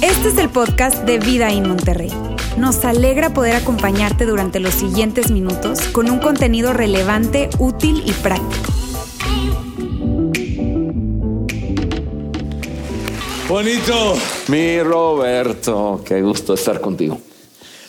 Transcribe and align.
Este 0.00 0.28
es 0.28 0.38
el 0.38 0.48
podcast 0.48 1.04
de 1.04 1.18
Vida 1.18 1.50
en 1.50 1.68
Monterrey. 1.68 2.10
Nos 2.56 2.84
alegra 2.84 3.34
poder 3.34 3.56
acompañarte 3.56 4.26
durante 4.26 4.60
los 4.60 4.74
siguientes 4.74 5.30
minutos 5.30 5.80
con 5.92 6.10
un 6.10 6.18
contenido 6.18 6.72
relevante, 6.72 7.50
útil 7.58 8.02
y 8.06 8.12
práctico. 8.12 8.72
Bonito. 13.48 14.16
Mi 14.48 14.82
Roberto, 14.82 16.02
qué 16.04 16.22
gusto 16.22 16.54
estar 16.54 16.80
contigo. 16.80 17.20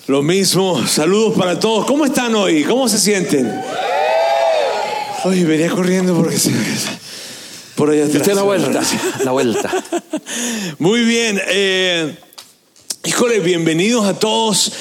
Lo 0.08 0.22
mismo, 0.22 0.86
saludos 0.88 1.38
para 1.38 1.60
todos. 1.60 1.86
¿Cómo 1.86 2.06
están 2.06 2.34
hoy? 2.36 2.64
¿Cómo 2.64 2.88
se 2.88 3.00
sienten? 3.00 3.52
Hoy 5.24 5.44
venía 5.44 5.70
corriendo 5.70 6.16
porque 6.16 6.38
se... 6.38 6.52
Por 7.76 7.90
allá 7.90 8.06
atrás. 8.06 8.28
la 8.28 8.44
vuelta, 8.44 8.82
la 9.26 9.32
vuelta. 9.32 9.70
Muy 10.80 11.02
bien. 11.02 11.42
Eh, 11.46 12.16
híjole, 13.04 13.42
bienvenidos 13.42 14.06
a 14.06 14.18
todos 14.18 14.72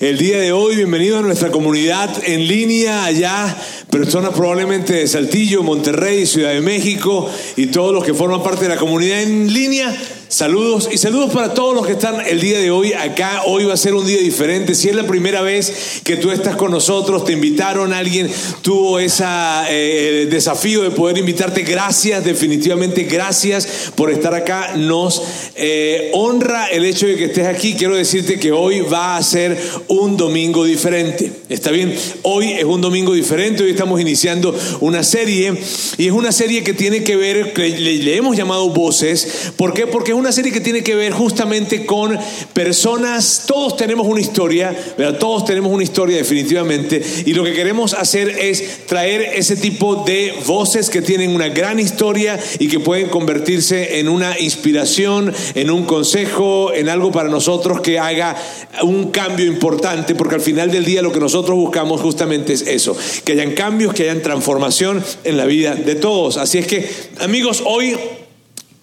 el 0.00 0.18
día 0.18 0.38
de 0.38 0.52
hoy. 0.52 0.76
Bienvenidos 0.76 1.20
a 1.20 1.22
nuestra 1.22 1.50
comunidad 1.50 2.10
en 2.26 2.46
línea 2.46 3.06
allá. 3.06 3.56
Personas 3.88 4.34
probablemente 4.34 4.92
de 4.92 5.08
Saltillo, 5.08 5.62
Monterrey, 5.62 6.26
Ciudad 6.26 6.50
de 6.50 6.60
México 6.60 7.30
y 7.56 7.68
todos 7.68 7.94
los 7.94 8.04
que 8.04 8.12
forman 8.12 8.42
parte 8.42 8.64
de 8.64 8.68
la 8.68 8.76
comunidad 8.76 9.22
en 9.22 9.50
línea. 9.50 9.96
Saludos 10.32 10.88
y 10.90 10.96
saludos 10.96 11.30
para 11.30 11.52
todos 11.52 11.74
los 11.74 11.84
que 11.84 11.92
están 11.92 12.26
el 12.26 12.40
día 12.40 12.58
de 12.58 12.70
hoy 12.70 12.94
acá. 12.94 13.42
Hoy 13.44 13.64
va 13.64 13.74
a 13.74 13.76
ser 13.76 13.92
un 13.92 14.06
día 14.06 14.16
diferente. 14.16 14.74
Si 14.74 14.88
es 14.88 14.94
la 14.94 15.06
primera 15.06 15.42
vez 15.42 16.00
que 16.04 16.16
tú 16.16 16.30
estás 16.30 16.56
con 16.56 16.70
nosotros, 16.70 17.26
te 17.26 17.34
invitaron, 17.34 17.92
alguien 17.92 18.30
tuvo 18.62 18.98
ese 18.98 19.24
eh, 19.68 20.28
desafío 20.30 20.84
de 20.84 20.90
poder 20.90 21.18
invitarte. 21.18 21.60
Gracias, 21.64 22.24
definitivamente 22.24 23.02
gracias 23.02 23.92
por 23.94 24.10
estar 24.10 24.34
acá. 24.34 24.72
Nos 24.74 25.22
eh, 25.54 26.10
honra 26.14 26.68
el 26.68 26.86
hecho 26.86 27.06
de 27.06 27.16
que 27.16 27.26
estés 27.26 27.46
aquí. 27.46 27.74
Quiero 27.74 27.94
decirte 27.94 28.40
que 28.40 28.52
hoy 28.52 28.80
va 28.80 29.18
a 29.18 29.22
ser 29.22 29.60
un 29.88 30.16
domingo 30.16 30.64
diferente. 30.64 31.30
¿Está 31.50 31.70
bien? 31.72 31.94
Hoy 32.22 32.52
es 32.52 32.64
un 32.64 32.80
domingo 32.80 33.12
diferente. 33.12 33.64
Hoy 33.64 33.72
estamos 33.72 34.00
iniciando 34.00 34.58
una 34.80 35.04
serie 35.04 35.52
y 35.98 36.06
es 36.06 36.12
una 36.12 36.32
serie 36.32 36.64
que 36.64 36.72
tiene 36.72 37.04
que 37.04 37.16
ver, 37.16 37.52
le, 37.58 38.16
hemos 38.16 38.34
llamado 38.34 38.70
Voces. 38.70 39.52
¿Por 39.58 39.74
qué? 39.74 39.86
Porque 39.86 40.12
es 40.12 40.21
una 40.22 40.30
serie 40.30 40.52
que 40.52 40.60
tiene 40.60 40.84
que 40.84 40.94
ver 40.94 41.12
justamente 41.12 41.84
con 41.84 42.16
personas, 42.52 43.42
todos 43.48 43.76
tenemos 43.76 44.06
una 44.06 44.20
historia, 44.20 44.72
¿verdad? 44.96 45.18
todos 45.18 45.44
tenemos 45.44 45.72
una 45.72 45.82
historia 45.82 46.16
definitivamente, 46.16 47.02
y 47.26 47.34
lo 47.34 47.42
que 47.42 47.52
queremos 47.52 47.92
hacer 47.92 48.28
es 48.28 48.86
traer 48.86 49.32
ese 49.34 49.56
tipo 49.56 50.04
de 50.06 50.32
voces 50.46 50.90
que 50.90 51.02
tienen 51.02 51.34
una 51.34 51.48
gran 51.48 51.80
historia 51.80 52.38
y 52.60 52.68
que 52.68 52.78
pueden 52.78 53.08
convertirse 53.08 53.98
en 53.98 54.08
una 54.08 54.38
inspiración, 54.38 55.34
en 55.56 55.70
un 55.72 55.86
consejo, 55.86 56.72
en 56.72 56.88
algo 56.88 57.10
para 57.10 57.28
nosotros 57.28 57.80
que 57.80 57.98
haga 57.98 58.36
un 58.84 59.10
cambio 59.10 59.46
importante, 59.46 60.14
porque 60.14 60.36
al 60.36 60.40
final 60.40 60.70
del 60.70 60.84
día 60.84 61.02
lo 61.02 61.10
que 61.10 61.18
nosotros 61.18 61.56
buscamos 61.56 62.00
justamente 62.00 62.52
es 62.52 62.62
eso, 62.62 62.96
que 63.24 63.32
hayan 63.32 63.54
cambios, 63.54 63.92
que 63.92 64.04
hayan 64.04 64.22
transformación 64.22 65.02
en 65.24 65.36
la 65.36 65.46
vida 65.46 65.74
de 65.74 65.96
todos. 65.96 66.36
Así 66.36 66.58
es 66.58 66.66
que, 66.68 66.88
amigos, 67.18 67.64
hoy... 67.66 67.96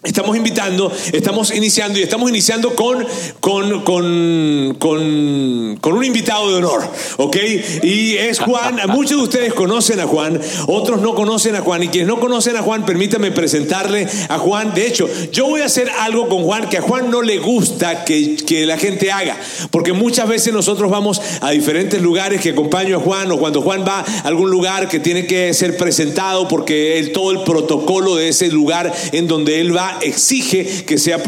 Estamos 0.02 0.38
invitando, 0.38 0.90
estamos 1.12 1.54
iniciando 1.54 2.00
y 2.00 2.04
estamos 2.04 2.30
iniciando 2.30 2.74
con, 2.74 3.06
con, 3.42 3.82
con, 3.82 4.78
con, 4.80 5.78
con, 5.82 5.94
un 5.94 6.06
invitado 6.06 6.52
de 6.52 6.56
honor, 6.56 6.90
¿ok? 7.18 7.36
Y 7.84 8.16
es 8.16 8.40
Juan, 8.40 8.80
muchos 8.88 9.18
de 9.18 9.24
ustedes 9.24 9.54
conocen 9.54 10.00
a 10.00 10.08
Juan, 10.08 10.40
otros 10.68 11.02
no 11.02 11.16
conocen 11.16 11.58
a 11.58 11.60
Juan 11.60 11.84
y 11.84 11.90
quienes 11.90 12.08
no 12.08 12.18
conocen 12.18 12.56
a 12.56 12.62
Juan, 12.62 12.86
permítanme 12.86 13.32
presentarle 13.32 14.08
a 14.30 14.38
Juan. 14.38 14.74
De 14.74 14.88
hecho, 14.88 15.10
yo 15.34 15.48
voy 15.48 15.64
a 15.64 15.66
hacer 15.66 15.90
algo 16.00 16.30
con 16.30 16.44
Juan 16.44 16.70
que 16.70 16.78
a 16.78 16.82
Juan 16.82 17.12
no 17.12 17.22
le 17.22 17.38
gusta 17.40 18.06
que, 18.06 18.38
que 18.38 18.66
la 18.66 18.78
gente 18.78 19.12
haga, 19.12 19.36
porque 19.70 19.92
muchas 19.92 20.30
veces 20.30 20.54
nosotros 20.54 20.90
vamos 20.90 21.22
a 21.42 21.52
diferentes 21.52 22.02
lugares 22.02 22.40
que 22.40 22.52
acompaño 22.52 22.96
a 22.96 23.00
Juan 23.02 23.30
o 23.34 23.38
cuando 23.38 23.62
Juan 23.62 23.84
va 23.86 24.00
a 24.00 24.28
algún 24.30 24.50
lugar 24.50 24.88
que 24.88 25.02
tiene 25.02 25.28
que 25.28 25.54
ser 25.54 25.76
presentado 25.76 26.48
porque 26.48 27.00
el, 27.00 27.12
todo 27.12 27.32
el 27.32 27.42
protocolo 27.42 28.16
de 28.16 28.30
ese 28.30 28.48
lugar 28.48 28.94
en 29.12 29.28
donde 29.28 29.60
él 29.60 29.76
va 29.76 29.89
exige 30.02 30.86
que 30.86 30.98
sea, 30.98 31.22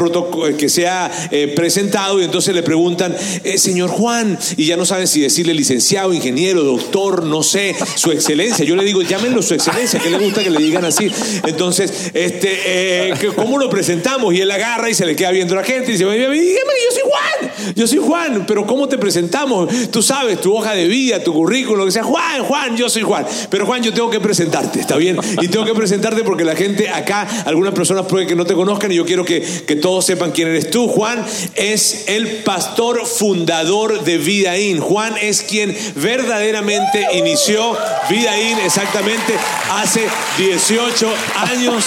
que 0.58 0.68
sea 0.68 1.10
eh, 1.30 1.48
presentado 1.54 2.20
y 2.20 2.24
entonces 2.24 2.54
le 2.54 2.62
preguntan, 2.62 3.14
eh, 3.44 3.58
señor 3.58 3.90
Juan, 3.90 4.38
y 4.56 4.66
ya 4.66 4.76
no 4.76 4.84
saben 4.84 5.06
si 5.06 5.20
decirle 5.20 5.54
licenciado, 5.54 6.12
ingeniero, 6.12 6.62
doctor, 6.62 7.24
no 7.24 7.42
sé, 7.42 7.74
su 7.94 8.10
excelencia. 8.10 8.64
Yo 8.64 8.76
le 8.76 8.84
digo, 8.84 9.02
llámenlo 9.02 9.42
su 9.42 9.54
excelencia, 9.54 10.00
que 10.00 10.10
le 10.10 10.18
gusta 10.18 10.42
que 10.42 10.50
le 10.50 10.60
digan 10.60 10.84
así. 10.84 11.10
Entonces, 11.46 12.10
este, 12.14 13.10
eh, 13.10 13.14
¿cómo 13.34 13.58
lo 13.58 13.68
presentamos? 13.70 14.34
Y 14.34 14.40
él 14.40 14.50
agarra 14.50 14.90
y 14.90 14.94
se 14.94 15.06
le 15.06 15.16
queda 15.16 15.30
viendo 15.30 15.54
a 15.54 15.58
la 15.58 15.64
gente 15.64 15.90
y 15.90 15.92
dice, 15.92 16.04
dígame, 16.04 16.38
yo 16.38 16.92
soy 16.92 17.02
Juan, 17.04 17.74
yo 17.74 17.86
soy 17.86 17.98
Juan, 17.98 18.44
pero 18.46 18.66
¿cómo 18.66 18.88
te 18.88 18.98
presentamos? 18.98 19.68
Tú 19.90 20.02
sabes, 20.02 20.40
tu 20.40 20.54
hoja 20.54 20.74
de 20.74 20.86
vida, 20.86 21.22
tu 21.22 21.32
currículum, 21.32 21.78
lo 21.78 21.86
que 21.86 21.92
sea, 21.92 22.04
Juan, 22.04 22.44
Juan, 22.44 22.76
yo 22.76 22.88
soy 22.88 23.02
Juan. 23.02 23.26
Pero 23.50 23.66
Juan, 23.66 23.82
yo 23.82 23.92
tengo 23.92 24.10
que 24.10 24.20
presentarte, 24.20 24.80
¿está 24.80 24.96
bien? 24.96 25.18
Y 25.40 25.48
tengo 25.48 25.64
que 25.64 25.74
presentarte 25.74 26.22
porque 26.22 26.44
la 26.44 26.56
gente 26.56 26.88
acá, 26.88 27.26
algunas 27.44 27.74
personas 27.74 28.06
puede 28.06 28.26
que 28.26 28.34
no 28.34 28.44
te 28.44 28.51
conozcan 28.54 28.92
y 28.92 28.96
yo 28.96 29.04
quiero 29.04 29.24
que, 29.24 29.40
que 29.40 29.76
todos 29.76 30.04
sepan 30.04 30.32
quién 30.32 30.48
eres 30.48 30.70
tú. 30.70 30.88
Juan 30.88 31.24
es 31.54 32.04
el 32.08 32.28
pastor 32.42 33.06
fundador 33.06 34.04
de 34.04 34.18
Vidaín. 34.18 34.80
Juan 34.80 35.14
es 35.20 35.42
quien 35.42 35.76
verdaderamente 35.96 37.06
inició 37.14 37.76
Vidaín 38.08 38.58
exactamente 38.58 39.34
hace 39.70 40.06
18 40.38 41.08
años 41.36 41.84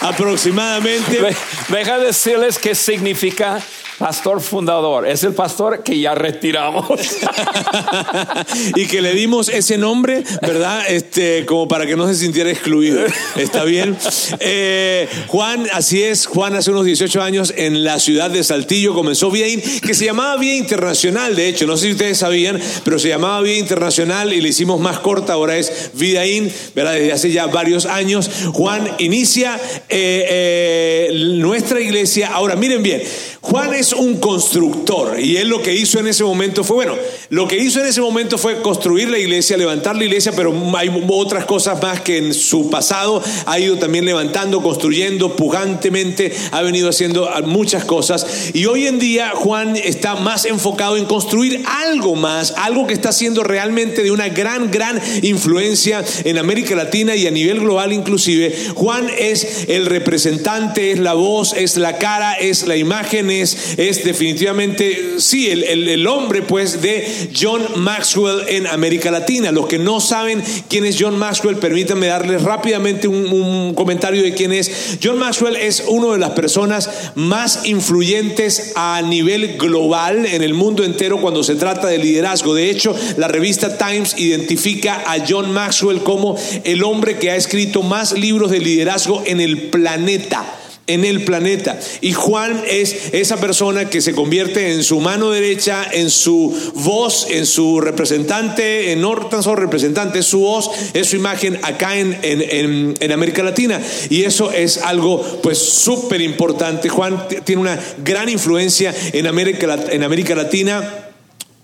aproximadamente. 0.00 1.20
Deja 1.68 1.98
decirles 1.98 2.58
qué 2.58 2.74
significa 2.74 3.60
Pastor 3.98 4.42
fundador, 4.42 5.08
es 5.08 5.24
el 5.24 5.32
pastor 5.32 5.82
que 5.82 5.98
ya 5.98 6.14
retiramos. 6.14 6.86
y 8.76 8.86
que 8.86 9.00
le 9.00 9.14
dimos 9.14 9.48
ese 9.48 9.78
nombre, 9.78 10.22
¿verdad? 10.42 10.84
Este, 10.88 11.46
como 11.46 11.66
para 11.66 11.86
que 11.86 11.96
no 11.96 12.06
se 12.06 12.14
sintiera 12.14 12.50
excluido. 12.50 13.00
¿Está 13.36 13.64
bien? 13.64 13.96
Eh, 14.40 15.08
Juan, 15.28 15.66
así 15.72 16.02
es, 16.02 16.26
Juan 16.26 16.54
hace 16.56 16.70
unos 16.70 16.84
18 16.84 17.22
años 17.22 17.54
en 17.56 17.84
la 17.84 17.98
ciudad 17.98 18.30
de 18.30 18.44
Saltillo 18.44 18.92
comenzó 18.92 19.30
Vía 19.30 19.46
que 19.80 19.94
se 19.94 20.04
llamaba 20.04 20.36
Vía 20.36 20.56
Internacional, 20.56 21.34
de 21.34 21.48
hecho, 21.48 21.66
no 21.66 21.76
sé 21.76 21.86
si 21.86 21.92
ustedes 21.92 22.18
sabían, 22.18 22.60
pero 22.84 22.98
se 22.98 23.08
llamaba 23.08 23.40
Vía 23.40 23.58
Internacional 23.58 24.32
y 24.32 24.40
le 24.40 24.50
hicimos 24.50 24.80
más 24.80 24.98
corta, 24.98 25.32
ahora 25.32 25.56
es 25.56 25.90
Vidaín, 25.94 26.52
¿verdad? 26.74 26.94
Desde 26.94 27.12
hace 27.12 27.32
ya 27.32 27.46
varios 27.46 27.86
años. 27.86 28.30
Juan 28.52 28.88
inicia 28.98 29.56
eh, 29.88 30.26
eh, 30.28 31.10
nuestra 31.38 31.80
iglesia. 31.80 32.32
Ahora, 32.32 32.56
miren 32.56 32.82
bien, 32.82 33.02
Juan 33.46 33.74
es 33.74 33.92
un 33.92 34.18
constructor 34.18 35.20
y 35.20 35.36
él 35.36 35.48
lo 35.48 35.62
que 35.62 35.72
hizo 35.72 36.00
en 36.00 36.08
ese 36.08 36.24
momento 36.24 36.64
fue, 36.64 36.76
bueno, 36.76 36.94
lo 37.30 37.46
que 37.46 37.56
hizo 37.56 37.78
en 37.78 37.86
ese 37.86 38.00
momento 38.00 38.38
fue 38.38 38.60
construir 38.60 39.08
la 39.08 39.18
iglesia, 39.18 39.56
levantar 39.56 39.94
la 39.94 40.04
iglesia, 40.04 40.32
pero 40.34 40.52
hay 40.76 40.90
otras 41.08 41.44
cosas 41.44 41.80
más 41.80 42.00
que 42.00 42.18
en 42.18 42.34
su 42.34 42.70
pasado 42.70 43.22
ha 43.46 43.58
ido 43.60 43.78
también 43.78 44.04
levantando, 44.04 44.60
construyendo, 44.62 45.36
pujantemente, 45.36 46.34
ha 46.50 46.62
venido 46.62 46.88
haciendo 46.88 47.30
muchas 47.44 47.84
cosas. 47.84 48.26
Y 48.52 48.66
hoy 48.66 48.88
en 48.88 48.98
día 48.98 49.30
Juan 49.36 49.76
está 49.76 50.16
más 50.16 50.44
enfocado 50.44 50.96
en 50.96 51.04
construir 51.04 51.62
algo 51.66 52.16
más, 52.16 52.52
algo 52.56 52.88
que 52.88 52.94
está 52.94 53.12
siendo 53.12 53.44
realmente 53.44 54.02
de 54.02 54.10
una 54.10 54.28
gran, 54.28 54.72
gran 54.72 55.00
influencia 55.22 56.04
en 56.24 56.38
América 56.38 56.74
Latina 56.74 57.14
y 57.14 57.28
a 57.28 57.30
nivel 57.30 57.60
global 57.60 57.92
inclusive. 57.92 58.52
Juan 58.74 59.08
es 59.16 59.68
el 59.68 59.86
representante, 59.86 60.90
es 60.90 60.98
la 60.98 61.14
voz, 61.14 61.52
es 61.52 61.76
la 61.76 61.98
cara, 61.98 62.34
es 62.34 62.66
la 62.66 62.76
imagen, 62.76 63.35
es, 63.40 64.04
definitivamente, 64.04 65.14
sí, 65.18 65.48
el, 65.48 66.06
hombre 66.06 66.42
pues 66.42 66.82
de 66.82 67.30
John 67.38 67.62
Maxwell 67.76 68.42
en 68.48 68.66
América 68.66 69.10
Latina. 69.10 69.52
Los 69.52 69.66
que 69.66 69.78
no 69.78 70.00
saben 70.00 70.42
quién 70.68 70.84
es 70.84 70.96
John 70.98 71.18
Maxwell, 71.18 71.56
permítanme 71.56 72.06
darles 72.06 72.42
rápidamente 72.42 73.08
un, 73.08 73.26
un 73.32 73.74
comentario 73.74 74.22
de 74.22 74.34
quién 74.34 74.52
es. 74.52 74.98
John 75.02 75.18
Maxwell 75.18 75.56
es 75.56 75.84
una 75.88 76.12
de 76.12 76.18
las 76.18 76.30
personas 76.30 76.90
más 77.14 77.66
influyentes 77.66 78.72
a 78.76 79.02
nivel 79.02 79.56
global 79.56 80.26
en 80.26 80.42
el 80.42 80.54
mundo 80.54 80.84
entero 80.84 81.20
cuando 81.20 81.42
se 81.42 81.54
trata 81.54 81.88
de 81.88 81.98
liderazgo. 81.98 82.54
De 82.54 82.70
hecho, 82.70 82.94
la 83.16 83.28
revista 83.28 83.78
Times 83.78 84.14
identifica 84.18 85.02
a 85.06 85.24
John 85.26 85.52
Maxwell 85.52 86.02
como 86.02 86.36
el 86.64 86.82
hombre 86.84 87.18
que 87.18 87.30
ha 87.30 87.36
escrito 87.36 87.82
más 87.82 88.12
libros 88.12 88.50
de 88.50 88.60
liderazgo 88.60 89.22
en 89.26 89.40
el 89.40 89.68
planeta 89.68 90.44
en 90.86 91.04
el 91.04 91.24
planeta. 91.24 91.78
Y 92.00 92.12
Juan 92.12 92.62
es 92.68 93.12
esa 93.12 93.38
persona 93.38 93.90
que 93.90 94.00
se 94.00 94.14
convierte 94.14 94.72
en 94.72 94.82
su 94.82 95.00
mano 95.00 95.30
derecha, 95.30 95.86
en 95.92 96.10
su 96.10 96.54
voz, 96.74 97.26
en 97.30 97.46
su 97.46 97.80
representante, 97.80 98.92
en 98.92 99.00
no 99.00 99.16
tan 99.26 99.42
solo 99.42 99.56
representante, 99.56 100.20
es 100.20 100.26
su 100.26 100.40
voz, 100.40 100.70
es 100.94 101.08
su 101.08 101.16
imagen 101.16 101.58
acá 101.62 101.98
en, 101.98 102.18
en, 102.22 102.94
en 102.98 103.12
América 103.12 103.42
Latina. 103.42 103.80
Y 104.10 104.22
eso 104.24 104.52
es 104.52 104.78
algo 104.78 105.22
pues 105.42 105.58
súper 105.58 106.20
importante. 106.20 106.88
Juan 106.88 107.26
tiene 107.44 107.60
una 107.60 107.80
gran 108.04 108.28
influencia 108.28 108.94
en 109.12 109.26
América, 109.26 109.78
en 109.90 110.02
América 110.02 110.34
Latina 110.34 111.05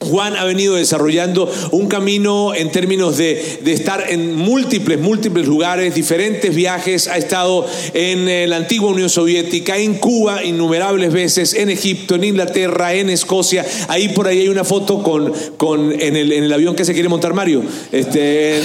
Juan 0.02 0.37
ha 0.37 0.44
venido 0.44 0.75
desarrollando 0.75 1.50
un 1.70 1.88
camino 1.88 2.54
en 2.54 2.70
términos 2.70 3.16
de, 3.16 3.60
de, 3.62 3.72
estar 3.72 4.04
en 4.08 4.37
múltiples, 4.37 5.00
múltiples 5.00 5.46
lugares, 5.46 5.94
diferentes 5.94 6.54
viajes. 6.54 7.08
Ha 7.08 7.16
estado 7.16 7.66
en 7.94 8.28
eh, 8.28 8.46
la 8.46 8.56
antigua 8.56 8.90
Unión 8.90 9.08
Soviética, 9.08 9.76
en 9.76 9.94
Cuba 9.94 10.44
innumerables 10.44 11.12
veces, 11.12 11.54
en 11.54 11.70
Egipto, 11.70 12.14
en 12.14 12.25
Inglaterra, 12.25 12.94
en 12.94 13.10
Escocia. 13.10 13.64
Ahí 13.88 14.08
por 14.08 14.26
ahí 14.26 14.40
hay 14.40 14.49
una 14.49 14.64
foto 14.64 15.02
con, 15.02 15.32
con, 15.56 15.93
en, 16.00 16.16
el, 16.16 16.32
en 16.32 16.44
el 16.44 16.52
avión 16.52 16.75
que 16.75 16.84
se 16.84 16.93
quiere 16.93 17.08
montar 17.08 17.34
Mario, 17.34 17.62
este, 17.90 18.60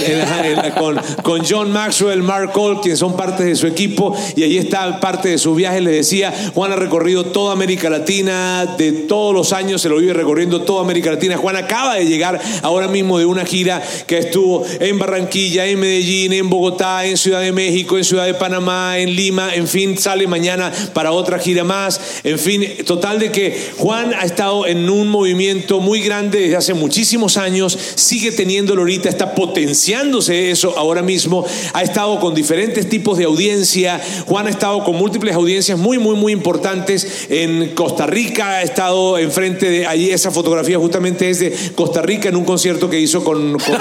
con, 0.78 0.98
con, 1.22 1.42
John 1.48 1.70
Maxwell, 1.72 2.22
Mark 2.22 2.52
Cole, 2.52 2.80
quienes 2.80 2.98
son 2.98 3.16
parte 3.16 3.44
de 3.44 3.56
su 3.56 3.66
equipo. 3.66 4.16
Y 4.36 4.42
ahí 4.42 4.58
está 4.58 5.00
parte 5.00 5.28
de 5.28 5.38
sus 5.38 5.56
viajes. 5.56 5.82
Le 5.82 5.92
decía, 5.92 6.32
Juan 6.54 6.72
ha 6.72 6.76
recorrido 6.76 7.26
toda 7.26 7.52
América 7.52 7.90
Latina, 7.90 8.66
de 8.76 8.92
todos 8.92 9.34
los 9.34 9.52
años 9.52 9.82
se 9.82 9.88
lo 9.88 9.98
vive 9.98 10.12
recorriendo 10.12 10.62
toda 10.62 10.82
América 10.82 11.10
Latina. 11.10 11.27
Juan 11.36 11.56
acaba 11.56 11.96
de 11.96 12.06
llegar 12.06 12.40
ahora 12.62 12.88
mismo 12.88 13.18
de 13.18 13.26
una 13.26 13.44
gira 13.44 13.82
que 14.06 14.18
estuvo 14.18 14.64
en 14.80 14.98
Barranquilla, 14.98 15.66
en 15.66 15.80
Medellín, 15.80 16.32
en 16.32 16.48
Bogotá, 16.48 17.04
en 17.04 17.16
Ciudad 17.16 17.40
de 17.40 17.52
México, 17.52 17.98
en 17.98 18.04
Ciudad 18.04 18.26
de 18.26 18.34
Panamá, 18.34 18.98
en 18.98 19.14
Lima, 19.14 19.54
en 19.54 19.68
fin, 19.68 19.98
sale 19.98 20.26
mañana 20.26 20.72
para 20.92 21.12
otra 21.12 21.38
gira 21.38 21.64
más. 21.64 22.00
En 22.24 22.38
fin, 22.38 22.64
total 22.86 23.18
de 23.18 23.30
que 23.30 23.72
Juan 23.76 24.14
ha 24.14 24.24
estado 24.24 24.66
en 24.66 24.88
un 24.88 25.08
movimiento 25.08 25.80
muy 25.80 26.00
grande 26.00 26.40
desde 26.40 26.56
hace 26.56 26.74
muchísimos 26.74 27.36
años, 27.36 27.78
sigue 27.94 28.32
teniéndolo 28.32 28.82
ahorita, 28.82 29.08
está 29.08 29.34
potenciándose 29.34 30.50
eso 30.50 30.74
ahora 30.76 31.02
mismo, 31.02 31.44
ha 31.72 31.82
estado 31.82 32.18
con 32.20 32.34
diferentes 32.34 32.88
tipos 32.88 33.18
de 33.18 33.24
audiencia, 33.24 34.00
Juan 34.26 34.46
ha 34.46 34.50
estado 34.50 34.84
con 34.84 34.96
múltiples 34.96 35.34
audiencias 35.34 35.78
muy, 35.78 35.98
muy, 35.98 36.16
muy 36.16 36.32
importantes 36.32 37.26
en 37.28 37.74
Costa 37.74 38.06
Rica, 38.06 38.58
ha 38.58 38.62
estado 38.62 39.18
enfrente 39.18 39.70
de 39.70 39.86
allí, 39.86 40.10
esa 40.10 40.30
fotografía 40.30 40.78
justamente 40.78 41.17
es 41.20 41.40
de 41.40 41.54
Costa 41.74 42.02
Rica 42.02 42.28
en 42.28 42.36
un 42.36 42.44
concierto 42.44 42.88
que 42.88 42.98
hizo 42.98 43.24
con, 43.24 43.58
con, 43.58 43.78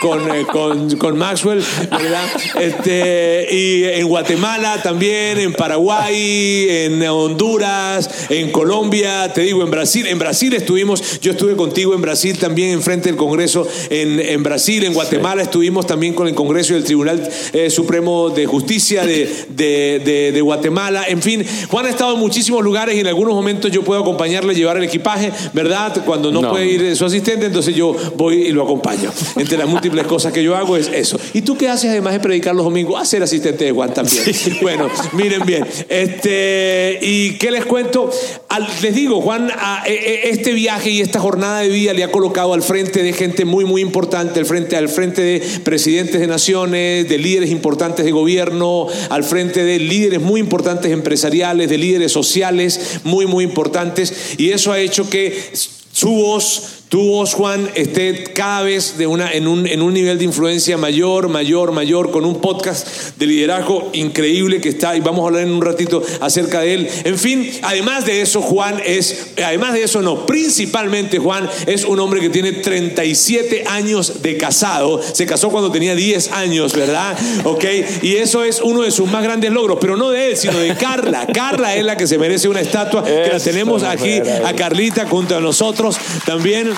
con, 0.00 0.34
eh, 0.34 0.96
con, 0.98 1.18
Maxwell, 1.18 1.62
¿verdad? 1.90 2.26
Este, 2.60 3.46
y 3.50 3.84
en 3.84 4.06
Guatemala 4.06 4.82
también, 4.82 5.38
en 5.38 5.52
Paraguay, 5.52 6.66
en 6.68 7.02
Honduras, 7.06 8.26
en 8.30 8.50
Colombia, 8.50 9.32
te 9.32 9.42
digo, 9.42 9.62
en 9.62 9.70
Brasil. 9.70 10.06
En 10.06 10.18
Brasil 10.18 10.52
estuvimos, 10.54 11.20
yo 11.20 11.32
estuve 11.32 11.56
contigo 11.56 11.94
en 11.94 12.02
Brasil 12.02 12.38
también, 12.38 12.70
enfrente 12.70 13.08
del 13.08 13.16
Congreso 13.16 13.66
en, 13.90 14.20
en 14.20 14.42
Brasil, 14.42 14.84
en 14.84 14.94
Guatemala 14.94 15.42
estuvimos 15.42 15.86
también 15.86 16.14
con 16.14 16.26
el 16.26 16.34
Congreso 16.34 16.74
y 16.74 16.76
el 16.76 16.84
Tribunal 16.84 17.28
eh, 17.52 17.70
Supremo 17.70 18.30
de 18.30 18.46
Justicia 18.46 19.04
de, 19.04 19.46
de, 19.48 20.00
de, 20.04 20.32
de, 20.32 20.40
Guatemala. 20.40 21.04
En 21.08 21.22
fin, 21.22 21.44
Juan 21.68 21.86
ha 21.86 21.88
estado 21.88 22.14
en 22.14 22.20
muchísimos 22.20 22.62
lugares 22.62 22.96
y 22.96 23.00
en 23.00 23.06
algunos 23.06 23.34
momentos 23.34 23.70
yo 23.70 23.82
puedo 23.82 24.00
acompañarle, 24.00 24.54
llevar 24.54 24.76
el 24.76 24.84
equipaje, 24.84 25.32
¿verdad? 25.52 26.04
Cuando 26.04 26.30
no, 26.30 26.42
no. 26.42 26.50
puede 26.50 26.66
ir 26.66 26.73
su 26.94 27.04
asistente, 27.04 27.46
entonces 27.46 27.74
yo 27.74 27.94
voy 28.16 28.46
y 28.46 28.52
lo 28.52 28.62
acompaño. 28.62 29.10
Entre 29.36 29.56
las 29.58 29.68
múltiples 29.68 30.06
cosas 30.06 30.32
que 30.32 30.42
yo 30.42 30.56
hago 30.56 30.76
es 30.76 30.88
eso. 30.88 31.18
¿Y 31.32 31.42
tú 31.42 31.56
qué 31.56 31.68
haces 31.68 31.90
además 31.90 32.12
de 32.14 32.20
predicar 32.20 32.54
los 32.54 32.64
domingos? 32.64 33.00
A 33.00 33.04
ser 33.04 33.22
asistente 33.22 33.64
de 33.64 33.72
Juan 33.72 33.92
también. 33.92 34.24
Sí. 34.34 34.58
Bueno, 34.62 34.88
miren 35.12 35.42
bien. 35.44 35.66
Este, 35.88 36.98
¿Y 37.00 37.38
qué 37.38 37.50
les 37.50 37.64
cuento? 37.64 38.10
Al, 38.48 38.66
les 38.82 38.94
digo, 38.94 39.20
Juan, 39.20 39.50
a, 39.50 39.82
a, 39.82 39.86
este 39.86 40.52
viaje 40.52 40.90
y 40.90 41.00
esta 41.00 41.20
jornada 41.20 41.60
de 41.60 41.68
vida 41.68 41.92
le 41.92 42.04
ha 42.04 42.10
colocado 42.10 42.54
al 42.54 42.62
frente 42.62 43.02
de 43.02 43.12
gente 43.12 43.44
muy, 43.44 43.64
muy 43.64 43.80
importante, 43.80 44.40
al 44.40 44.46
frente, 44.46 44.76
al 44.76 44.88
frente 44.88 45.22
de 45.22 45.40
presidentes 45.62 46.20
de 46.20 46.26
naciones, 46.26 47.08
de 47.08 47.18
líderes 47.18 47.50
importantes 47.50 48.04
de 48.04 48.12
gobierno, 48.12 48.86
al 49.10 49.24
frente 49.24 49.64
de 49.64 49.78
líderes 49.78 50.20
muy 50.20 50.40
importantes 50.40 50.92
empresariales, 50.92 51.68
de 51.68 51.78
líderes 51.78 52.12
sociales 52.12 53.00
muy, 53.04 53.26
muy 53.26 53.44
importantes. 53.44 54.34
Y 54.38 54.50
eso 54.50 54.72
ha 54.72 54.80
hecho 54.80 55.08
que 55.08 55.52
su 55.94 56.10
voz 56.10 56.83
tu 56.94 57.02
voz, 57.08 57.34
Juan, 57.34 57.68
esté 57.74 58.22
cada 58.34 58.62
vez 58.62 58.96
de 58.96 59.08
una, 59.08 59.32
en, 59.32 59.48
un, 59.48 59.66
en 59.66 59.82
un 59.82 59.92
nivel 59.92 60.16
de 60.16 60.26
influencia 60.26 60.76
mayor, 60.76 61.28
mayor, 61.28 61.72
mayor, 61.72 62.12
con 62.12 62.24
un 62.24 62.40
podcast 62.40 62.86
de 63.18 63.26
liderazgo 63.26 63.90
increíble 63.94 64.60
que 64.60 64.68
está, 64.68 64.96
y 64.96 65.00
vamos 65.00 65.24
a 65.24 65.26
hablar 65.26 65.42
en 65.42 65.50
un 65.50 65.60
ratito 65.60 66.04
acerca 66.20 66.60
de 66.60 66.74
él. 66.74 66.88
En 67.02 67.18
fin, 67.18 67.50
además 67.62 68.06
de 68.06 68.20
eso, 68.20 68.40
Juan 68.40 68.80
es, 68.86 69.32
además 69.44 69.72
de 69.72 69.82
eso, 69.82 70.02
no, 70.02 70.24
principalmente 70.24 71.18
Juan 71.18 71.50
es 71.66 71.84
un 71.84 71.98
hombre 71.98 72.20
que 72.20 72.30
tiene 72.30 72.52
37 72.52 73.64
años 73.66 74.22
de 74.22 74.36
casado, 74.36 75.00
se 75.02 75.26
casó 75.26 75.48
cuando 75.48 75.72
tenía 75.72 75.96
10 75.96 76.30
años, 76.30 76.74
¿verdad? 76.74 77.18
Ok, 77.42 77.64
y 78.02 78.14
eso 78.18 78.44
es 78.44 78.60
uno 78.60 78.82
de 78.82 78.92
sus 78.92 79.10
más 79.10 79.24
grandes 79.24 79.50
logros, 79.50 79.78
pero 79.80 79.96
no 79.96 80.10
de 80.10 80.30
él, 80.30 80.36
sino 80.36 80.56
de 80.60 80.76
Carla. 80.76 81.26
Carla 81.34 81.74
es 81.74 81.84
la 81.84 81.96
que 81.96 82.06
se 82.06 82.18
merece 82.18 82.46
una 82.46 82.60
estatua, 82.60 83.02
que 83.02 83.30
la 83.32 83.40
tenemos 83.40 83.82
aquí 83.82 84.20
a 84.44 84.54
Carlita 84.54 85.06
junto 85.06 85.36
a 85.36 85.40
nosotros 85.40 85.96
también. 86.24 86.72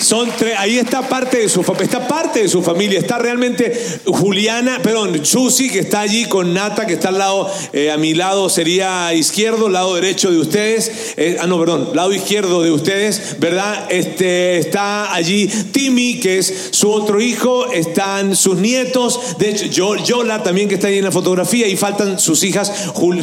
Son 0.00 0.30
tres, 0.38 0.54
ahí 0.58 0.78
está 0.78 1.08
parte 1.08 1.38
de 1.38 1.48
su 1.48 1.60
está 1.60 2.08
parte 2.08 2.42
de 2.42 2.48
su 2.48 2.62
familia, 2.62 2.98
está 2.98 3.18
realmente 3.18 3.72
Juliana, 4.06 4.80
perdón, 4.82 5.26
Susi 5.26 5.68
que 5.68 5.80
está 5.80 6.00
allí 6.00 6.24
con 6.24 6.54
Nata 6.54 6.86
que 6.86 6.94
está 6.94 7.08
al 7.08 7.18
lado, 7.18 7.50
eh, 7.74 7.90
a 7.90 7.98
mi 7.98 8.14
lado 8.14 8.48
sería 8.48 9.12
izquierdo, 9.12 9.68
lado 9.68 9.94
derecho 9.94 10.30
de 10.30 10.38
ustedes, 10.38 10.90
eh, 11.18 11.36
ah 11.38 11.46
no, 11.46 11.60
perdón, 11.60 11.90
lado 11.94 12.14
izquierdo 12.14 12.62
de 12.62 12.70
ustedes, 12.70 13.36
¿verdad? 13.38 13.86
Este 13.90 14.58
está 14.58 15.12
allí 15.14 15.46
Timmy 15.46 16.18
que 16.18 16.38
es 16.38 16.70
su 16.70 16.90
otro 16.90 17.20
hijo, 17.20 17.70
están 17.70 18.36
sus 18.36 18.56
nietos, 18.56 19.38
de 19.38 19.50
hecho 19.50 19.96
Yola 19.96 20.42
también 20.42 20.68
que 20.68 20.76
está 20.76 20.88
ahí 20.88 20.98
en 20.98 21.04
la 21.04 21.12
fotografía 21.12 21.68
y 21.68 21.76
faltan 21.76 22.18
sus 22.18 22.42
hijas, 22.42 22.72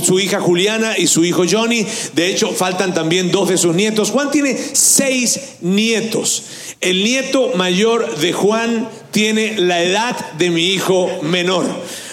su 0.03 0.19
hija 0.19 0.39
Juliana 0.39 0.95
y 0.95 1.07
su 1.07 1.25
hijo 1.25 1.43
Johnny, 1.49 1.85
de 2.13 2.29
hecho 2.29 2.51
faltan 2.51 2.93
también 2.93 3.31
dos 3.31 3.49
de 3.49 3.57
sus 3.57 3.73
nietos. 3.73 4.11
Juan 4.11 4.29
tiene 4.29 4.55
seis 4.73 5.39
nietos. 5.61 6.43
El 6.81 7.03
nieto 7.03 7.51
mayor 7.55 8.17
de 8.17 8.33
Juan 8.33 8.89
tiene 9.11 9.57
la 9.57 9.81
edad 9.81 10.15
de 10.33 10.49
mi 10.49 10.73
hijo 10.73 11.09
menor. 11.23 11.65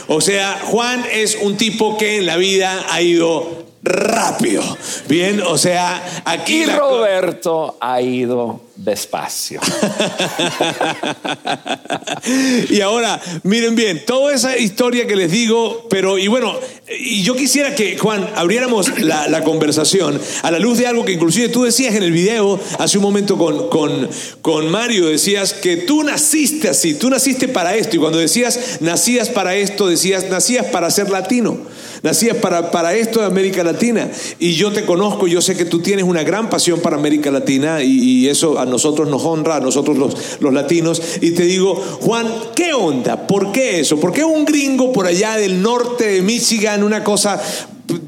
O 0.06 0.20
sea, 0.20 0.60
Juan 0.64 1.04
es 1.12 1.38
un 1.40 1.56
tipo 1.56 1.96
que 1.96 2.18
en 2.18 2.26
la 2.26 2.36
vida 2.36 2.86
ha 2.90 3.00
ido 3.00 3.63
rápido. 3.84 4.62
Bien, 5.08 5.42
o 5.42 5.58
sea, 5.58 6.22
aquí... 6.24 6.62
Y 6.62 6.66
Roberto 6.66 7.76
ha 7.80 8.00
ido 8.00 8.62
despacio. 8.76 9.60
y 12.70 12.80
ahora, 12.80 13.20
miren 13.42 13.76
bien, 13.76 14.04
toda 14.04 14.34
esa 14.34 14.56
historia 14.56 15.06
que 15.06 15.14
les 15.14 15.30
digo, 15.30 15.86
pero, 15.88 16.18
y 16.18 16.26
bueno, 16.26 16.58
y 16.98 17.22
yo 17.22 17.36
quisiera 17.36 17.74
que, 17.74 17.96
Juan, 17.98 18.28
abriéramos 18.34 18.98
la, 19.00 19.28
la, 19.28 19.44
conversación 19.44 20.20
a 20.42 20.50
la 20.50 20.58
luz 20.58 20.78
de 20.78 20.86
algo 20.86 21.04
que 21.04 21.12
inclusive 21.12 21.50
tú 21.50 21.64
decías 21.64 21.94
en 21.94 22.02
el 22.02 22.12
video 22.12 22.58
hace 22.78 22.98
un 22.98 23.04
momento 23.04 23.38
con, 23.38 23.68
con, 23.68 24.08
con 24.42 24.70
Mario, 24.70 25.06
decías 25.06 25.52
que 25.52 25.76
tú 25.78 26.02
naciste 26.02 26.68
así, 26.68 26.94
tú 26.94 27.10
naciste 27.10 27.48
para 27.48 27.76
esto, 27.76 27.96
y 27.96 27.98
cuando 28.00 28.18
decías 28.18 28.78
nacías 28.80 29.28
para 29.28 29.54
esto, 29.54 29.86
decías 29.86 30.28
nacías 30.30 30.66
para 30.66 30.90
ser 30.90 31.10
latino. 31.10 31.58
Nacías 32.04 32.36
para, 32.36 32.70
para 32.70 32.94
esto 32.94 33.20
de 33.20 33.26
América 33.26 33.64
Latina. 33.64 34.10
Y 34.38 34.52
yo 34.52 34.70
te 34.72 34.84
conozco, 34.84 35.26
yo 35.26 35.40
sé 35.40 35.56
que 35.56 35.64
tú 35.64 35.80
tienes 35.80 36.04
una 36.04 36.22
gran 36.22 36.50
pasión 36.50 36.80
para 36.80 36.96
América 36.96 37.30
Latina 37.30 37.82
y, 37.82 38.28
eso 38.28 38.58
a 38.58 38.66
nosotros 38.66 39.08
nos 39.08 39.24
honra, 39.24 39.56
a 39.56 39.60
nosotros 39.60 39.96
los, 39.96 40.14
los, 40.38 40.52
latinos. 40.52 41.00
Y 41.22 41.30
te 41.30 41.44
digo, 41.44 41.74
Juan, 42.02 42.26
¿qué 42.54 42.74
onda? 42.74 43.26
¿Por 43.26 43.52
qué 43.52 43.80
eso? 43.80 43.98
¿Por 43.98 44.12
qué 44.12 44.22
un 44.22 44.44
gringo 44.44 44.92
por 44.92 45.06
allá 45.06 45.38
del 45.38 45.62
norte 45.62 46.06
de 46.08 46.20
Michigan, 46.20 46.82
una 46.82 47.02
cosa 47.02 47.40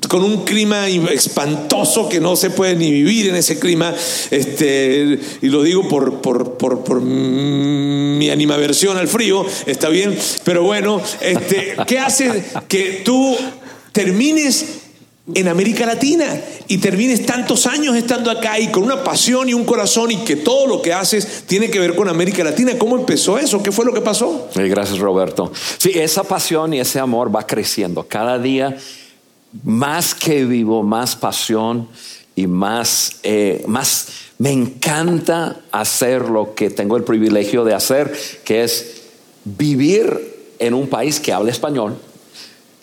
con 0.08 0.22
un 0.22 0.44
clima 0.44 0.88
espantoso 0.88 2.06
que 2.06 2.20
no 2.20 2.36
se 2.36 2.50
puede 2.50 2.76
ni 2.76 2.90
vivir 2.90 3.28
en 3.30 3.36
ese 3.36 3.58
clima, 3.58 3.94
este, 4.30 5.18
y 5.40 5.48
lo 5.48 5.62
digo 5.62 5.88
por, 5.88 6.20
por, 6.20 6.58
por, 6.58 6.84
por 6.84 7.00
mi 7.00 8.28
animaversión 8.28 8.98
al 8.98 9.08
frío, 9.08 9.46
está 9.64 9.88
bien, 9.88 10.18
pero 10.44 10.64
bueno, 10.64 11.00
este, 11.22 11.76
¿qué 11.86 11.98
hace 11.98 12.44
que 12.68 13.02
tú 13.02 13.36
termines 13.96 14.82
en 15.34 15.48
América 15.48 15.86
Latina 15.86 16.26
y 16.68 16.76
termines 16.76 17.24
tantos 17.24 17.66
años 17.66 17.96
estando 17.96 18.30
acá 18.30 18.60
y 18.60 18.70
con 18.70 18.82
una 18.82 19.02
pasión 19.02 19.48
y 19.48 19.54
un 19.54 19.64
corazón 19.64 20.10
y 20.10 20.18
que 20.18 20.36
todo 20.36 20.66
lo 20.66 20.82
que 20.82 20.92
haces 20.92 21.44
tiene 21.46 21.70
que 21.70 21.80
ver 21.80 21.96
con 21.96 22.06
América 22.06 22.44
Latina. 22.44 22.76
¿Cómo 22.76 22.98
empezó 22.98 23.38
eso? 23.38 23.62
¿Qué 23.62 23.72
fue 23.72 23.86
lo 23.86 23.94
que 23.94 24.02
pasó? 24.02 24.50
Gracias 24.54 24.98
Roberto. 24.98 25.50
Sí, 25.78 25.92
esa 25.94 26.24
pasión 26.24 26.74
y 26.74 26.80
ese 26.80 27.00
amor 27.00 27.34
va 27.34 27.46
creciendo. 27.46 28.06
Cada 28.06 28.38
día 28.38 28.76
más 29.64 30.14
que 30.14 30.44
vivo, 30.44 30.82
más 30.82 31.16
pasión 31.16 31.88
y 32.34 32.46
más, 32.46 33.12
eh, 33.22 33.64
más 33.66 34.08
me 34.36 34.52
encanta 34.52 35.62
hacer 35.72 36.28
lo 36.28 36.54
que 36.54 36.68
tengo 36.68 36.98
el 36.98 37.04
privilegio 37.04 37.64
de 37.64 37.72
hacer, 37.72 38.14
que 38.44 38.62
es 38.62 39.04
vivir 39.44 40.52
en 40.58 40.74
un 40.74 40.86
país 40.86 41.18
que 41.18 41.32
habla 41.32 41.50
español 41.50 41.96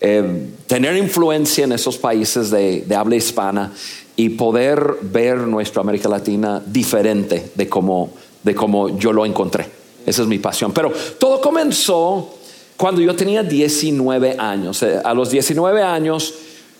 eh, 0.06 0.50
tener 0.68 0.98
influencia 0.98 1.64
en 1.64 1.72
esos 1.72 1.98
países 1.98 2.52
de, 2.52 2.86
habla 2.94 3.16
hispana 3.16 3.72
y 4.18 4.30
poder 4.32 4.98
ver 5.02 5.38
nuestra 5.38 5.82
América 5.82 6.10
Latina 6.10 6.62
diferente 6.66 7.52
de 7.56 7.70
como, 7.70 8.10
de 8.44 8.54
como 8.54 9.00
yo 9.00 9.14
lo 9.14 9.26
encontré. 9.26 9.66
Esa 10.06 10.24
es 10.24 10.28
mi 10.28 10.40
pasión. 10.40 10.74
Pero 10.74 10.92
todo 11.18 11.40
comenzó 11.40 12.36
cuando 12.76 13.00
yo 13.00 13.16
tenía 13.16 13.44
19 13.44 14.36
años. 14.38 14.84
Eh, 14.84 15.00
a 15.02 15.14
los 15.14 15.30
19 15.30 15.82
años, 15.82 16.34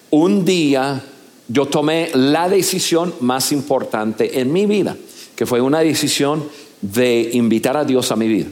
un 0.10 0.44
día 0.44 1.02
yo 1.48 1.66
tomé 1.68 2.10
la 2.16 2.50
decisión 2.50 3.14
más 3.22 3.54
importante 3.54 4.42
en 4.42 4.52
mi 4.52 4.66
vida. 4.66 4.98
que 5.38 5.46
fue 5.46 5.62
una 5.62 5.80
decisión 5.80 6.44
de 6.82 7.30
invitar 7.34 7.78
a 7.78 7.86
Dios 7.86 8.12
a 8.12 8.18
mi 8.18 8.28
vida. 8.28 8.50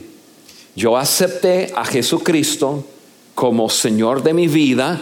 Yo 0.74 0.96
acepté 0.96 1.72
a 1.76 1.84
Jesucristo 1.84 2.86
como 3.34 3.68
Señor 3.68 4.22
de 4.22 4.34
mi 4.34 4.48
vida 4.48 5.00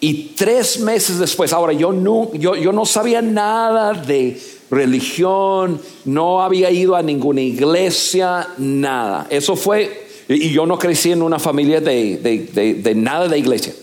y 0.00 0.34
tres 0.36 0.80
meses 0.80 1.18
después, 1.18 1.52
ahora 1.52 1.72
yo 1.72 1.92
no, 1.92 2.32
yo, 2.34 2.54
yo 2.54 2.72
no 2.72 2.84
sabía 2.84 3.22
nada 3.22 3.92
de 3.94 4.40
religión, 4.70 5.80
no 6.04 6.42
había 6.42 6.70
ido 6.70 6.96
a 6.96 7.02
ninguna 7.02 7.40
iglesia, 7.40 8.48
nada. 8.58 9.26
Eso 9.30 9.56
fue, 9.56 10.08
y 10.28 10.50
yo 10.50 10.66
no 10.66 10.78
crecí 10.78 11.12
en 11.12 11.22
una 11.22 11.38
familia 11.38 11.80
de, 11.80 12.18
de, 12.18 12.74
de, 12.74 12.94
nada 12.94 13.28
de 13.28 13.38
iglesia. 13.38 13.74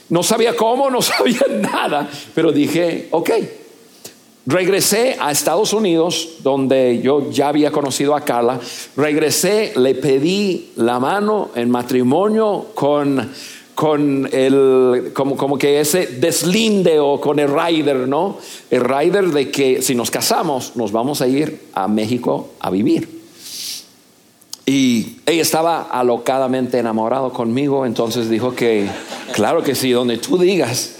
No 0.09 0.23
sabía 0.23 0.55
cómo, 0.55 0.91
no 0.91 1.01
sabía 1.03 1.47
nada, 1.61 2.09
pero 2.35 2.53
dije, 2.53 3.09
ok. 3.11 3.31
Regresé 4.45 5.17
a 5.21 5.31
Estados 5.31 5.73
Unidos, 5.73 6.39
donde 6.43 7.01
yo 7.01 7.31
ya 7.31 7.49
había 7.49 7.71
conocido 7.71 8.17
a 8.17 8.23
Carla. 8.23 8.59
Regresé, 8.97 9.73
le 9.77 9.95
pedí 9.95 10.73
la 10.77 10.99
mano 10.99 11.51
en 11.55 11.71
matrimonio 11.71 12.67
con, 12.75 13.31
con 13.77 14.29
el, 14.33 15.13
como, 15.15 15.37
como 15.37 15.57
que 15.57 15.79
ese 15.79 16.07
deslinde 16.07 16.99
o 16.99 17.21
con 17.21 17.39
el 17.39 17.49
rider, 17.49 18.09
¿no? 18.09 18.39
El 18.69 18.81
rider 18.81 19.27
de 19.27 19.49
que 19.49 19.81
si 19.81 19.95
nos 19.95 20.11
casamos, 20.11 20.75
nos 20.75 20.91
vamos 20.91 21.23
a 21.23 21.29
ir 21.29 21.69
a 21.73 21.87
México 21.87 22.51
a 22.59 22.69
vivir. 22.71 23.22
Y 24.65 25.17
ella 25.27 25.43
estaba 25.43 25.83
alocadamente 25.83 26.79
enamorado 26.79 27.33
conmigo, 27.33 27.85
entonces 27.85 28.31
dijo 28.31 28.55
que, 28.55 28.89
claro 29.33 29.63
que 29.63 29.75
sí, 29.75 29.91
donde 29.91 30.19
tú 30.19 30.39
digas. 30.39 30.97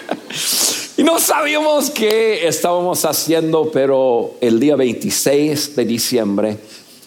y 0.96 1.02
no 1.02 1.18
sabíamos 1.18 1.90
qué 1.90 2.48
estábamos 2.48 3.04
haciendo, 3.04 3.70
pero 3.70 4.32
el 4.40 4.58
día 4.58 4.76
26 4.76 5.76
de 5.76 5.84
diciembre 5.84 6.56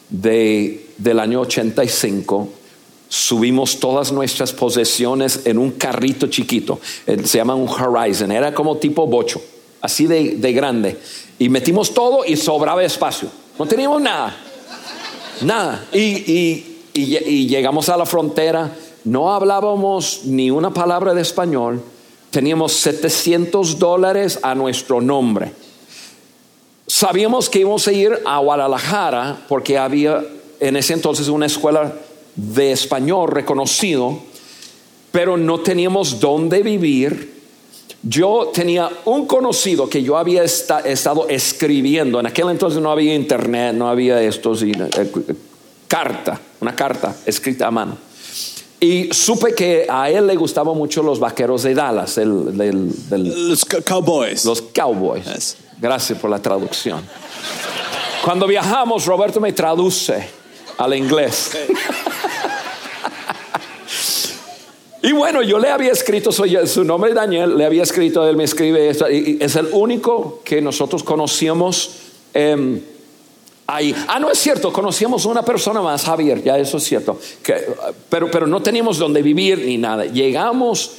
de, 0.10 0.89
del 1.00 1.20
año 1.20 1.42
85, 1.42 2.50
subimos 3.10 3.80
todas 3.80 4.12
nuestras 4.12 4.53
posesiones 4.53 5.42
en 5.46 5.58
un 5.58 5.72
carrito 5.72 6.27
chiquito, 6.27 6.80
se 7.06 7.38
llama 7.38 7.56
un 7.56 7.68
Horizon, 7.68 8.32
era 8.32 8.53
como 8.53 8.77
tipo 8.77 9.08
bocho, 9.08 9.42
así 9.82 10.06
de, 10.06 10.36
de 10.36 10.53
grande, 10.53 11.00
y 11.39 11.50
metimos 11.50 11.96
todo 11.96 12.25
y 12.25 12.38
sobraba 12.38 12.84
espacio, 12.84 13.30
no 13.58 13.65
teníamos 13.65 14.00
nada. 14.00 14.36
Nada. 15.42 15.86
Y, 15.94 16.66
llegamos 16.94 17.90
a 17.90 17.98
la 17.98 18.06
frontera, 18.06 18.72
no 19.04 19.34
hablábamos 19.34 20.22
ni 20.25 20.52
una 20.52 20.74
palabra 20.74 21.13
de 21.13 21.22
español, 21.22 21.82
teníamos 22.30 22.74
700 22.74 23.80
dólares 23.80 24.40
a 24.44 24.54
nuestro 24.54 25.02
nombre. 25.02 25.52
Sabíamos 26.86 27.50
que 27.50 27.60
íbamos 27.60 27.88
a 27.88 27.92
ir 27.92 28.20
a 28.25 28.38
Guadalajara 28.40 29.46
porque 29.48 29.78
había 29.78 30.24
en 30.60 30.75
ese 30.75 30.94
entonces 30.94 31.28
una 31.30 31.48
escuela 31.48 31.94
de 32.36 32.72
español 32.72 33.30
reconocido, 33.30 34.20
pero 35.12 35.38
no 35.38 35.60
teníamos 35.62 36.20
dónde 36.20 36.62
vivir. 36.62 37.33
Yo 38.05 38.51
tenía 38.53 38.89
un 39.05 39.25
conocido 39.25 39.88
que 39.89 40.03
yo 40.03 40.17
había 40.17 40.43
estado 40.43 41.27
escribiendo. 41.29 42.19
En 42.19 42.25
aquel 42.25 42.50
entonces 42.50 42.81
no 42.81 42.91
había 42.91 43.15
internet, 43.15 43.74
no 43.74 43.88
había 43.88 44.22
esto, 44.22 44.53
eh, 44.62 45.12
carta, 45.88 46.39
una 46.60 46.75
carta 46.75 47.15
escrita 47.25 47.67
a 47.67 47.72
mano. 47.72 47.98
Y 48.81 49.13
supe 49.13 49.55
que 49.55 49.88
a 49.89 50.10
él 50.10 50.27
le 50.27 50.36
gustaban 50.36 50.75
mucho 50.75 51.01
los 51.01 51.17
vaqueros 51.17 51.63
de 51.63 51.74
Dallas, 51.74 52.17
los 52.17 53.65
cowboys. 53.86 54.43
Los 54.43 54.62
cowboys. 54.62 55.55
Gracias 55.79 56.19
por 56.19 56.29
la 56.29 56.39
traducción. 56.39 57.01
Cuando 58.25 58.45
viajamos, 58.45 59.05
Roberto 59.05 59.39
me 59.39 59.53
traduce 59.53 60.27
al 60.77 60.93
inglés. 60.93 61.51
Y 65.05 65.12
bueno, 65.12 65.41
yo 65.41 65.60
le 65.60 65.69
había 65.69 65.91
escrito, 65.91 66.31
su 66.31 66.86
nombre 66.86 67.10
es 67.10 67.15
Daniel, 67.15 67.57
le 67.57 67.65
había 67.65 67.83
escrito, 67.83 68.25
él 68.25 68.38
me 68.38 68.45
escribe 68.45 68.88
esto, 68.88 69.12
y 69.12 69.38
es 69.38 69.53
el 69.57 69.67
único 69.74 70.39
que 70.45 70.62
nosotros 70.62 71.03
conocíamos 71.03 71.98
em, 72.33 72.79
ahí. 73.67 73.93
Ah, 74.07 74.17
no 74.17 74.31
es 74.31 74.39
cierto, 74.39 74.72
conocíamos 74.72 75.25
una 75.25 75.43
persona 75.43 75.81
más, 75.81 76.05
Javier, 76.05 76.41
ya 76.41 76.57
eso 76.57 76.77
es 76.77 76.86
cierto, 76.86 77.19
pero, 78.10 78.31
pero 78.31 78.48
no 78.48 78.62
teníamos 78.62 78.98
donde 78.98 79.22
vivir 79.22 79.57
ni 79.65 79.77
nada. 79.77 80.05
Llegamos 80.05 80.91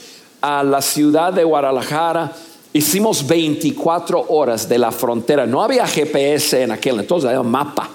a 0.43 0.63
la 0.63 0.83
ciudad 0.83 1.33
de 1.33 1.45
Guadalajara, 1.45 2.31
hicimos 2.75 3.27
24 3.27 4.27
horas 4.29 4.69
de 4.69 4.77
la 4.77 4.93
frontera, 4.93 5.47
no 5.47 5.63
había 5.63 5.87
GPS 5.87 6.63
en 6.63 6.73
aquel 6.73 7.01
entonces, 7.01 7.31
había 7.31 7.43
mapa. 7.43 7.89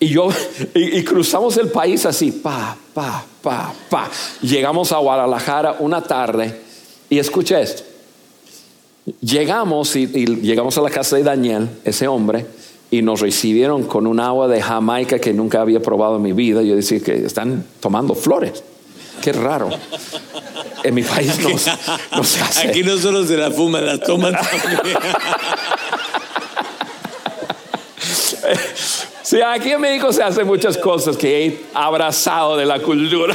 Y 0.00 0.08
yo, 0.08 0.28
y, 0.74 1.02
cruzamos 1.04 1.56
el 1.56 1.68
país 1.68 2.04
así, 2.04 2.32
pa, 2.32 2.76
pa, 2.92 3.24
pa, 3.42 3.72
pa. 3.88 4.10
Llegamos 4.42 4.92
a 4.92 4.98
Guadalajara 4.98 5.76
una 5.78 6.02
tarde 6.02 6.60
y 7.08 7.18
escucha 7.18 7.60
esto. 7.60 7.84
Llegamos 9.20 9.94
y, 9.96 10.06
llegamos 10.06 10.76
a 10.78 10.82
la 10.82 10.90
casa 10.90 11.16
de 11.16 11.22
Daniel, 11.22 11.68
ese 11.84 12.08
hombre, 12.08 12.46
y 12.90 13.02
nos 13.02 13.20
recibieron 13.20 13.84
con 13.84 14.06
un 14.06 14.20
agua 14.20 14.48
de 14.48 14.60
Jamaica 14.60 15.18
que 15.18 15.32
nunca 15.32 15.60
había 15.60 15.80
probado 15.80 16.16
en 16.16 16.22
mi 16.22 16.32
vida. 16.32 16.62
Yo 16.62 16.74
decía 16.76 17.00
que 17.00 17.24
están 17.24 17.64
tomando 17.80 18.14
flores. 18.14 18.62
Qué 19.22 19.32
raro. 19.32 19.70
En 20.82 20.94
mi 20.94 21.02
país 21.02 21.38
no, 21.40 21.56
se 21.56 21.70
hace. 22.40 22.68
Aquí 22.68 22.82
no 22.82 22.98
solo 22.98 23.24
se 23.24 23.36
la 23.36 23.50
fuma, 23.50 23.80
la 23.80 23.98
toman 23.98 24.34
también. 24.34 24.98
Sí, 29.24 29.40
aquí 29.40 29.70
en 29.70 29.80
México 29.80 30.12
se 30.12 30.22
hacen 30.22 30.46
muchas 30.46 30.76
cosas 30.76 31.16
que 31.16 31.46
he 31.46 31.60
abrazado 31.72 32.58
de 32.58 32.66
la 32.66 32.78
cultura. 32.80 33.34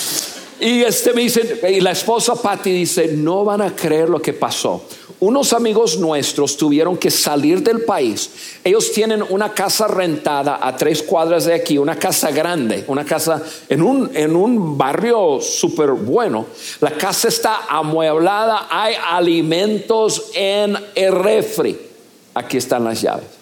y 0.60 0.80
este 0.80 1.12
me 1.12 1.24
y 1.24 1.80
la 1.82 1.90
esposa 1.90 2.34
Patty 2.34 2.70
dice, 2.70 3.08
no 3.08 3.44
van 3.44 3.60
a 3.60 3.76
creer 3.76 4.08
lo 4.08 4.22
que 4.22 4.32
pasó. 4.32 4.82
Unos 5.18 5.52
amigos 5.52 5.98
nuestros 5.98 6.56
tuvieron 6.56 6.96
que 6.96 7.10
salir 7.10 7.62
del 7.62 7.82
país. 7.82 8.30
Ellos 8.64 8.92
tienen 8.92 9.22
una 9.28 9.52
casa 9.52 9.86
rentada 9.86 10.58
a 10.66 10.74
tres 10.74 11.02
cuadras 11.02 11.44
de 11.44 11.52
aquí, 11.52 11.76
una 11.76 11.96
casa 11.96 12.30
grande, 12.30 12.84
una 12.86 13.04
casa 13.04 13.42
en 13.68 13.82
un, 13.82 14.10
en 14.14 14.34
un 14.34 14.78
barrio 14.78 15.38
súper 15.42 15.90
bueno. 15.90 16.46
La 16.80 16.92
casa 16.92 17.28
está 17.28 17.66
amueblada, 17.68 18.68
hay 18.70 18.94
alimentos 19.10 20.30
en 20.32 20.78
el 20.94 21.12
refri. 21.12 21.78
Aquí 22.32 22.56
están 22.56 22.84
las 22.84 23.02
llaves. 23.02 23.39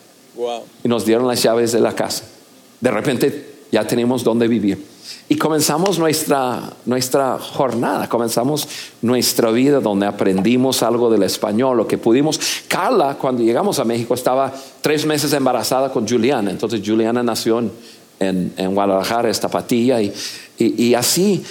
Y 0.84 0.88
nos 0.88 1.04
dieron 1.04 1.26
las 1.26 1.42
llaves 1.42 1.72
de 1.72 1.80
la 1.80 1.94
casa. 1.94 2.24
De 2.80 2.90
repente 2.90 3.58
ya 3.70 3.86
tenemos 3.86 4.24
dónde 4.24 4.48
vivir. 4.48 4.82
Y 5.28 5.36
comenzamos 5.36 5.98
nuestra, 5.98 6.72
nuestra 6.86 7.38
jornada, 7.38 8.08
comenzamos 8.08 8.66
nuestra 9.02 9.50
vida 9.50 9.80
donde 9.80 10.06
aprendimos 10.06 10.82
algo 10.82 11.10
del 11.10 11.22
español, 11.22 11.76
lo 11.76 11.86
que 11.86 11.98
pudimos. 11.98 12.40
Carla, 12.66 13.16
cuando 13.20 13.42
llegamos 13.42 13.78
a 13.78 13.84
México, 13.84 14.14
estaba 14.14 14.52
tres 14.80 15.04
meses 15.04 15.32
embarazada 15.32 15.92
con 15.92 16.08
Juliana. 16.08 16.50
Entonces 16.50 16.80
Juliana 16.84 17.22
nació 17.22 17.58
en, 17.58 17.72
en 18.56 18.74
Guadalajara, 18.74 19.28
es 19.28 19.40
Tapatía, 19.40 20.00
y, 20.00 20.12
y, 20.58 20.84
y 20.84 20.94
así 20.94 21.44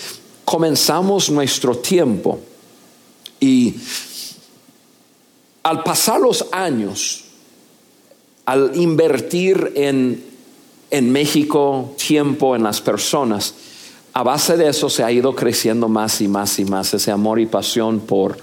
comenzamos 0.43 1.29
nuestro 1.29 1.77
tiempo. 1.77 2.39
Y 3.39 3.75
al 5.61 5.83
pasar 5.83 6.19
los 6.19 6.45
años, 6.51 7.25
al 8.47 8.71
invertir 8.75 9.73
en, 9.75 10.23
en 10.89 11.11
México 11.11 11.93
tiempo, 11.97 12.55
en 12.55 12.63
las 12.63 12.79
personas, 12.79 13.53
a 14.13 14.23
base 14.23 14.55
de 14.55 14.69
eso 14.69 14.89
se 14.89 15.03
ha 15.03 15.11
ido 15.11 15.35
creciendo 15.35 15.89
más 15.89 16.21
y 16.21 16.29
más 16.29 16.57
y 16.57 16.63
más 16.63 16.93
ese 16.93 17.11
amor 17.11 17.41
y 17.41 17.45
pasión 17.45 17.99
por, 17.99 18.37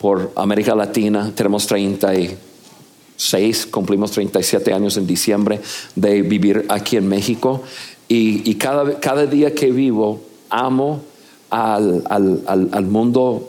por 0.00 0.32
América 0.34 0.74
Latina. 0.74 1.30
Tenemos 1.32 1.64
36, 1.68 3.66
cumplimos 3.66 4.10
37 4.10 4.72
años 4.72 4.96
en 4.96 5.06
diciembre 5.06 5.60
de 5.94 6.22
vivir 6.22 6.66
aquí 6.68 6.96
en 6.96 7.08
México 7.08 7.62
y, 8.08 8.50
y 8.50 8.56
cada, 8.56 8.98
cada 8.98 9.26
día 9.26 9.54
que 9.54 9.70
vivo 9.70 10.22
amo 10.50 11.02
al, 11.50 12.02
al, 12.10 12.42
al, 12.72 12.86
mundo 12.86 13.48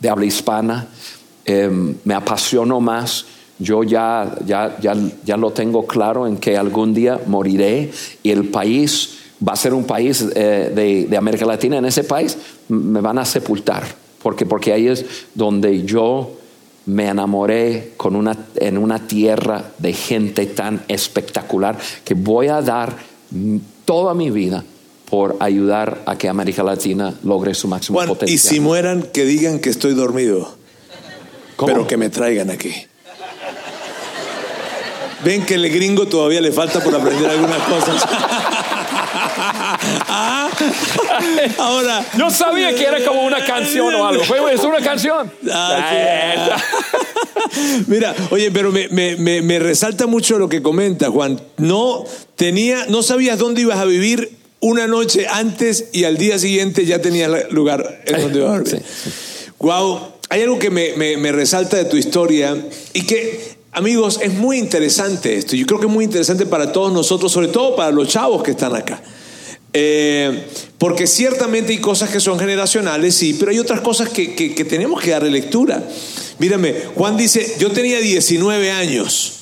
de 0.00 0.08
habla 0.08 0.24
hispana, 0.24 0.88
eh, 1.44 1.70
me 2.02 2.14
apasiono 2.14 2.80
más. 2.80 3.26
Yo 3.58 3.82
ya, 3.82 4.36
ya, 4.44 4.76
ya, 4.80 4.94
ya 5.24 5.36
lo 5.36 5.50
tengo 5.50 5.86
claro 5.86 6.26
en 6.26 6.36
que 6.36 6.56
algún 6.56 6.92
día 6.92 7.20
moriré 7.26 7.90
y 8.22 8.30
el 8.30 8.48
país 8.48 9.18
va 9.46 9.52
a 9.52 9.56
ser 9.56 9.74
un 9.74 9.84
país 9.84 10.24
eh, 10.34 10.72
de, 10.74 11.06
de, 11.08 11.16
América 11.16 11.46
Latina. 11.46 11.78
En 11.78 11.84
ese 11.84 12.04
país 12.04 12.36
me 12.68 13.00
van 13.00 13.18
a 13.18 13.24
sepultar, 13.24 13.84
porque, 14.22 14.46
porque 14.46 14.72
ahí 14.72 14.88
es 14.88 15.04
donde 15.34 15.84
yo 15.84 16.36
me 16.86 17.08
enamoré 17.08 17.92
con 17.96 18.14
una, 18.14 18.36
en 18.56 18.78
una 18.78 19.06
tierra 19.06 19.72
de 19.78 19.92
gente 19.92 20.46
tan 20.46 20.82
espectacular 20.88 21.76
que 22.04 22.14
voy 22.14 22.48
a 22.48 22.62
dar 22.62 22.96
toda 23.84 24.14
mi 24.14 24.30
vida 24.30 24.64
por 25.10 25.36
ayudar 25.40 26.02
a 26.06 26.16
que 26.16 26.28
América 26.28 26.62
Latina 26.62 27.14
logre 27.22 27.54
su 27.54 27.68
máximo 27.68 27.98
Juan, 27.98 28.08
potencial. 28.08 28.34
Y 28.34 28.38
si 28.38 28.60
mueran, 28.60 29.02
que 29.12 29.24
digan 29.24 29.60
que 29.60 29.70
estoy 29.70 29.94
dormido, 29.94 30.56
¿Cómo? 31.56 31.72
pero 31.72 31.86
que 31.86 31.96
me 31.96 32.08
traigan 32.08 32.50
aquí. 32.50 32.72
Ven 35.26 35.44
que 35.44 35.54
el 35.54 35.68
gringo 35.70 36.06
todavía 36.06 36.40
le 36.40 36.52
falta 36.52 36.78
por 36.78 36.94
aprender 36.94 37.28
algunas 37.28 37.58
cosas. 37.62 38.06
Ah, 40.08 40.48
Ahora. 41.58 42.04
Yo 42.16 42.30
sabía 42.30 42.74
que 42.74 42.84
era 42.84 43.04
como 43.04 43.22
una 43.24 43.44
canción 43.44 43.94
o 43.94 44.06
algo. 44.06 44.24
Fue- 44.24 44.52
Es 44.54 44.60
una 44.62 44.78
canción. 44.80 45.30
Ah, 45.50 46.54
sí. 47.50 47.82
Mira, 47.86 48.14
oye, 48.30 48.50
pero 48.50 48.72
me, 48.72 48.88
me- 48.88 49.16
me- 49.16 49.42
me 49.42 49.58
resalta 49.58 50.06
mucho 50.06 50.38
lo 50.38 50.48
que 50.48 50.62
comenta 50.62 51.10
Juan. 51.10 51.40
No 51.58 52.04
tenía, 52.36 52.86
no 52.88 53.02
sabías 53.02 53.38
dónde 53.38 53.62
ibas 53.62 53.78
a 53.78 53.84
vivir 53.84 54.30
una 54.60 54.86
noche 54.86 55.26
antes 55.28 55.86
y 55.92 56.04
al 56.04 56.16
día 56.16 56.38
siguiente 56.38 56.84
ya 56.86 57.00
tenías 57.00 57.30
lugar 57.52 58.02
en 58.06 58.20
donde 58.22 58.38
ibas 58.38 58.54
a 58.54 58.58
vivir. 58.62 58.82
Wow, 59.58 60.12
hay 60.28 60.42
algo 60.42 60.58
que 60.58 60.70
me 60.70 61.32
resalta 61.32 61.76
de 61.76 61.84
tu 61.84 61.96
historia 61.96 62.56
y 62.92 63.02
que, 63.06 63.55
amigos, 63.76 64.18
es 64.22 64.32
muy 64.34 64.58
interesante 64.58 65.36
esto. 65.36 65.54
Yo 65.54 65.66
creo 65.66 65.78
que 65.78 65.86
es 65.86 65.92
muy 65.92 66.04
interesante 66.04 66.46
para 66.46 66.72
todos 66.72 66.92
nosotros, 66.92 67.30
sobre 67.30 67.48
todo 67.48 67.76
para 67.76 67.90
los 67.92 68.08
chavos 68.08 68.42
que 68.42 68.52
están 68.52 68.74
acá. 68.74 69.00
Eh, 69.72 70.46
porque 70.78 71.06
ciertamente 71.06 71.72
hay 71.72 71.78
cosas 71.78 72.08
que 72.10 72.18
son 72.18 72.38
generacionales, 72.38 73.14
sí, 73.14 73.36
pero 73.38 73.50
hay 73.50 73.58
otras 73.58 73.80
cosas 73.82 74.08
que, 74.08 74.34
que- 74.34 74.54
que 74.54 74.64
tenemos 74.64 75.00
que 75.02 75.10
darle 75.10 75.30
lectura. 75.30 75.82
Mírame, 76.38 76.74
Juan 76.94 77.16
dice, 77.18 77.56
yo 77.58 77.70
tenía 77.70 77.98
19 78.00 78.70
años 78.70 79.32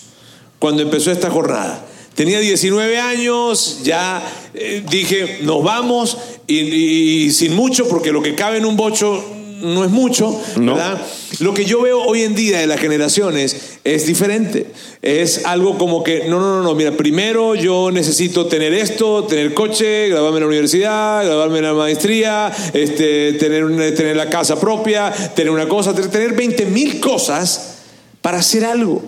cuando 0.59 0.83
empezó 0.83 1.13
esta 1.13 1.31
jornada. 1.31 1.87
Tenía 2.17 2.41
19 2.41 2.99
años, 2.99 3.81
ya 3.85 4.23
eh, 4.55 4.83
dije, 4.91 5.39
nos 5.43 5.63
vamos 5.63 6.17
y, 6.49 6.59
y- 6.59 7.25
y 7.27 7.31
sin 7.33 7.55
mucho, 7.55 7.89
porque 7.89 8.11
lo 8.11 8.21
que 8.23 8.35
cabe 8.35 8.59
en 8.59 8.65
un 8.67 8.77
bocho 8.77 9.25
no 9.63 9.85
es 9.85 9.91
mucho, 9.91 10.41
No. 10.57 10.75
¿verdad? 10.75 11.01
Lo 11.41 11.55
que 11.55 11.65
yo 11.65 11.81
veo 11.83 12.01
hoy 12.03 12.23
en 12.23 12.35
día 12.35 12.59
de 12.61 12.67
las 12.67 12.79
generaciones 12.81 13.79
es 13.83 14.07
diferente. 14.07 14.67
Es 15.03 15.45
algo 15.45 15.79
como 15.79 16.03
que, 16.05 16.29
no, 16.29 16.39
no, 16.41 16.57
no, 16.59 16.63
no, 16.63 16.75
mira, 16.75 16.93
primero 16.93 17.55
yo 17.55 17.91
necesito 17.91 18.47
tener 18.47 18.75
esto, 18.75 19.25
tener 19.25 19.55
coche, 19.55 20.09
graduarme 20.09 20.39
en 20.39 20.43
la 20.43 20.49
universidad, 20.49 21.25
graduarme 21.25 21.59
en 21.59 21.65
la 21.65 21.75
maestría, 21.75 22.53
este, 22.73 23.33
tener, 23.35 23.65
una- 23.65 23.95
tener 23.95 24.17
la 24.17 24.29
casa 24.29 24.59
propia, 24.61 25.11
tener 25.35 25.51
una 25.51 25.69
cosa, 25.69 25.95
tener 25.95 26.35
20 26.35 26.67
mil 26.67 27.01
cosas 27.01 27.77
para 28.21 28.39
hacer 28.39 28.65
algo. 28.65 29.03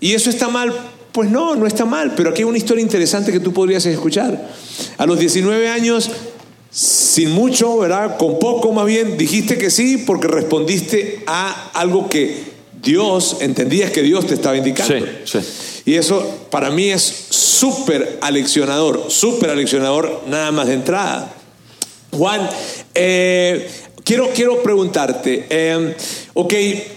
¿Y 0.00 0.12
eso 0.12 0.30
está 0.30 0.48
mal? 0.48 0.72
Pues 1.12 1.30
no, 1.30 1.56
no 1.56 1.66
está 1.66 1.84
mal, 1.86 2.12
pero 2.14 2.30
aquí 2.30 2.42
hay 2.42 2.48
una 2.48 2.58
historia 2.58 2.82
interesante 2.82 3.32
que 3.32 3.40
tú 3.40 3.52
podrías 3.52 3.84
escuchar. 3.86 4.50
A 4.98 5.06
los 5.06 5.18
19 5.18 5.68
años, 5.68 6.10
sin 6.76 7.30
mucho, 7.30 7.78
¿verdad? 7.78 8.18
Con 8.18 8.38
poco 8.38 8.70
más 8.70 8.84
bien, 8.84 9.16
dijiste 9.16 9.56
que 9.56 9.70
sí 9.70 9.96
porque 9.96 10.28
respondiste 10.28 11.22
a 11.26 11.70
algo 11.72 12.10
que 12.10 12.44
Dios, 12.82 13.38
entendías 13.40 13.90
que 13.90 14.02
Dios 14.02 14.26
te 14.26 14.34
estaba 14.34 14.58
indicando. 14.58 15.06
Sí, 15.24 15.40
sí. 15.40 15.82
Y 15.86 15.94
eso 15.94 16.46
para 16.50 16.68
mí 16.68 16.90
es 16.90 17.02
súper 17.30 18.18
aleccionador, 18.20 19.06
súper 19.08 19.48
aleccionador 19.48 20.24
nada 20.28 20.52
más 20.52 20.66
de 20.66 20.74
entrada. 20.74 21.32
Juan, 22.10 22.46
eh, 22.94 23.70
quiero, 24.04 24.28
quiero 24.34 24.62
preguntarte, 24.62 25.46
eh, 25.48 25.96
ok, 26.34 26.54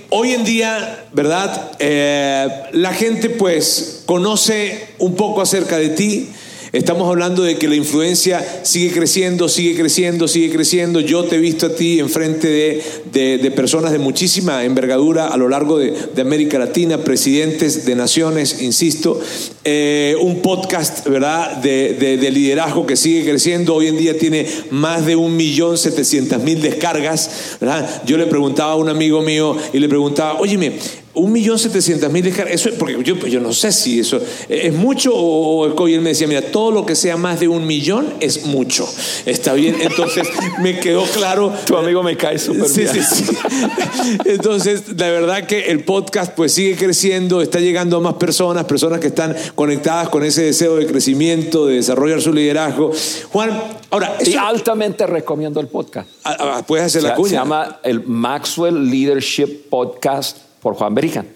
hoy 0.09 0.33
en 0.33 0.43
día, 0.43 1.05
¿verdad? 1.13 1.71
Eh, 1.79 2.47
la 2.73 2.93
gente 2.93 3.29
pues 3.29 4.03
conoce 4.05 4.89
un 4.97 5.15
poco 5.15 5.41
acerca 5.41 5.77
de 5.77 5.89
ti. 5.91 6.29
Estamos 6.71 7.09
hablando 7.09 7.41
de 7.41 7.57
que 7.57 7.67
la 7.67 7.75
influencia 7.75 8.61
sigue 8.63 8.91
creciendo, 8.93 9.49
sigue 9.49 9.75
creciendo, 9.75 10.27
sigue 10.27 10.53
creciendo. 10.53 10.99
Yo 10.99 11.23
te 11.23 11.37
he 11.37 11.39
visto 11.39 11.65
a 11.65 11.75
ti 11.75 11.99
enfrente 11.99 12.47
de, 12.47 12.83
de, 13.11 13.37
de 13.39 13.51
personas 13.51 13.91
de 13.91 13.97
muchísima 13.97 14.63
envergadura 14.63 15.29
a 15.29 15.37
lo 15.37 15.49
largo 15.49 15.79
de, 15.79 15.95
de 16.13 16.21
América 16.21 16.59
Latina, 16.59 16.99
presidentes 16.99 17.85
de 17.87 17.95
naciones, 17.95 18.61
insisto. 18.61 19.19
Eh, 19.63 20.15
un 20.21 20.41
podcast, 20.43 21.07
¿verdad?, 21.07 21.57
de, 21.57 21.93
de- 21.95 22.17
de 22.17 22.31
liderazgo 22.31 22.85
que 22.85 22.95
sigue 22.95 23.23
creciendo. 23.27 23.73
Hoy 23.73 23.87
en 23.87 23.97
día 23.97 24.15
tiene 24.17 24.45
más 24.69 25.07
de 25.07 25.15
un 25.15 25.35
millón 25.35 25.75
setecientas 25.75 26.43
mil 26.43 26.61
descargas, 26.61 27.57
¿verdad? 27.59 28.03
Yo 28.05 28.15
le 28.17 28.27
preguntaba 28.27 28.73
a 28.73 28.75
un 28.75 28.89
amigo 28.89 29.23
mío 29.23 29.57
y 29.73 29.79
le 29.79 29.89
preguntaba, 29.89 30.39
óyeme, 30.39 30.73
un 31.13 31.31
millón 31.31 31.57
setecientas 31.59 32.11
mil 32.11 32.23
descargas, 32.23 32.53
eso, 32.53 32.69
porque 32.77 32.97
yo, 33.03 33.15
yo 33.27 33.39
no 33.39 33.51
sé 33.53 33.71
si 33.71 33.99
eso 33.99 34.19
es 34.47 34.73
mucho 34.73 35.13
o, 35.15 35.67
o- 35.75 35.87
y 35.87 35.93
él 35.93 36.01
me 36.01 36.09
decía, 36.09 36.27
mira, 36.27 36.41
todo 36.41 36.71
lo 36.71 36.85
que 36.85 36.95
sea 36.95 37.17
más 37.17 37.39
de 37.39 37.47
un 37.47 37.65
millón 37.65 38.13
es 38.19 38.45
mucho. 38.45 38.87
Está 39.25 39.53
bien, 39.53 39.75
entonces 39.81 40.27
me 40.61 40.79
quedó 40.79 41.03
claro. 41.05 41.51
Tu 41.65 41.75
amigo 41.75 42.03
me 42.03 42.15
cae 42.15 42.37
súper 42.37 42.69
Sí, 42.69 42.81
bien. 42.81 42.93
sí, 43.03 43.23
sí. 43.25 43.35
Entonces, 44.25 44.83
la 44.97 45.09
verdad 45.09 45.45
que 45.45 45.65
el 45.71 45.83
podcast 45.83 46.33
pues 46.35 46.53
sigue 46.53 46.75
creciendo, 46.75 47.41
está 47.41 47.59
llegando 47.59 47.97
a 47.97 47.99
más 47.99 48.13
personas, 48.15 48.65
personas 48.65 48.99
que 48.99 49.07
están 49.07 49.35
conectadas 49.55 50.09
con 50.09 50.23
ese 50.23 50.43
deseo 50.43 50.75
de 50.75 50.85
crecimiento, 50.85 51.65
de 51.65 51.75
desarrollar 51.75 52.21
su 52.21 52.33
liderazgo. 52.33 52.91
Juan, 53.31 53.51
ahora, 53.89 54.15
Y 54.23 54.29
eso- 54.29 54.39
altamente 54.39 55.05
recomiendo 55.07 55.59
el 55.59 55.67
podcast. 55.67 56.09
Ah, 56.23 56.37
ah, 56.39 56.63
puedes 56.67 56.85
hacer 56.85 57.01
Se, 57.01 57.07
la 57.07 57.15
se 57.15 57.21
cuña. 57.21 57.33
llama 57.33 57.79
el 57.83 58.03
Maxwell 58.05 58.89
Leadership 58.89 59.69
Podcast 59.69 60.37
por 60.61 60.75
Juan 60.75 60.93
Berican. 60.93 61.27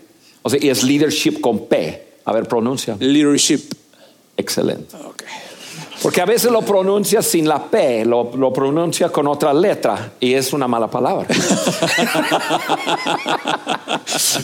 O 0.41 0.49
sea, 0.49 0.59
y 0.61 0.69
es 0.69 0.83
leadership 0.83 1.39
con 1.39 1.67
P. 1.67 2.07
A 2.25 2.33
ver, 2.33 2.47
pronuncia. 2.47 2.95
Leadership. 2.99 3.61
Excelente. 4.37 4.95
Ok. 4.97 5.23
Porque 6.03 6.19
a 6.19 6.25
veces 6.25 6.51
lo 6.51 6.61
pronuncia 6.61 7.21
sin 7.21 7.47
la 7.47 7.63
P, 7.63 8.03
lo, 8.03 8.51
pronuncia 8.51 9.07
con 9.07 9.25
otra 9.25 9.53
letra 9.53 10.11
y 10.19 10.33
es 10.33 10.51
una 10.51 10.67
mala 10.67 10.91
palabra. 10.91 11.25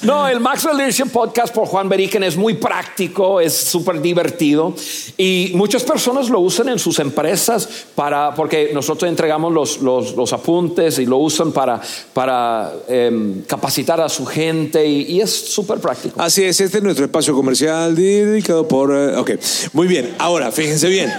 no, 0.04 0.26
el 0.30 0.40
Maxwell 0.40 0.78
Leadership 0.78 1.12
Podcast 1.12 1.54
por 1.54 1.68
Juan 1.68 1.90
Beriken 1.90 2.24
es 2.24 2.38
muy 2.38 2.54
práctico, 2.54 3.42
es 3.42 3.54
súper 3.54 4.02
divertido 4.02 4.74
y 5.18 5.52
muchas 5.56 5.84
personas 5.84 6.30
lo 6.30 6.40
usan 6.40 6.70
en 6.70 6.80
sus 6.80 6.98
empresas 7.00 7.68
para, 7.94 8.34
porque 8.34 8.72
nosotros 8.74 9.10
entregamos 9.10 9.52
los, 9.52 9.82
los, 9.82 10.32
apuntes 10.32 10.98
y 11.00 11.06
lo 11.06 11.18
usan 11.18 11.52
para, 11.52 11.82
para 12.14 12.72
em, 12.88 13.42
capacitar 13.42 14.00
a 14.00 14.08
su 14.08 14.26
gente 14.26 14.86
y, 14.86 15.02
y 15.12 15.20
es 15.20 15.30
súper 15.30 15.80
práctico. 15.80 16.22
Así 16.22 16.46
es, 16.46 16.62
este 16.62 16.78
es 16.78 16.84
nuestro 16.84 17.04
espacio 17.04 17.34
comercial 17.34 17.96
dedicado 17.96 18.66
por... 18.66 18.96
eh, 18.96 19.18
ok, 19.18 19.32
muy 19.74 19.88
bien. 19.88 20.16
Ahora, 20.20 20.54
fíjense 20.54 20.88
bien. 20.88 21.12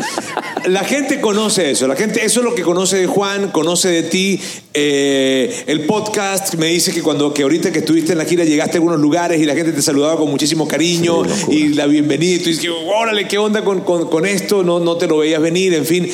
La 0.67 0.85
gente 0.85 1.21
conoce 1.21 1.71
eso, 1.71 1.89
la 1.89 1.97
gente, 1.97 2.25
eso 2.25 2.41
es 2.41 2.45
lo 2.45 2.55
que 2.55 2.63
conoce 2.63 2.99
de 2.99 3.07
Juan, 3.07 3.49
conoce 3.51 3.89
de 3.89 4.03
ti. 4.05 4.41
Eh, 4.75 5.65
el 5.67 5.81
podcast 5.87 6.55
me 6.55 6.67
dice 6.67 6.93
que 6.93 7.03
cuando, 7.03 7.33
que 7.35 7.43
ahorita 7.43 7.73
que 7.73 7.81
estuviste 7.81 8.13
en 8.13 8.19
la 8.19 8.25
gira 8.25 8.45
llegaste 8.45 8.73
a 8.73 8.79
algunos 8.79 9.01
lugares 9.01 9.41
y 9.41 9.45
la 9.47 9.55
gente 9.55 9.73
te 9.73 9.83
saludaba 9.83 10.17
con 10.17 10.31
muchísimo 10.31 10.69
cariño 10.69 11.23
Sí, 11.25 11.53
y 11.53 11.69
la 11.71 11.87
bienvenida 11.87 12.37
y 12.37 12.39
tú 12.39 12.51
dices, 12.51 12.67
órale, 12.95 13.27
¿qué 13.27 13.39
onda 13.39 13.65
con, 13.65 13.81
con- 13.81 14.09
con 14.09 14.27
esto? 14.27 14.63
No, 14.63 14.79
no 14.81 14.97
te 14.97 15.07
lo 15.07 15.19
veías 15.19 15.41
venir, 15.41 15.75
en 15.75 15.85
fin. 15.87 16.09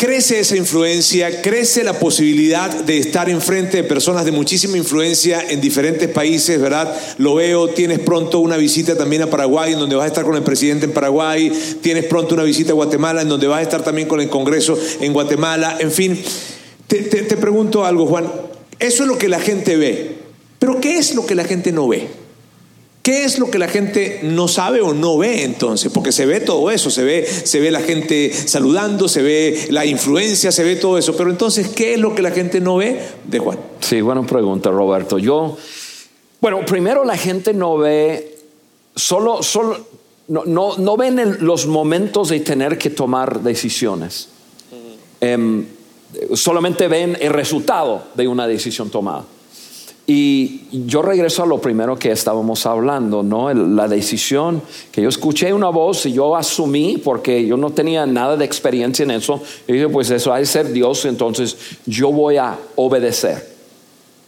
Crece 0.00 0.40
esa 0.40 0.56
influencia, 0.56 1.42
crece 1.42 1.84
la 1.84 1.98
posibilidad 1.98 2.70
de 2.70 2.96
estar 2.96 3.28
enfrente 3.28 3.76
de 3.76 3.84
personas 3.84 4.24
de 4.24 4.32
muchísima 4.32 4.78
influencia 4.78 5.44
en 5.50 5.60
diferentes 5.60 6.08
países, 6.08 6.58
¿verdad? 6.58 6.98
Lo 7.18 7.34
veo, 7.34 7.68
tienes 7.68 7.98
pronto 7.98 8.38
una 8.38 8.56
visita 8.56 8.96
también 8.96 9.20
a 9.20 9.26
Paraguay, 9.26 9.74
en 9.74 9.78
donde 9.78 9.96
vas 9.96 10.04
a 10.04 10.06
estar 10.06 10.24
con 10.24 10.36
el 10.36 10.42
presidente 10.42 10.86
en 10.86 10.92
Paraguay, 10.92 11.52
tienes 11.82 12.06
pronto 12.06 12.34
una 12.34 12.44
visita 12.44 12.70
a 12.70 12.76
Guatemala, 12.76 13.20
en 13.20 13.28
donde 13.28 13.46
vas 13.46 13.58
a 13.58 13.62
estar 13.62 13.84
también 13.84 14.08
con 14.08 14.22
el 14.22 14.30
Congreso 14.30 14.78
en 15.02 15.12
Guatemala, 15.12 15.76
en 15.78 15.92
fin. 15.92 16.18
Te, 16.86 17.02
te 17.02 17.36
pregunto 17.36 17.84
algo, 17.84 18.06
Juan, 18.06 18.24
eso 18.78 19.02
es 19.02 19.06
lo 19.06 19.18
que 19.18 19.28
la 19.28 19.38
gente 19.38 19.76
ve, 19.76 20.16
pero 20.58 20.80
¿qué 20.80 20.96
es 20.96 21.14
lo 21.14 21.26
que 21.26 21.34
la 21.34 21.44
gente 21.44 21.72
no 21.72 21.86
ve? 21.86 22.08
¿Qué 23.02 23.24
es 23.24 23.38
lo 23.38 23.50
que 23.50 23.58
la 23.58 23.68
gente 23.68 24.20
no 24.22 24.46
sabe 24.46 24.82
o 24.82 24.92
no 24.92 25.16
ve 25.16 25.42
entonces? 25.44 25.90
Porque 25.90 26.12
se 26.12 26.26
ve 26.26 26.40
todo 26.40 26.70
eso, 26.70 26.90
se 26.90 27.02
ve, 27.02 27.26
se 27.26 27.58
ve 27.58 27.70
la 27.70 27.80
gente 27.80 28.30
saludando, 28.32 29.08
se 29.08 29.22
ve 29.22 29.68
la 29.70 29.86
influencia, 29.86 30.52
se 30.52 30.62
ve 30.64 30.76
todo 30.76 30.98
eso. 30.98 31.16
Pero 31.16 31.30
entonces, 31.30 31.68
¿qué 31.68 31.94
es 31.94 31.98
lo 31.98 32.14
que 32.14 32.20
la 32.20 32.30
gente 32.30 32.60
no 32.60 32.76
ve 32.76 33.00
de 33.24 33.38
Juan? 33.38 33.58
Sí, 33.80 34.02
buena 34.02 34.22
pregunta, 34.26 34.70
Roberto. 34.70 35.18
Yo, 35.18 35.56
bueno, 36.42 36.60
primero 36.66 37.04
la 37.06 37.16
gente 37.16 37.54
no 37.54 37.78
ve, 37.78 38.36
solo, 38.94 39.42
solo, 39.42 39.78
no, 40.28 40.44
no, 40.44 40.76
no 40.76 40.96
ven 40.98 41.38
los 41.40 41.66
momentos 41.66 42.28
de 42.28 42.40
tener 42.40 42.76
que 42.76 42.90
tomar 42.90 43.40
decisiones. 43.40 44.28
Em, 45.22 45.64
solamente 46.34 46.86
ven 46.86 47.16
el 47.18 47.32
resultado 47.32 48.04
de 48.14 48.28
una 48.28 48.46
decisión 48.46 48.90
tomada. 48.90 49.24
Y 50.12 50.62
yo 50.72 51.02
regreso 51.02 51.44
a 51.44 51.46
lo 51.46 51.60
primero 51.60 51.96
que 51.96 52.10
estábamos 52.10 52.66
hablando, 52.66 53.22
¿no? 53.22 53.54
La 53.54 53.86
decisión 53.86 54.60
que 54.90 55.02
yo 55.02 55.08
escuché 55.08 55.52
una 55.52 55.68
voz 55.68 56.04
y 56.04 56.12
yo 56.12 56.34
asumí, 56.34 56.98
porque 56.98 57.46
yo 57.46 57.56
no 57.56 57.70
tenía 57.70 58.06
nada 58.06 58.36
de 58.36 58.44
experiencia 58.44 59.04
en 59.04 59.12
eso, 59.12 59.40
y 59.68 59.74
dije, 59.74 59.88
pues 59.88 60.10
eso 60.10 60.32
ha 60.32 60.38
de 60.38 60.46
ser 60.46 60.72
Dios, 60.72 61.04
entonces 61.04 61.56
yo 61.86 62.10
voy 62.10 62.38
a 62.38 62.58
obedecer. 62.74 63.54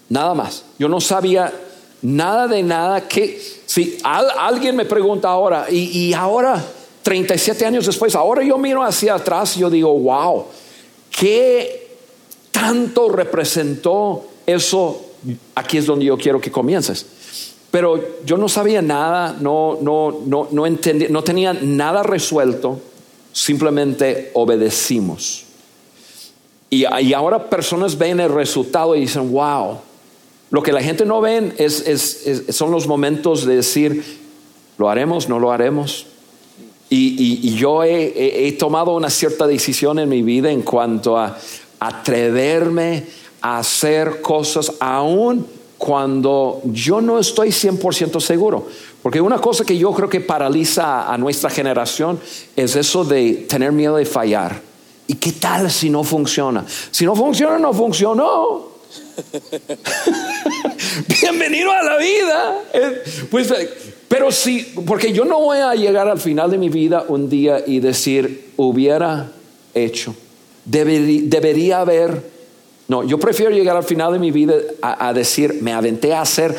Nada 0.09 0.35
más. 0.35 0.63
Yo 0.79 0.89
no 0.89 1.01
sabía 1.01 1.53
nada 2.01 2.47
de 2.47 2.63
nada 2.63 3.09
que, 3.09 3.43
si 3.67 3.99
alguien 4.05 4.77
me 4.77 4.85
pregunta 4.85 5.31
ahora, 5.31 5.67
y, 5.69 6.11
y 6.11 6.15
ahora, 6.15 6.65
37 7.03 7.67
años 7.67 7.87
después, 7.87 8.15
ahora 8.15 8.45
yo 8.45 8.57
miro 8.57 8.85
hacia 8.85 9.15
atrás 9.15 9.57
y 9.57 9.61
yo 9.63 9.69
digo, 9.69 9.93
wow, 9.99 10.45
¿qué 11.11 11.97
tanto 12.53 13.09
representó 13.09 14.29
eso 14.47 15.09
aquí 15.55 15.79
es 15.79 15.87
donde 15.87 16.05
yo 16.05 16.17
quiero 16.17 16.41
que 16.41 16.51
comiences. 16.51 17.07
Pero 17.71 18.19
yo 18.25 18.37
no 18.37 18.49
sabía 18.49 18.83
nada, 18.83 19.37
no, 19.41 19.79
no, 19.81 20.21
no, 20.27 20.49
no, 20.51 20.67
entendía, 20.67 21.09
no 21.09 21.25
tenía 21.25 21.55
nada 21.55 22.03
resuelto, 22.03 22.81
simplemente 23.33 24.31
obedecimos. 24.35 25.45
Y, 26.69 26.85
y, 27.01 27.13
ahora 27.13 27.49
personas 27.49 27.97
ven 27.97 28.21
el 28.21 28.33
resultado 28.33 28.95
y 28.95 29.01
dicen, 29.01 29.33
wow, 29.33 29.79
lo 30.51 30.63
que 30.63 30.73
la 30.73 30.83
gente 30.83 31.07
no 31.07 31.23
ven 31.23 31.55
es, 31.57 31.87
es, 31.87 32.55
son 32.55 32.71
los 32.71 32.87
momentos 32.87 33.47
de 33.47 33.57
decir, 33.57 34.21
lo 34.77 34.91
haremos, 34.91 35.29
no 35.29 35.39
lo 35.39 35.51
haremos. 35.51 36.07
Y, 36.91 37.41
y, 37.43 37.55
yo 37.55 37.85
he, 37.85 38.47
he, 38.49 38.53
tomado 38.53 38.95
una 38.95 39.09
cierta 39.09 39.47
decisión 39.47 39.99
en 39.99 40.11
mi 40.11 40.21
vida 40.21 40.51
en 40.51 40.61
cuanto 40.61 41.17
a 41.17 41.39
atreverme 41.81 43.05
hacer 43.43 44.23
cosas 44.23 44.73
aún 44.81 45.47
cuando 45.77 46.63
yo 46.65 47.01
no 47.01 47.19
estoy 47.19 47.49
100% 47.49 48.21
seguro. 48.21 48.67
Porque 49.03 49.21
una 49.21 49.39
cosa 49.39 49.65
que 49.65 49.77
yo 49.77 49.93
creo 49.93 50.09
que 50.09 50.21
paraliza 50.21 51.13
a 51.13 51.19
nuestra 51.19 51.51
generación 51.51 52.21
es 52.55 52.77
eso 52.77 53.05
de 53.05 53.47
tener 53.49 53.73
miedo 53.73 53.97
de 53.97 54.07
fallar. 54.07 54.61
¿Y 55.09 55.15
qué 55.15 55.33
tal 55.33 55.71
si 55.71 55.91
no 55.91 56.05
funciona? 56.05 56.65
Si 56.93 57.05
no 57.05 57.17
funciona, 57.17 57.59
no 57.59 57.75
funcionó. 57.75 58.71
Bienvenido 61.21 61.73
a 61.73 61.83
la 61.83 61.97
vida. 61.97 62.61
Eh, 62.73 63.03
pues, 63.29 63.53
pero 64.07 64.31
sí, 64.31 64.73
porque 64.87 65.13
yo 65.13 65.25
no 65.25 65.41
voy 65.41 65.59
a 65.59 65.75
llegar 65.75 66.07
al 66.07 66.21
final 66.21 66.51
de 66.51 66.59
mi 66.59 66.69
vida 66.69 67.05
un 67.09 67.29
día 67.29 67.65
y 67.67 67.81
decir, 67.81 68.53
hubiera 68.57 69.33
hecho, 69.75 70.15
debería 70.65 71.81
haber 71.81 72.32
no, 72.89 73.05
yo 73.05 73.19
prefiero 73.19 73.51
llegar 73.53 73.77
al 73.77 73.85
final 73.85 74.13
de 74.13 74.19
mi 74.19 74.31
vida 74.31 74.55
a, 74.83 75.13
decir, 75.13 75.59
me 75.63 75.73
aventé 75.73 76.13
a 76.15 76.23
hacer 76.23 76.57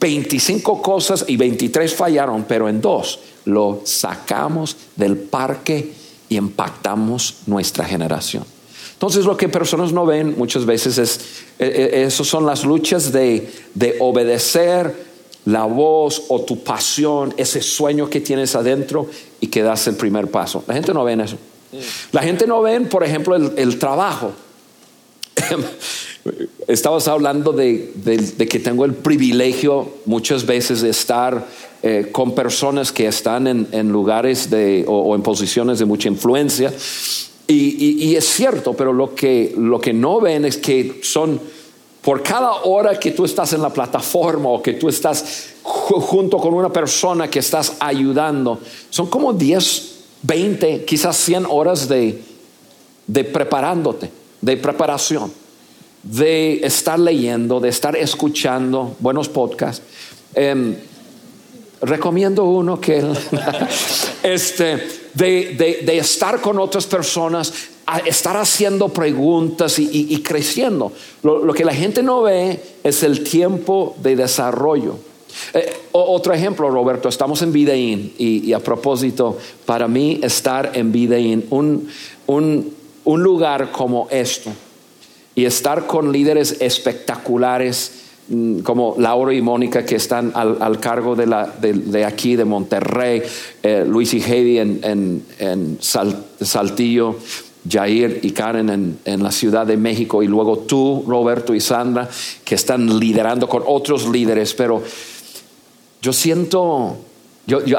25 0.00 0.80
cosas 0.80 1.24
y 1.28 1.36
23 1.36 1.94
fallaron, 1.94 2.44
pero 2.44 2.68
en 2.68 2.80
dos 2.80 3.20
lo 3.44 3.80
sacamos 3.84 4.76
del 4.96 5.16
parque 5.16 5.92
y 6.28 6.36
impactamos 6.36 7.42
nuestra 7.46 7.84
generación. 7.84 8.44
Entonces 8.92 9.24
lo 9.24 9.36
que 9.36 9.48
personas 9.48 9.92
no 9.92 10.06
ven 10.06 10.36
muchas 10.38 10.64
veces 10.64 10.96
es, 10.98 11.20
e, 11.58 11.66
e, 11.66 12.04
esas 12.04 12.26
son 12.26 12.46
las 12.46 12.64
luchas 12.64 13.12
de, 13.12 13.50
de 13.74 13.96
obedecer 14.00 15.12
la 15.44 15.64
voz 15.64 16.22
o 16.28 16.42
tu 16.42 16.62
pasión, 16.62 17.34
ese 17.36 17.60
sueño 17.62 18.08
que 18.08 18.20
tienes 18.20 18.54
adentro 18.54 19.08
y 19.40 19.48
que 19.48 19.62
das 19.62 19.88
el 19.88 19.96
primer 19.96 20.28
paso. 20.28 20.62
La 20.68 20.74
gente 20.74 20.94
no 20.94 21.02
ve 21.02 21.14
eso. 21.14 21.36
La 22.12 22.22
gente 22.22 22.46
no 22.46 22.62
ve, 22.62 22.80
por 22.82 23.02
ejemplo, 23.02 23.34
el 23.34 23.78
trabajo. 23.78 24.32
Estabas 26.68 27.08
hablando 27.08 27.52
de, 27.52 27.92
que 28.48 28.58
tengo 28.60 28.84
el 28.84 28.94
privilegio 28.94 29.88
muchas 30.06 30.46
veces 30.46 30.80
de 30.82 30.90
estar 30.90 31.46
eh, 31.82 32.08
con 32.12 32.34
personas 32.34 32.92
que 32.92 33.06
están 33.06 33.46
en, 33.46 33.92
lugares 33.92 34.48
o, 34.86 35.14
en 35.14 35.22
posiciones 35.22 35.78
de 35.78 35.84
mucha 35.84 36.08
influencia. 36.08 36.72
Y, 37.48 38.14
es 38.14 38.24
cierto, 38.24 38.72
pero 38.72 38.94
lo 38.94 39.14
que, 39.14 39.54
lo 39.58 39.78
que 39.78 39.92
no 39.92 40.20
ven 40.20 40.46
es 40.46 40.56
que 40.56 41.00
son 41.02 41.38
por 42.00 42.22
cada 42.22 42.62
hora 42.62 42.98
que 42.98 43.10
tú 43.10 43.24
estás 43.26 43.52
en 43.52 43.60
la 43.60 43.70
plataforma 43.70 44.48
o 44.48 44.62
que 44.62 44.72
tú 44.72 44.88
estás 44.88 45.50
junto 45.62 46.38
con 46.38 46.54
una 46.54 46.72
persona 46.72 47.28
que 47.28 47.40
estás 47.40 47.74
ayudando, 47.78 48.58
son 48.88 49.08
como 49.08 49.34
10, 49.34 49.94
20, 50.22 50.84
quizás 50.84 51.16
100 51.16 51.46
horas 51.46 51.88
de 51.88 52.22
preparándote 53.06 54.22
de 54.42 54.56
preparación, 54.56 55.32
de 56.02 56.64
estar 56.64 56.98
leyendo, 56.98 57.60
de 57.60 57.68
estar 57.68 57.96
escuchando 57.96 58.96
buenos 58.98 59.28
podcasts. 59.28 59.82
Em, 60.34 60.74
recomiendo 61.80 62.44
uno 62.44 62.80
que 62.80 63.04
este, 64.22 64.86
de, 65.14 65.84
estar 65.98 66.40
con 66.40 66.58
otras 66.58 66.86
personas, 66.86 67.52
estar 68.06 68.36
haciendo 68.36 68.88
preguntas 68.88 69.78
y, 69.78 70.22
creciendo. 70.22 70.92
Lo, 71.22 71.52
que 71.52 71.64
la 71.64 71.74
gente 71.74 72.02
no 72.02 72.22
ve 72.22 72.60
es 72.82 73.02
el 73.02 73.22
tiempo 73.24 73.96
de 74.02 74.16
desarrollo. 74.16 74.96
Eh, 75.54 75.72
otro 75.92 76.34
ejemplo, 76.34 76.70
Roberto, 76.70 77.08
estamos 77.08 77.40
en 77.42 77.52
Videín 77.52 78.12
y, 78.18 78.48
y, 78.48 78.52
a 78.52 78.60
propósito, 78.60 79.38
para 79.64 79.88
mí 79.88 80.20
estar 80.22 80.72
en 80.74 80.92
Videín, 80.92 81.46
un, 81.50 81.88
un 82.26 82.82
un 83.04 83.22
lugar 83.22 83.72
como 83.72 84.08
esto 84.10 84.50
y 85.34 85.44
estar 85.44 85.86
con 85.86 86.12
líderes 86.12 86.56
espectaculares 86.60 87.92
mm, 88.28 88.60
como 88.60 88.94
Laura 88.98 89.32
y 89.34 89.40
Mónica 89.40 89.84
que 89.84 89.96
están 89.96 90.32
al, 90.34 90.78
cargo 90.80 91.14
de, 91.16 91.26
la, 91.26 91.46
de, 91.60 92.04
aquí, 92.04 92.36
de 92.36 92.44
Monterrey, 92.44 93.22
eh, 93.62 93.84
Luis 93.86 94.14
y 94.14 94.20
Heidi 94.20 94.58
en, 94.58 95.24
en, 95.38 95.78
Saltillo, 95.80 97.16
Jair 97.68 98.20
y 98.22 98.32
Karen 98.32 98.70
en, 98.70 98.98
en, 99.04 99.22
la 99.22 99.30
Ciudad 99.30 99.66
de 99.66 99.76
México 99.76 100.22
y 100.22 100.26
luego 100.26 100.58
tú, 100.58 101.04
Roberto 101.06 101.54
y 101.54 101.60
Sandra, 101.60 102.08
que 102.44 102.54
están 102.54 102.98
liderando 102.98 103.48
con 103.48 103.62
otros 103.66 104.08
líderes, 104.08 104.52
pero 104.54 104.82
yo 106.02 106.12
siento, 106.12 106.96
yo, 107.46 107.64
yo, 107.64 107.78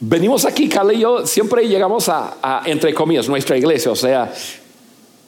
venimos 0.00 0.44
aquí, 0.44 0.68
Carla 0.68 0.92
y 0.92 1.00
yo 1.00 1.26
siempre 1.26 1.66
llegamos 1.66 2.08
a, 2.08 2.62
entre 2.66 2.92
comillas, 2.94 3.28
nuestra 3.28 3.56
iglesia, 3.56 3.90
o 3.90 3.96
sea, 3.96 4.32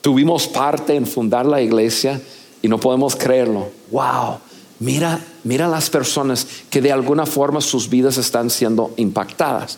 tuvimos 0.01 0.47
parte 0.47 0.95
en 0.95 1.05
fundar 1.05 1.45
la 1.45 1.61
iglesia 1.61 2.19
y 2.61 2.67
no 2.67 2.79
podemos 2.79 3.15
creerlo. 3.15 3.69
Wow, 3.91 4.39
mira, 4.79 5.23
mira 5.43 5.67
las 5.67 5.89
personas 5.89 6.45
que 6.69 6.81
de 6.81 6.91
alguna 6.91 7.25
forma 7.25 7.61
sus 7.61 7.89
vidas 7.89 8.17
están 8.17 8.49
siendo 8.49 8.91
impactadas. 8.97 9.77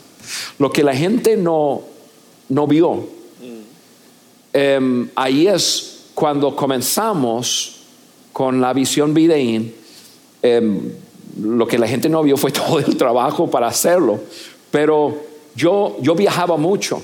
Lo 0.57 0.71
que 0.71 0.83
la 0.83 0.95
gente 0.95 1.37
no, 1.37 1.81
no 2.49 2.67
vio, 2.67 3.07
em, 4.53 5.09
ahí 5.15 5.47
es 5.47 6.05
cuando 6.13 6.55
comenzamos 6.55 7.81
con 8.31 8.61
la 8.61 8.73
visión 8.73 9.13
Videín. 9.13 9.73
Em, 10.41 10.91
lo 11.41 11.67
que 11.67 11.79
la 11.79 11.87
gente 11.87 12.09
no 12.09 12.23
vio 12.23 12.37
fue 12.37 12.51
todo 12.53 12.79
el 12.79 12.95
trabajo 12.97 13.49
para 13.49 13.67
hacerlo. 13.67 14.19
Pero 14.71 15.15
yo, 15.55 15.97
yo 16.01 16.15
viajaba 16.15 16.57
mucho 16.57 17.01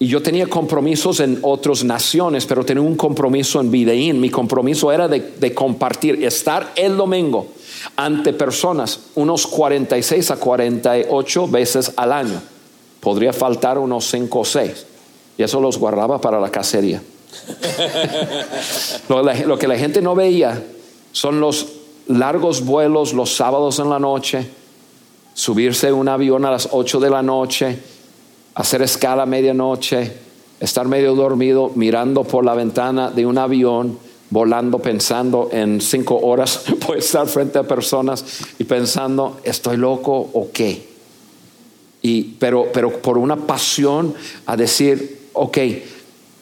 y 0.00 0.06
yo 0.06 0.22
tenía 0.22 0.46
compromisos 0.46 1.18
en 1.18 1.40
otras 1.42 1.82
naciones, 1.82 2.46
pero 2.46 2.64
tenía 2.64 2.82
un 2.82 2.96
compromiso 2.96 3.60
en 3.60 3.70
Videín. 3.70 4.20
Mi 4.20 4.30
compromiso 4.30 4.92
era 4.92 5.08
de, 5.08 5.54
compartir, 5.54 6.24
estar 6.24 6.72
el 6.76 6.96
domingo 6.96 7.48
ante 7.96 8.32
personas 8.32 9.00
unos 9.16 9.46
46 9.46 10.30
a 10.30 10.36
48 10.36 11.48
veces 11.48 11.92
al 11.96 12.12
año. 12.12 12.40
Podría 13.00 13.32
faltar 13.32 13.78
unos 13.78 14.08
5 14.08 14.38
o 14.38 14.44
6. 14.44 14.86
y 15.36 15.42
eso 15.42 15.60
los 15.60 15.78
guardaba 15.78 16.20
para 16.20 16.38
la 16.40 16.50
cacería. 16.50 17.02
lo, 19.08 19.22
lo 19.22 19.58
que 19.58 19.68
la 19.68 19.76
gente 19.76 20.00
no 20.00 20.14
veía 20.14 20.62
son 21.10 21.40
los 21.40 21.66
largos 22.06 22.64
vuelos 22.64 23.12
los 23.12 23.34
sábados 23.34 23.80
en 23.80 23.90
la 23.90 23.98
noche, 23.98 24.48
subirse 25.34 25.92
un 25.92 26.08
avión 26.08 26.44
a 26.44 26.52
las 26.52 26.68
8 26.70 27.00
de 27.00 27.10
la 27.10 27.22
noche, 27.22 27.78
hacer 28.58 28.82
escala 28.82 29.22
a 29.22 29.26
medianoche, 29.26 30.12
estar 30.58 30.86
medio 30.88 31.14
dormido 31.14 31.70
mirando 31.76 32.24
por 32.24 32.44
la 32.44 32.54
ventana 32.54 33.10
de 33.10 33.24
un 33.24 33.38
avión, 33.38 33.98
volando 34.30 34.80
pensando 34.80 35.48
en 35.52 35.80
cinco 35.80 36.18
horas, 36.18 36.64
puede 36.86 36.98
estar 36.98 37.26
frente 37.28 37.58
a 37.58 37.62
personas 37.62 38.24
y 38.58 38.64
pensando, 38.64 39.38
¿estoy 39.44 39.76
loco 39.76 40.12
o 40.32 40.48
qué? 40.52 40.88
Y, 42.02 42.22
pero, 42.40 42.66
pero 42.72 43.00
por 43.00 43.16
una 43.16 43.36
pasión 43.36 44.12
a 44.46 44.56
decir, 44.56 45.28
ok, 45.34 45.58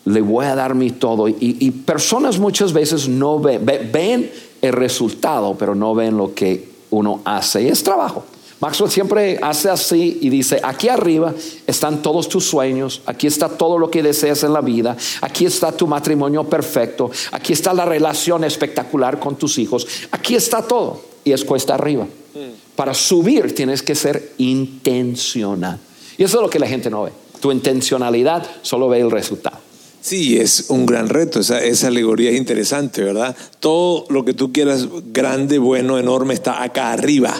le 0.07 0.21
voy 0.23 0.47
a 0.47 0.55
dar 0.55 0.75
mi 0.75 0.93
todo. 0.93 1.29
Y, 1.29 1.37
y 1.41 1.71
personas 1.71 2.39
muchas 2.39 2.73
veces 2.73 3.09
no 3.09 3.39
ven, 3.41 3.65
ve- 3.65 3.89
ven 3.93 4.31
el 4.63 4.73
resultado, 4.73 5.55
pero 5.59 5.75
no 5.75 5.95
ven 5.95 6.17
lo 6.17 6.33
que 6.35 6.69
uno 6.91 7.21
hace. 7.25 7.63
Y 7.63 7.69
es 7.69 7.83
trabajo. 7.83 8.25
Maxwell 8.61 8.91
siempre 8.91 9.39
hace 9.43 9.69
así 9.69 10.19
y 10.23 10.31
dice, 10.31 10.61
aquí 10.63 10.89
arriba 10.89 11.35
están 11.67 12.01
todos 12.01 12.29
tus 12.29 12.47
sueños, 12.47 13.03
aquí 13.05 13.27
está 13.27 13.51
todo 13.51 13.79
lo 13.79 13.91
que 13.91 14.03
deseas 14.03 14.43
en 14.45 14.55
la 14.55 14.63
vida, 14.63 14.97
aquí 15.21 15.45
está 15.45 15.73
tu 15.73 15.87
matrimonio 15.87 16.45
perfecto, 16.45 17.11
aquí 17.33 17.53
está 17.53 17.75
la 17.75 17.85
relación 17.85 18.45
espectacular 18.45 19.19
con 19.19 19.37
tus 19.37 19.59
hijos, 19.59 19.87
aquí 20.11 20.35
está 20.35 20.63
todo. 20.63 21.17
Y 21.25 21.33
es 21.33 21.45
cuesta 21.45 21.75
arriba. 21.75 22.07
Para 22.77 22.95
subir 22.95 23.53
tienes 23.53 23.83
que 23.83 23.97
ser 23.97 24.35
intencional. 24.39 25.81
Y 26.17 26.23
eso 26.23 26.37
es 26.39 26.43
lo 26.43 26.49
que 26.49 26.61
la 26.61 26.69
gente 26.69 26.89
no 26.89 27.03
ve. 27.03 27.13
Tu 27.41 27.51
intencionalidad 27.51 28.47
solo 28.63 28.89
ve 28.89 29.01
el 29.01 29.11
resultado. 29.11 29.59
Sí, 30.01 30.39
es 30.39 30.67
un 30.69 30.87
gran 30.87 31.09
reto, 31.09 31.41
esa, 31.41 31.65
esa 31.65 31.89
alegoría 31.89 32.31
es 32.31 32.37
interesante, 32.37 33.03
¿verdad? 33.03 33.37
Todo 33.59 34.07
lo 34.09 34.25
que 34.25 34.35
tú 34.35 34.53
quieras, 34.53 34.87
grande, 35.13 35.59
bueno, 35.59 35.99
enorme, 35.99 36.33
está 36.33 36.63
acá 36.63 36.93
arriba. 36.93 37.35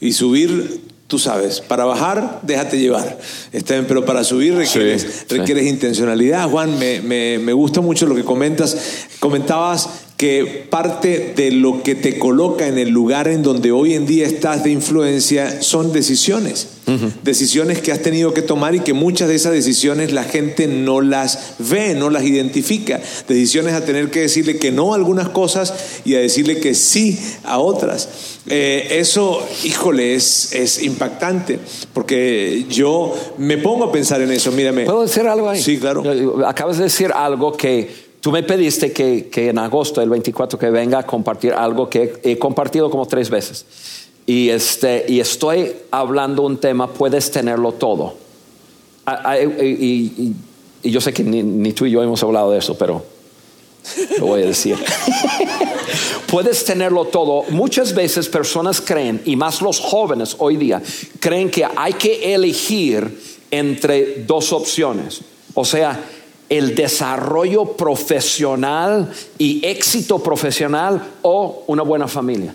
Y 0.00 0.12
subir, 0.12 0.80
tú 1.06 1.18
sabes, 1.18 1.60
para 1.60 1.84
bajar, 1.84 2.40
déjate 2.42 2.78
llevar. 2.78 3.18
Está 3.52 3.74
bien, 3.74 3.86
pero 3.86 4.04
para 4.04 4.24
subir 4.24 4.54
requieres, 4.54 5.02
Sí, 5.02 5.08
sí. 5.28 5.36
requieres 5.36 5.66
intencionalidad. 5.66 6.48
Juan, 6.48 6.78
me, 6.78 7.00
me- 7.02 7.38
me 7.38 7.52
gusta 7.52 7.80
mucho 7.80 8.06
lo 8.06 8.14
que 8.14 8.24
comentas. 8.24 8.76
Comentabas 9.18 9.88
que 10.20 10.66
parte 10.68 11.32
de 11.34 11.50
lo 11.50 11.82
que 11.82 11.94
te 11.94 12.18
coloca 12.18 12.66
en 12.66 12.76
el 12.76 12.90
lugar 12.90 13.26
en 13.26 13.42
donde 13.42 13.72
hoy 13.72 13.94
en 13.94 14.04
día 14.04 14.26
estás 14.26 14.62
de 14.62 14.70
influencia 14.70 15.62
son 15.62 15.94
decisiones. 15.94 16.68
Decisiones 17.22 17.78
que 17.78 17.90
has 17.90 18.02
tenido 18.02 18.34
que 18.34 18.42
tomar 18.42 18.74
y 18.74 18.80
que 18.80 18.92
muchas 18.92 19.28
de 19.28 19.36
esas 19.36 19.52
decisiones 19.52 20.12
la 20.12 20.24
gente 20.24 20.66
no 20.66 21.00
las 21.00 21.54
ve, 21.58 21.94
no 21.94 22.10
las 22.10 22.24
identifica. 22.24 23.00
Decisiones 23.28 23.72
a 23.72 23.86
tener 23.86 24.10
que 24.10 24.20
decirle 24.20 24.58
que 24.58 24.70
no 24.70 24.92
a 24.92 24.96
algunas 24.96 25.30
cosas 25.30 25.72
y 26.04 26.16
a 26.16 26.18
decirle 26.18 26.60
que 26.60 26.74
sí 26.74 27.18
a 27.44 27.58
otras. 27.58 28.08
Eh, 28.46 28.98
eso, 28.98 29.42
híjole, 29.64 30.16
es, 30.16 30.52
es 30.52 30.82
impactante 30.82 31.60
porque 31.94 32.66
yo 32.68 33.14
me 33.38 33.56
pongo 33.56 33.84
a 33.84 33.92
pensar 33.92 34.20
en 34.20 34.32
eso. 34.32 34.52
Mírame. 34.52 34.84
¿Puedo 34.84 35.02
decir 35.02 35.26
algo 35.26 35.48
ahí? 35.48 35.62
Sí, 35.62 35.78
claro. 35.78 36.04
Acabas 36.46 36.76
de 36.76 36.84
decir 36.84 37.10
algo 37.10 37.56
que 37.56 38.09
tú 38.20 38.30
me 38.32 38.42
pediste 38.42 38.92
que, 38.92 39.28
que 39.30 39.48
en 39.48 39.58
agosto, 39.58 40.00
el 40.02 40.10
24, 40.10 40.58
que 40.58 40.70
venga 40.70 40.98
a 41.00 41.06
compartir 41.06 41.52
algo 41.52 41.88
que 41.88 42.20
he 42.22 42.38
compartido 42.38 42.90
como 42.90 43.06
tres 43.06 43.30
veces. 43.30 43.64
Y, 44.26 44.50
este, 44.50 45.06
y 45.08 45.20
estoy 45.20 45.72
hablando 45.90 46.42
un 46.42 46.58
tema, 46.58 46.88
puedes 46.92 47.30
tenerlo 47.30 47.72
todo. 47.72 48.14
Ah, 49.06 49.22
ah, 49.24 49.38
Y, 49.40 49.44
y- 49.64 50.34
y 50.82 50.90
yo 50.90 51.00
sé 51.00 51.12
que 51.12 51.22
ni, 51.22 51.42
ni 51.42 51.72
tú 51.74 51.84
y 51.84 51.90
yo 51.90 52.02
hemos 52.02 52.22
hablado 52.22 52.52
de 52.52 52.58
eso, 52.58 52.76
pero 52.78 53.04
lo 54.18 54.26
voy 54.26 54.42
a 54.42 54.46
decir. 54.46 54.76
Puedes 56.26 56.64
tenerlo 56.64 57.06
todo. 57.06 57.44
Muchas 57.50 57.94
veces 57.94 58.28
personas 58.28 58.80
creen, 58.80 59.20
y 59.24 59.36
más 59.36 59.60
los 59.62 59.80
jóvenes 59.80 60.36
hoy 60.38 60.56
día, 60.56 60.82
creen 61.18 61.50
que 61.50 61.66
hay 61.76 61.92
que 61.94 62.34
elegir 62.34 63.20
entre 63.50 64.22
dos 64.24 64.52
opciones. 64.52 65.20
O 65.54 65.64
sea, 65.64 66.02
el 66.50 66.74
desarrollo 66.74 67.76
profesional 67.76 69.10
y 69.38 69.64
éxito 69.64 70.18
profesional 70.18 71.02
o 71.22 71.64
una 71.68 71.84
buena 71.84 72.08
familia. 72.08 72.54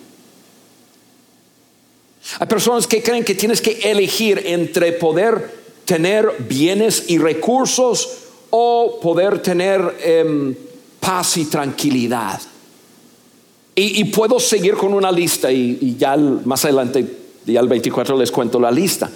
Hay 2.40 2.48
personas 2.48 2.86
que 2.86 3.02
creen 3.02 3.24
que 3.24 3.36
tienes 3.36 3.62
que 3.62 3.80
elegir 3.90 4.44
entre 4.46 4.92
poder 4.92 5.66
tener 5.86 6.30
bienes 6.40 7.06
y 7.08 7.18
recursos 7.18 8.10
o 8.50 9.00
poder 9.02 9.42
tener 9.42 9.98
em, 10.04 10.56
paz 11.00 11.38
y 11.38 11.46
tranquilidad. 11.46 12.42
Y, 13.78 14.06
puedo 14.06 14.40
seguir 14.40 14.76
con 14.76 14.94
una 14.94 15.12
lista 15.12 15.52
y, 15.52 15.98
ya 16.00 16.16
más 16.16 16.64
adelante, 16.64 17.06
ya 17.46 17.60
el 17.60 17.68
24 17.68 18.18
les 18.18 18.32
cuento 18.32 18.58
la 18.58 18.72
lista. 18.72 19.12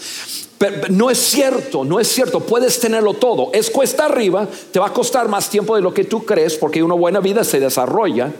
Pero 0.59 0.89
no 0.89 1.09
es 1.09 1.17
cierto, 1.17 1.85
no 1.85 1.99
es 2.01 2.09
cierto, 2.09 2.41
puedes 2.41 2.79
tenerlo 2.81 3.13
todo. 3.13 3.49
Es 3.53 3.71
cuesta 3.71 4.05
arriba, 4.05 4.45
te 4.71 4.77
va 4.79 4.87
a 4.87 4.93
costar 4.93 5.29
más 5.29 5.49
tiempo 5.49 5.73
de 5.75 5.81
lo 5.81 5.93
que 5.93 6.03
tú 6.03 6.25
crees 6.25 6.55
porque 6.55 6.83
una 6.83 6.95
buena 6.95 7.21
vida 7.21 7.43
se 7.45 7.59
desarrolla. 7.61 8.31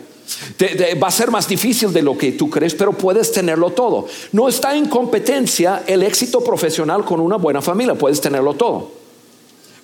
Te- 0.58 0.94
va 0.96 1.08
a 1.08 1.12
ser 1.12 1.32
más 1.32 1.48
difícil 1.48 1.94
de 1.94 2.02
lo 2.02 2.18
que 2.18 2.34
tú 2.34 2.50
crees, 2.50 2.76
pero 2.76 2.92
puedes 2.92 3.32
tenerlo 3.32 3.70
todo. 3.72 4.06
No 4.34 4.50
está 4.50 4.76
en 4.76 4.88
competencia 4.88 5.84
el 5.88 6.04
éxito 6.04 6.44
profesional 6.44 7.06
con 7.06 7.22
una 7.22 7.38
buena 7.38 7.62
familia, 7.62 7.96
puedes 7.96 8.20
tenerlo 8.20 8.54
todo. 8.54 8.92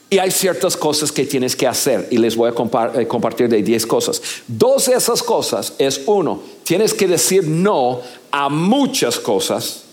Y 0.09 0.19
hay 0.19 0.29
ciertas 0.29 0.75
cosas 0.77 1.11
que 1.13 1.25
tienes 1.25 1.55
que 1.55 1.65
hacer 1.67 2.09
y 2.11 2.17
les 2.17 2.35
voy 2.35 2.51
a 2.51 2.99
eh, 2.99 3.07
compartir 3.07 3.47
de 3.49 3.63
10 3.63 3.85
cosas. 3.87 4.21
Dos 4.45 4.85
de 4.87 4.93
esas 4.95 5.23
cosas 5.23 5.73
es 5.79 6.01
uno, 6.05 6.41
tienes 6.63 6.93
que 6.93 7.07
decir 7.07 7.47
no 7.47 8.01
a 8.29 8.49
muchas 8.49 9.17
cosas. 9.17 9.83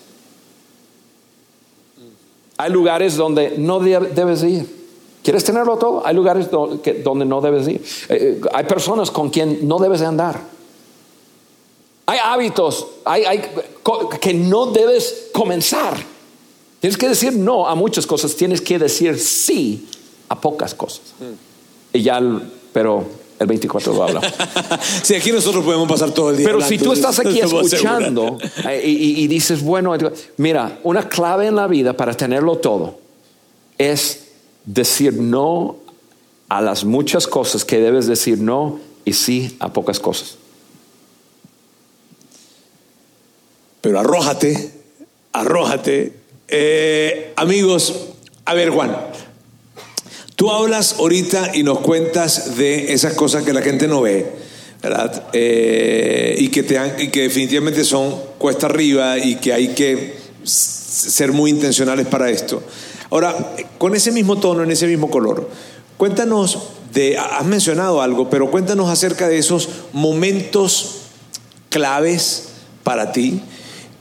Hay 2.58 2.70
lugares 2.70 3.16
donde 3.16 3.54
no 3.58 3.80
de- 3.80 4.10
debes 4.14 4.40
de 4.42 4.50
ir. 4.50 4.82
¿Quieres 5.22 5.44
tenerlo 5.44 5.76
todo? 5.78 6.04
Hay 6.06 6.14
lugares 6.14 6.48
donde 6.50 7.24
no 7.24 7.40
debes 7.40 7.66
de 7.66 7.72
ir. 7.72 7.84
Eh, 8.08 8.40
eh, 8.40 8.40
hay 8.52 8.64
personas 8.64 9.10
con 9.10 9.30
quien 9.30 9.66
no 9.68 9.78
debes 9.78 10.00
de 10.00 10.06
andar. 10.06 10.40
Hay 12.06 12.18
hábitos 12.22 12.86
hay, 13.04 13.24
hay 13.24 13.42
que 14.20 14.34
no 14.34 14.66
debes 14.66 15.28
comenzar. 15.32 15.94
Tienes 16.80 16.98
que 16.98 17.08
decir 17.08 17.32
no 17.34 17.68
a 17.68 17.74
muchas 17.76 18.06
cosas, 18.06 18.34
tienes 18.34 18.60
que 18.60 18.78
decir 18.78 19.18
sí 19.18 19.88
a 20.28 20.40
pocas 20.40 20.74
cosas. 20.74 21.02
Y 21.92 22.02
ya, 22.02 22.20
pero 22.72 23.04
el 23.42 23.48
24 23.48 23.92
lo 23.94 24.02
hablamos. 24.04 24.30
Sí, 25.02 25.14
aquí 25.14 25.32
nosotros 25.32 25.64
podemos 25.64 25.88
pasar 25.88 26.10
todo 26.12 26.30
el 26.30 26.36
día. 26.38 26.46
Pero 26.46 26.60
si 26.60 26.78
tú 26.78 26.92
estás 26.92 27.18
aquí 27.18 27.40
escuchando 27.40 28.38
eh, 28.68 28.82
y, 28.84 28.90
y- 28.90 29.24
y 29.24 29.26
dices, 29.28 29.62
bueno, 29.62 29.94
mira, 30.38 30.78
una 30.82 31.08
clave 31.08 31.46
en 31.48 31.56
la 31.56 31.66
vida 31.66 31.94
para 31.96 32.14
tenerlo 32.14 32.56
todo 32.58 32.98
es 33.78 34.28
decir 34.64 35.14
no 35.14 35.76
a 36.48 36.60
las 36.62 36.84
muchas 36.84 37.26
cosas 37.26 37.64
que 37.64 37.78
debes 37.80 38.06
decir 38.06 38.38
no 38.38 38.78
y 39.04 39.12
sí 39.14 39.56
a 39.58 39.72
pocas 39.72 39.98
cosas. 39.98 40.36
Pero 43.80 43.98
arrójate, 43.98 44.72
arrójate. 45.32 46.12
Eh, 46.48 47.32
amigos, 47.36 47.94
a 48.44 48.54
ver, 48.54 48.70
Juan, 48.70 48.96
tú 50.42 50.50
hablas 50.50 50.96
ahorita 50.98 51.52
y 51.54 51.62
nos 51.62 51.78
cuentas 51.78 52.56
de 52.56 52.92
esas 52.92 53.14
cosas 53.14 53.44
que 53.44 53.52
la 53.52 53.62
gente 53.62 53.86
no 53.86 54.00
ve, 54.00 54.26
¿verdad? 54.82 55.26
Eh, 55.32 56.34
y, 56.36 56.48
que 56.48 56.64
te 56.64 56.78
han- 56.78 57.00
y 57.00 57.10
que 57.10 57.22
definitivamente 57.22 57.84
son 57.84 58.16
cuesta 58.38 58.66
arriba 58.66 59.18
y 59.18 59.36
que 59.36 59.52
hay 59.52 59.68
que 59.68 60.16
ser 60.42 61.30
muy 61.30 61.52
intencionales 61.52 62.08
para 62.08 62.28
esto. 62.28 62.60
Ahora, 63.10 63.54
con 63.78 63.94
ese 63.94 64.10
mismo 64.10 64.36
tono, 64.40 64.64
en 64.64 64.72
ese 64.72 64.88
mismo 64.88 65.10
color, 65.10 65.48
cuéntanos 65.96 66.58
de, 66.92 67.16
has 67.16 67.44
mencionado 67.46 68.02
algo, 68.02 68.28
pero 68.28 68.50
cuéntanos 68.50 68.90
acerca 68.90 69.28
de 69.28 69.38
esos 69.38 69.68
momentos 69.92 71.02
claves 71.68 72.48
para 72.82 73.12
ti, 73.12 73.40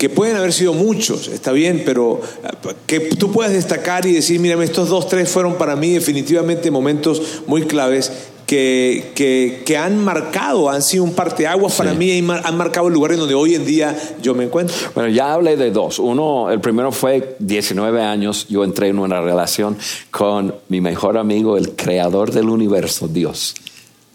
que 0.02 0.10
pueden 0.10 0.36
haber 0.36 0.52
sido 0.52 0.74
muchos, 0.74 1.28
está 1.28 1.52
bien, 1.52 1.84
pero 1.86 2.20
eh, 2.44 2.74
que 2.88 3.00
tú 3.02 3.32
puedas 3.32 3.54
destacar 3.54 4.04
y 4.08 4.14
decir, 4.14 4.40
mírame, 4.40 4.66
estos 4.66 4.90
dos, 4.90 5.08
tres 5.08 5.30
fueron 5.30 5.60
para 5.60 5.76
mí 5.76 5.92
definitivamente 5.94 6.72
momentos 6.72 7.44
muy 7.46 7.62
claves 7.68 8.12
que, 8.48 9.12
que, 9.14 9.62
que 9.64 9.78
han 9.78 10.04
marcado, 10.04 10.72
han 10.72 10.82
sido 10.82 11.04
un 11.04 11.14
parteaguas 11.14 11.76
para 11.76 11.94
mí 11.94 12.14
y 12.14 12.22
mar- 12.24 12.42
han 12.46 12.58
marcado 12.58 12.88
el 12.88 12.96
lugar 12.96 13.12
en 13.12 13.20
donde 13.20 13.36
hoy 13.36 13.54
en 13.54 13.64
día 13.64 13.96
yo 14.24 14.34
me 14.34 14.46
encuentro. 14.46 14.76
Bueno, 14.96 15.10
ya 15.12 15.34
hablé 15.34 15.56
de 15.56 15.70
dos. 15.70 16.00
Uno, 16.00 16.50
el 16.50 16.60
primero 16.60 16.92
fue 16.92 17.36
19 17.38 18.02
años, 18.02 18.48
yo 18.50 18.64
entré 18.64 18.88
en 18.88 18.98
una 18.98 19.22
relación 19.22 19.78
con 20.10 20.56
mi 20.70 20.82
mejor 20.82 21.20
amigo, 21.20 21.58
el 21.58 21.74
creador 21.76 22.32
del 22.32 22.50
universo, 22.50 23.08
Dios. 23.08 23.54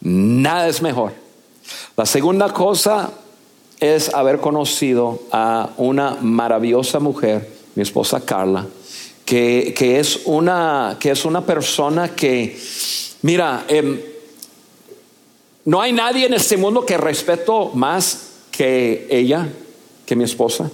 Nada 0.00 0.66
es 0.66 0.82
mejor. 0.82 1.12
La 1.96 2.06
segunda 2.06 2.52
cosa 2.52 3.12
es 3.80 4.12
haber 4.14 4.38
conocido 4.38 5.20
a 5.32 5.70
una 5.76 6.16
maravillosa 6.20 6.98
mujer, 7.00 7.48
mi 7.74 7.82
esposa 7.82 8.24
Carla, 8.24 8.66
que, 9.24 9.74
que 9.76 9.98
es, 9.98 10.20
una, 10.24 10.96
que 11.00 11.10
es 11.10 11.24
una 11.24 11.44
persona 11.44 12.14
que, 12.14 12.58
mira, 13.22 13.64
em, 13.68 14.00
no 15.64 15.80
hay 15.80 15.92
nadie 15.92 16.26
en 16.26 16.34
este 16.34 16.56
mundo 16.56 16.86
que 16.86 16.96
respeto 16.96 17.70
más 17.74 18.30
que 18.50 19.06
ella, 19.10 19.48
que 20.06 20.16
mi 20.16 20.24
esposa. 20.24 20.70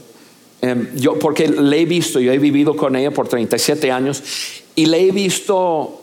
Em, 0.60 0.94
yo, 0.94 1.18
porque 1.18 1.48
le 1.48 1.80
he 1.80 1.86
visto, 1.86 2.20
yo 2.20 2.30
he 2.30 2.38
vivido 2.38 2.76
con 2.76 2.94
ella 2.94 3.10
por 3.10 3.26
37 3.26 3.90
años 3.90 4.22
y 4.76 4.86
le 4.86 5.08
he 5.08 5.10
visto 5.10 6.01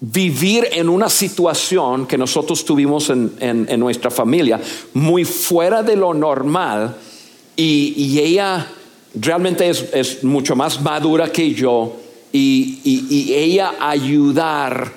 vivir 0.00 0.68
en 0.72 0.88
una 0.88 1.08
situación 1.08 2.06
que 2.06 2.18
nosotros 2.18 2.64
tuvimos 2.64 3.10
en, 3.10 3.80
nuestra 3.80 4.10
familia, 4.10 4.60
muy 4.94 5.24
fuera 5.24 5.82
de 5.82 5.96
lo 5.96 6.14
normal, 6.14 6.96
y, 7.56 8.18
ella 8.18 8.66
realmente 9.14 9.68
es, 9.68 10.22
mucho 10.24 10.54
más 10.54 10.80
madura 10.80 11.32
que 11.32 11.52
yo, 11.52 11.96
y, 12.32 12.80
y 12.84 13.32
ella 13.34 13.74
ayudarnos 13.80 14.92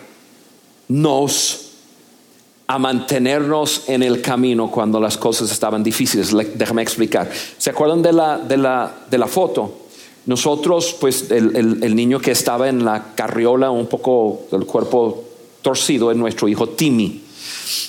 a 2.69 2.77
mantenernos 2.77 3.85
en 3.87 4.03
el 4.03 4.21
camino 4.21 4.69
cuando 4.69 4.99
las 4.99 5.17
cosas 5.17 5.51
estaban 5.51 5.81
difíciles. 5.81 6.31
Déjame 6.53 6.83
explicar. 6.83 7.27
¿Se 7.57 7.71
acuerdan 7.71 8.03
de 8.03 8.13
la, 8.13 8.37
de 8.37 8.57
la, 8.57 8.93
de 9.09 9.17
la 9.17 9.25
foto? 9.25 9.88
Nosotros, 10.25 10.95
pues 10.99 11.31
el, 11.31 11.95
niño 11.95 12.19
que 12.19 12.31
estaba 12.31 12.69
en 12.69 12.85
la 12.85 13.15
carriola, 13.15 13.71
un 13.71 13.87
poco 13.87 14.41
el 14.51 14.65
cuerpo 14.65 15.23
torcido, 15.61 16.11
es 16.11 16.17
nuestro 16.17 16.47
hijo 16.47 16.69
Timmy. 16.69 17.23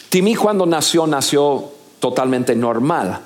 Timmy 0.08 0.34
cuando 0.34 0.66
nació, 0.66 1.06
nació 1.06 1.64
totalmente 1.98 2.54
normal. 2.54 3.20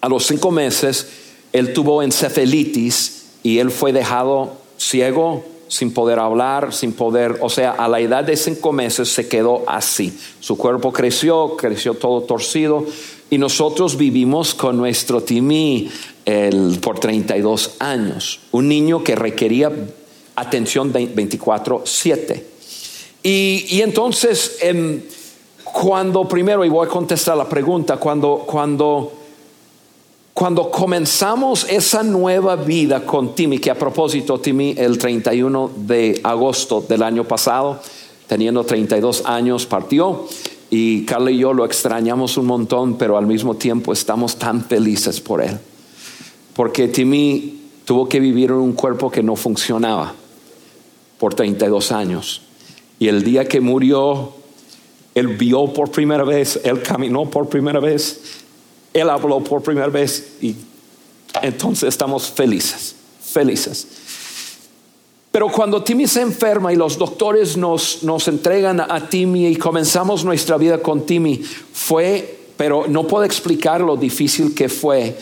A 0.00 0.08
los 0.08 0.26
cinco 0.26 0.50
meses, 0.50 1.06
él 1.52 1.72
tuvo 1.72 2.02
encefalitis 2.02 3.26
y 3.42 3.58
él 3.58 3.70
fue 3.70 3.92
dejado 3.92 4.54
ciego, 4.76 5.44
sin 5.68 5.94
poder 5.94 6.18
hablar, 6.18 6.74
sin 6.74 6.92
poder, 6.92 7.38
o 7.40 7.48
sea, 7.48 7.70
a 7.70 7.88
la 7.88 7.98
edad 8.00 8.24
de 8.24 8.36
cinco 8.36 8.72
meses 8.72 9.08
se 9.08 9.26
quedó 9.26 9.62
así. 9.66 10.18
Su 10.40 10.58
cuerpo 10.58 10.92
creció, 10.92 11.56
creció 11.56 11.94
todo 11.94 12.22
torcido 12.22 12.84
y 13.32 13.38
nosotros 13.38 13.96
vivimos 13.96 14.54
con 14.54 14.76
nuestro 14.76 15.22
Timmy 15.22 15.88
por 16.82 17.00
32 17.00 17.76
años, 17.78 18.40
un 18.50 18.68
niño 18.68 19.02
que 19.02 19.16
requería 19.16 19.72
atención 20.36 20.92
24/7. 20.92 22.44
Y, 23.22 23.64
y, 23.70 23.80
entonces, 23.80 24.58
em, 24.60 25.00
cuando 25.64 26.28
primero, 26.28 26.62
y 26.62 26.68
voy 26.68 26.86
a 26.86 26.90
contestar 26.90 27.38
la 27.38 27.48
pregunta, 27.48 27.96
cuando, 27.96 28.44
cuando, 28.46 29.10
cuando 30.34 30.70
comenzamos 30.70 31.64
esa 31.70 32.02
nueva 32.02 32.56
vida 32.56 33.06
con 33.06 33.34
Timmy, 33.34 33.58
que 33.58 33.70
a 33.70 33.78
propósito, 33.78 34.40
Timmy, 34.40 34.74
el 34.76 34.98
31 34.98 35.70
de 35.74 36.20
agosto 36.22 36.84
del 36.86 37.02
año 37.02 37.24
pasado, 37.24 37.80
teniendo 38.26 38.62
32 38.62 39.22
años, 39.24 39.64
partió. 39.64 40.26
Y 40.74 41.04
Carla 41.04 41.30
y 41.30 41.38
yo 41.38 41.52
lo 41.52 41.64
extrañamos 41.66 42.36
un 42.38 42.46
montón, 42.46 42.96
pero 42.96 43.18
al 43.18 43.26
mismo 43.26 43.54
tiempo 43.56 43.92
estamos 43.92 44.36
tan 44.36 44.64
felices 44.64 45.20
por 45.20 45.42
él 45.42 45.58
porque 46.54 46.88
Timmy 46.88 47.60
tuvo 47.84 48.08
que 48.08 48.20
vivir 48.20 48.50
en 48.50 48.56
un 48.56 48.72
cuerpo 48.72 49.10
que 49.10 49.22
no 49.22 49.36
funcionaba 49.36 50.14
por 51.18 51.34
32 51.34 51.92
años. 51.92 52.42
Y 52.98 53.08
el 53.08 53.24
día 53.24 53.46
que 53.46 53.60
murió, 53.60 54.32
él 55.14 55.28
vio 55.28 55.72
por 55.72 55.90
primera 55.90 56.24
vez, 56.24 56.60
él 56.64 56.82
caminó 56.82 57.28
por 57.28 57.48
primera 57.48 57.80
vez, 57.80 58.20
él 58.92 59.08
habló 59.10 59.42
por 59.42 59.62
primera 59.62 59.88
vez 59.88 60.36
y 60.40 60.54
entonces 61.42 61.88
estamos 61.88 62.30
felices, 62.30 62.94
felices. 63.20 63.88
Pero 65.32 65.48
cuando 65.48 65.82
Timmy 65.82 66.06
se 66.06 66.20
enferma 66.20 66.72
y 66.74 66.76
los 66.76 66.98
doctores 66.98 67.56
nos, 67.56 68.02
nos 68.02 68.28
entregan 68.28 68.80
a 68.80 69.08
Timmy 69.08 69.46
y 69.46 69.56
comenzamos 69.56 70.24
nuestra 70.26 70.58
vida 70.58 70.78
con 70.78 71.06
Timmy, 71.06 71.38
fue, 71.72 72.38
pero 72.58 72.84
no 72.86 73.06
puedo 73.06 73.24
explicar 73.24 73.80
lo 73.80 73.96
difícil 73.96 74.54
que 74.54 74.68
fue 74.68 75.16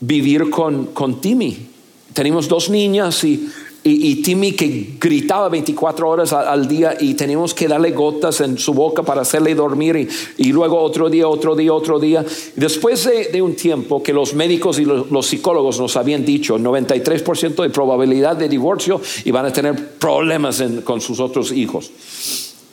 vivir 0.00 0.48
con, 0.48 0.86
con 0.86 1.20
Timmy. 1.20 1.68
Tenemos 2.14 2.48
dos 2.48 2.70
niñas 2.70 3.22
y, 3.24 3.46
y, 3.88 4.16
Timmy 4.16 4.52
que 4.52 4.96
gritaba 5.00 5.48
24 5.48 6.08
horas 6.08 6.32
al, 6.32 6.66
día 6.66 6.96
y 6.98 7.14
teníamos 7.14 7.54
que 7.54 7.68
darle 7.68 7.92
gotas 7.92 8.40
en 8.40 8.58
su 8.58 8.74
boca 8.74 9.04
para 9.04 9.22
hacerle 9.22 9.54
dormir 9.54 10.08
y, 10.36 10.52
luego 10.52 10.80
otro 10.80 11.08
día, 11.08 11.28
otro 11.28 11.54
día, 11.54 11.72
otro 11.72 12.00
día. 12.00 12.24
Después 12.56 13.08
de, 13.32 13.40
un 13.40 13.54
tiempo 13.54 14.02
que 14.02 14.12
los 14.12 14.34
médicos 14.34 14.80
y 14.80 14.84
los, 14.84 15.26
psicólogos 15.26 15.78
nos 15.78 15.96
habían 15.96 16.24
dicho 16.24 16.58
93% 16.58 17.62
de 17.62 17.70
probabilidad 17.70 18.36
de 18.36 18.48
divorcio 18.48 19.00
y 19.24 19.30
van 19.30 19.46
a 19.46 19.52
tener 19.52 19.98
problemas 19.98 20.62
con 20.82 21.00
sus 21.00 21.20
otros 21.20 21.52
hijos. 21.52 21.90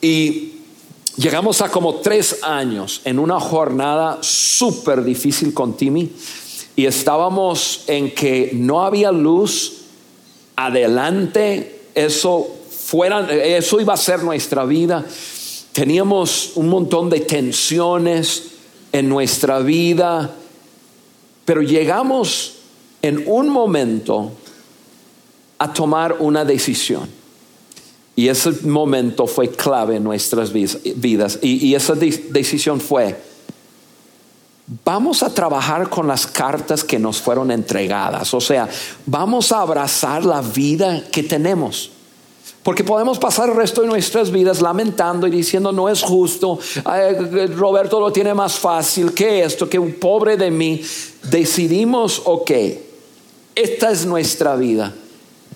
Y 0.02 0.52
llegamos 1.16 1.60
a 1.60 1.70
como 1.70 1.96
tres 1.96 2.40
años 2.42 3.02
en 3.04 3.20
una 3.20 3.38
jornada 3.38 4.18
súper 4.20 5.04
difícil 5.04 5.54
con 5.54 5.76
Timmy 5.76 6.10
y 6.74 6.86
estábamos 6.86 7.84
en 7.86 8.12
que 8.12 8.50
no 8.54 8.82
había 8.84 9.12
luz 9.12 9.83
adelante, 10.56 11.82
eso 11.94 12.48
fuera, 12.70 13.32
eso 13.32 13.80
iba 13.80 13.94
a 13.94 13.96
ser 13.96 14.22
nuestra 14.22 14.64
vida. 14.64 15.04
Teníamos 15.72 16.52
un 16.54 16.68
montón 16.68 17.10
de 17.10 17.20
tensiones 17.20 18.52
en 18.92 19.08
nuestra 19.08 19.58
vida, 19.60 20.34
pero 21.44 21.62
llegamos 21.62 22.56
en 23.02 23.24
un 23.26 23.48
momento 23.48 24.32
a 25.58 25.72
tomar 25.72 26.16
una 26.20 26.44
decisión. 26.44 27.08
Y 28.16 28.28
ese 28.28 28.52
momento 28.62 29.26
fue 29.26 29.48
clave 29.48 29.96
en 29.96 30.04
nuestras 30.04 30.52
vidas. 30.52 31.38
Y, 31.42 31.66
y 31.66 31.74
esa 31.74 31.94
decisión 31.94 32.80
fue, 32.80 33.16
Vamos 34.66 35.22
a 35.22 35.28
trabajar 35.28 35.90
con 35.90 36.06
las 36.06 36.26
cartas 36.26 36.84
que 36.84 36.98
nos 36.98 37.20
fueron 37.20 37.50
entregadas, 37.50 38.32
o 38.32 38.40
sea, 38.40 38.68
vamos 39.04 39.52
a 39.52 39.60
abrazar 39.60 40.24
la 40.24 40.40
vida 40.40 41.04
que 41.10 41.22
tenemos. 41.22 41.90
Porque 42.62 42.82
podemos 42.82 43.18
pasar 43.18 43.50
el 43.50 43.56
resto 43.56 43.82
de 43.82 43.88
nuestras 43.88 44.30
vidas 44.30 44.62
lamentando 44.62 45.26
y 45.26 45.30
diciendo, 45.30 45.70
no 45.70 45.90
es 45.90 46.00
justo, 46.00 46.58
Roberto 47.56 48.00
lo 48.00 48.10
tiene 48.10 48.32
más 48.32 48.54
fácil 48.54 49.12
que 49.12 49.44
esto, 49.44 49.68
que 49.68 49.78
un 49.78 49.96
pobre 49.96 50.38
de 50.38 50.50
mí. 50.50 50.80
Decidimos, 51.24 52.22
ok, 52.24 52.50
esta 53.54 53.90
es 53.90 54.06
nuestra 54.06 54.56
vida, 54.56 54.94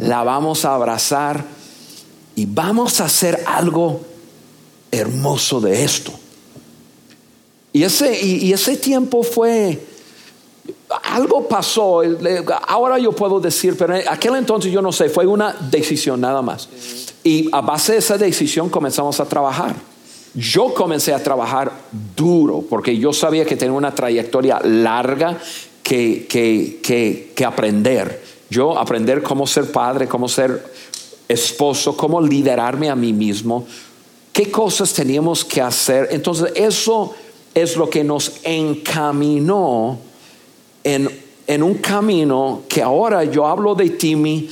la 0.01 0.23
vamos 0.23 0.66
a 0.66 0.75
abrazar 0.75 1.47
y 2.37 2.44
vamos 2.44 3.01
a 3.01 3.07
hacer 3.07 3.42
algo 3.47 4.03
hermoso 4.90 5.62
de 5.62 5.85
esto. 5.85 6.12
Y 7.72 7.83
ese, 7.83 8.24
y, 8.24 8.52
ese 8.52 8.76
tiempo 8.76 9.22
fue, 9.22 9.78
algo 11.04 11.46
pasó, 11.46 12.02
ahora 12.66 12.98
yo 12.98 13.12
puedo 13.12 13.40
decir, 13.40 13.76
pero 13.76 13.94
en 13.96 14.09
aquel 14.09 14.37
entonces 14.37 14.72
yo 14.72 14.81
no 14.81 14.90
sé, 14.90 15.09
fue 15.09 15.26
una 15.26 15.52
decisión 15.70 16.20
nada 16.20 16.40
más. 16.42 16.68
Y 17.22 17.48
a 17.52 17.61
base 17.61 17.92
de 17.92 17.98
esa 17.98 18.16
decisión 18.16 18.70
comenzamos 18.70 19.20
a 19.20 19.26
trabajar. 19.26 19.74
Yo 20.35 20.72
comencé 20.72 21.12
a 21.12 21.22
trabajar 21.22 21.72
duro 22.16 22.64
porque 22.68 22.96
yo 22.96 23.12
sabía 23.12 23.44
que 23.44 23.57
tenía 23.57 23.72
una 23.72 23.94
trayectoria 23.94 24.61
larga 24.62 25.38
que, 25.83 26.26
que, 26.28 26.81
que, 26.83 27.33
que 27.35 27.44
aprender. 27.44 28.22
Yo 28.50 28.78
aprender 28.78 29.22
cómo 29.22 29.46
ser 29.46 29.70
padre, 29.70 30.07
cómo 30.07 30.28
ser 30.28 30.62
esposo, 31.28 31.96
cómo 31.96 32.20
liderarme 32.20 32.88
a 32.88 32.96
mí 32.96 33.12
mismo, 33.12 33.66
qué 34.33 34.50
cosas 34.50 34.92
teníamos 34.92 35.44
que 35.44 35.61
hacer. 35.61 36.09
Entonces 36.11 36.52
eso 36.54 37.14
es 37.62 37.77
lo 37.77 37.88
que 37.90 38.05
nos 38.05 38.40
encaminó 38.44 39.99
en, 40.85 41.09
en 41.47 41.62
un 41.62 41.75
camino 41.75 42.62
que 42.68 42.83
ahora 42.83 43.25
yo 43.25 43.47
hablo 43.47 43.75
de 43.75 43.90
Timmy 43.90 44.49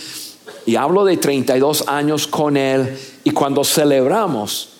y 0.64 0.76
hablo 0.76 1.04
de 1.04 1.16
32 1.16 1.84
años 1.86 2.26
con 2.26 2.56
él 2.56 2.98
y 3.22 3.30
cuando 3.30 3.64
celebramos, 3.64 4.70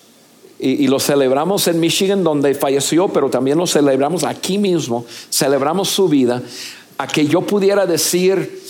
y, 0.59 0.87
lo 0.87 0.99
celebramos 0.99 1.67
en 1.67 1.79
Michigan 1.79 2.23
donde 2.23 2.55
falleció, 2.55 3.07
pero 3.07 3.29
también 3.29 3.57
lo 3.57 3.67
celebramos 3.67 4.23
aquí 4.23 4.57
mismo, 4.57 5.05
celebramos 5.29 5.89
su 5.89 6.09
vida, 6.09 6.41
a 6.97 7.07
que 7.07 7.27
yo 7.27 7.41
pudiera 7.41 7.85
decir, 7.85 8.61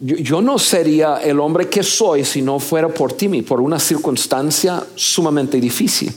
yo, 0.00 0.16
yo, 0.16 0.40
no 0.40 0.58
sería 0.58 1.18
el 1.18 1.38
hombre 1.38 1.68
que 1.68 1.82
soy 1.82 2.24
si 2.24 2.40
no 2.40 2.58
fuera 2.58 2.88
por 2.88 3.12
Timmy, 3.12 3.42
por 3.42 3.60
una 3.60 3.78
circunstancia 3.78 4.82
sumamente 4.96 5.60
difícil 5.60 6.12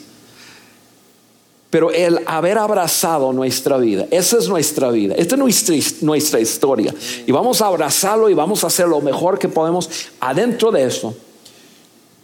pero 1.69 1.91
el 1.91 2.21
haber 2.25 2.57
abrazado 2.57 3.33
nuestra 3.33 3.77
vida, 3.77 4.07
esa 4.11 4.37
es 4.37 4.47
nuestra 4.47 4.91
vida, 4.91 5.15
esta 5.17 5.35
es 5.35 6.01
nuestra, 6.01 6.39
historia. 6.39 6.93
Y 7.25 7.31
vamos 7.31 7.61
a 7.61 7.67
abrazarlo 7.67 8.29
y 8.29 8.33
vamos 8.33 8.63
a 8.63 8.67
hacer 8.67 8.87
lo 8.87 9.01
mejor 9.01 9.37
que 9.39 9.49
podemos 9.49 9.89
adentro 10.19 10.71
de 10.71 10.85
eso. 10.85 11.15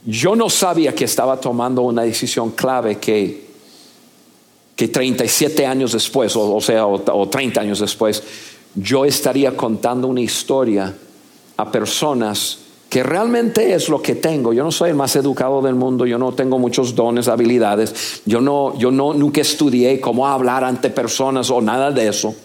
Yo 0.05 0.35
no 0.35 0.49
sabía 0.49 0.95
que 0.95 1.05
estaba 1.05 1.39
tomando 1.39 1.81
una 1.81 2.03
decisión 2.03 2.51
clave 2.51 2.97
que, 2.97 3.45
que 4.75 4.87
37 4.87 5.65
años 5.65 5.91
después, 5.91 6.33
o, 6.35 6.61
sea, 6.61 6.85
o, 6.85 6.95
o 6.95 7.27
30 7.27 7.61
años 7.61 7.79
después, 7.79 8.23
yo 8.73 9.05
estaría 9.05 9.55
contando 9.57 10.07
una 10.07 10.21
historia 10.21 10.95
a 11.57 11.71
personas 11.71 12.60
que 12.91 13.03
realmente 13.03 13.73
es 13.73 13.87
lo 13.87 14.01
que 14.01 14.15
tengo. 14.15 14.51
Yo 14.51 14.65
no 14.65 14.71
soy 14.73 14.89
el 14.89 14.97
más 14.97 15.15
educado 15.15 15.61
del 15.61 15.75
mundo, 15.75 16.05
yo 16.05 16.17
no 16.17 16.33
tengo 16.33 16.59
muchos 16.59 16.93
dones, 16.93 17.29
habilidades, 17.29 18.21
yo 18.25 18.41
no, 18.41 18.77
yo 18.77 18.91
no 18.91 19.13
nunca 19.13 19.39
estudié 19.39 20.01
cómo 20.01 20.27
hablar 20.27 20.65
ante 20.65 20.89
personas 20.89 21.49
o 21.51 21.61
nada 21.61 21.91
de 21.91 22.09
eso. 22.09 22.35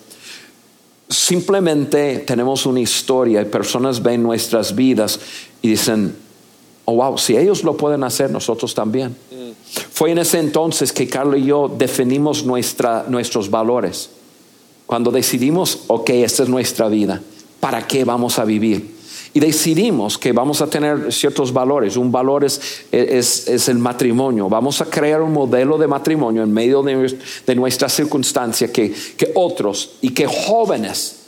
Simplemente 1.08 2.18
tenemos 2.18 2.64
una 2.64 2.78
historia 2.78 3.42
y 3.42 3.46
personas 3.46 4.00
ven 4.00 4.22
nuestras 4.22 4.72
vidas 4.72 5.18
y 5.62 5.70
dicen, 5.70 6.14
oh 6.84 6.94
wow, 6.94 7.18
si 7.18 7.36
ellos 7.36 7.64
lo 7.64 7.76
pueden 7.76 8.04
hacer, 8.04 8.30
nosotros 8.30 8.72
también. 8.72 9.16
Fue 9.90 10.12
en 10.12 10.18
ese 10.18 10.38
entonces 10.38 10.92
que 10.92 11.08
Carlos 11.08 11.40
y 11.40 11.46
yo 11.46 11.68
definimos 11.76 12.44
nuestra, 12.44 13.04
nuestros 13.08 13.50
valores. 13.50 14.10
Cuando 14.86 15.10
decidimos, 15.10 15.80
ok, 15.88 16.10
esta 16.10 16.44
es 16.44 16.48
nuestra 16.48 16.86
vida, 16.86 17.20
¿para 17.58 17.84
qué 17.88 18.04
vamos 18.04 18.38
a 18.38 18.44
vivir? 18.44 18.94
Y 19.36 19.40
decidimos 19.40 20.16
que 20.16 20.32
vamos 20.32 20.62
a 20.62 20.66
tener 20.66 21.12
ciertos 21.12 21.52
valores. 21.52 21.98
Un 21.98 22.10
valor 22.10 22.42
es, 22.42 22.86
es, 22.90 23.68
el 23.68 23.76
matrimonio. 23.76 24.48
Vamos 24.48 24.80
a 24.80 24.86
crear 24.86 25.20
un 25.20 25.34
modelo 25.34 25.76
de 25.76 25.86
matrimonio 25.86 26.42
en 26.42 26.50
medio 26.50 26.82
de, 26.82 27.18
de 27.46 27.54
nuestra 27.54 27.90
circunstancia 27.90 28.72
que, 28.72 28.90
que 28.90 29.32
otros 29.34 29.96
y 30.00 30.14
que 30.14 30.26
jóvenes 30.26 31.18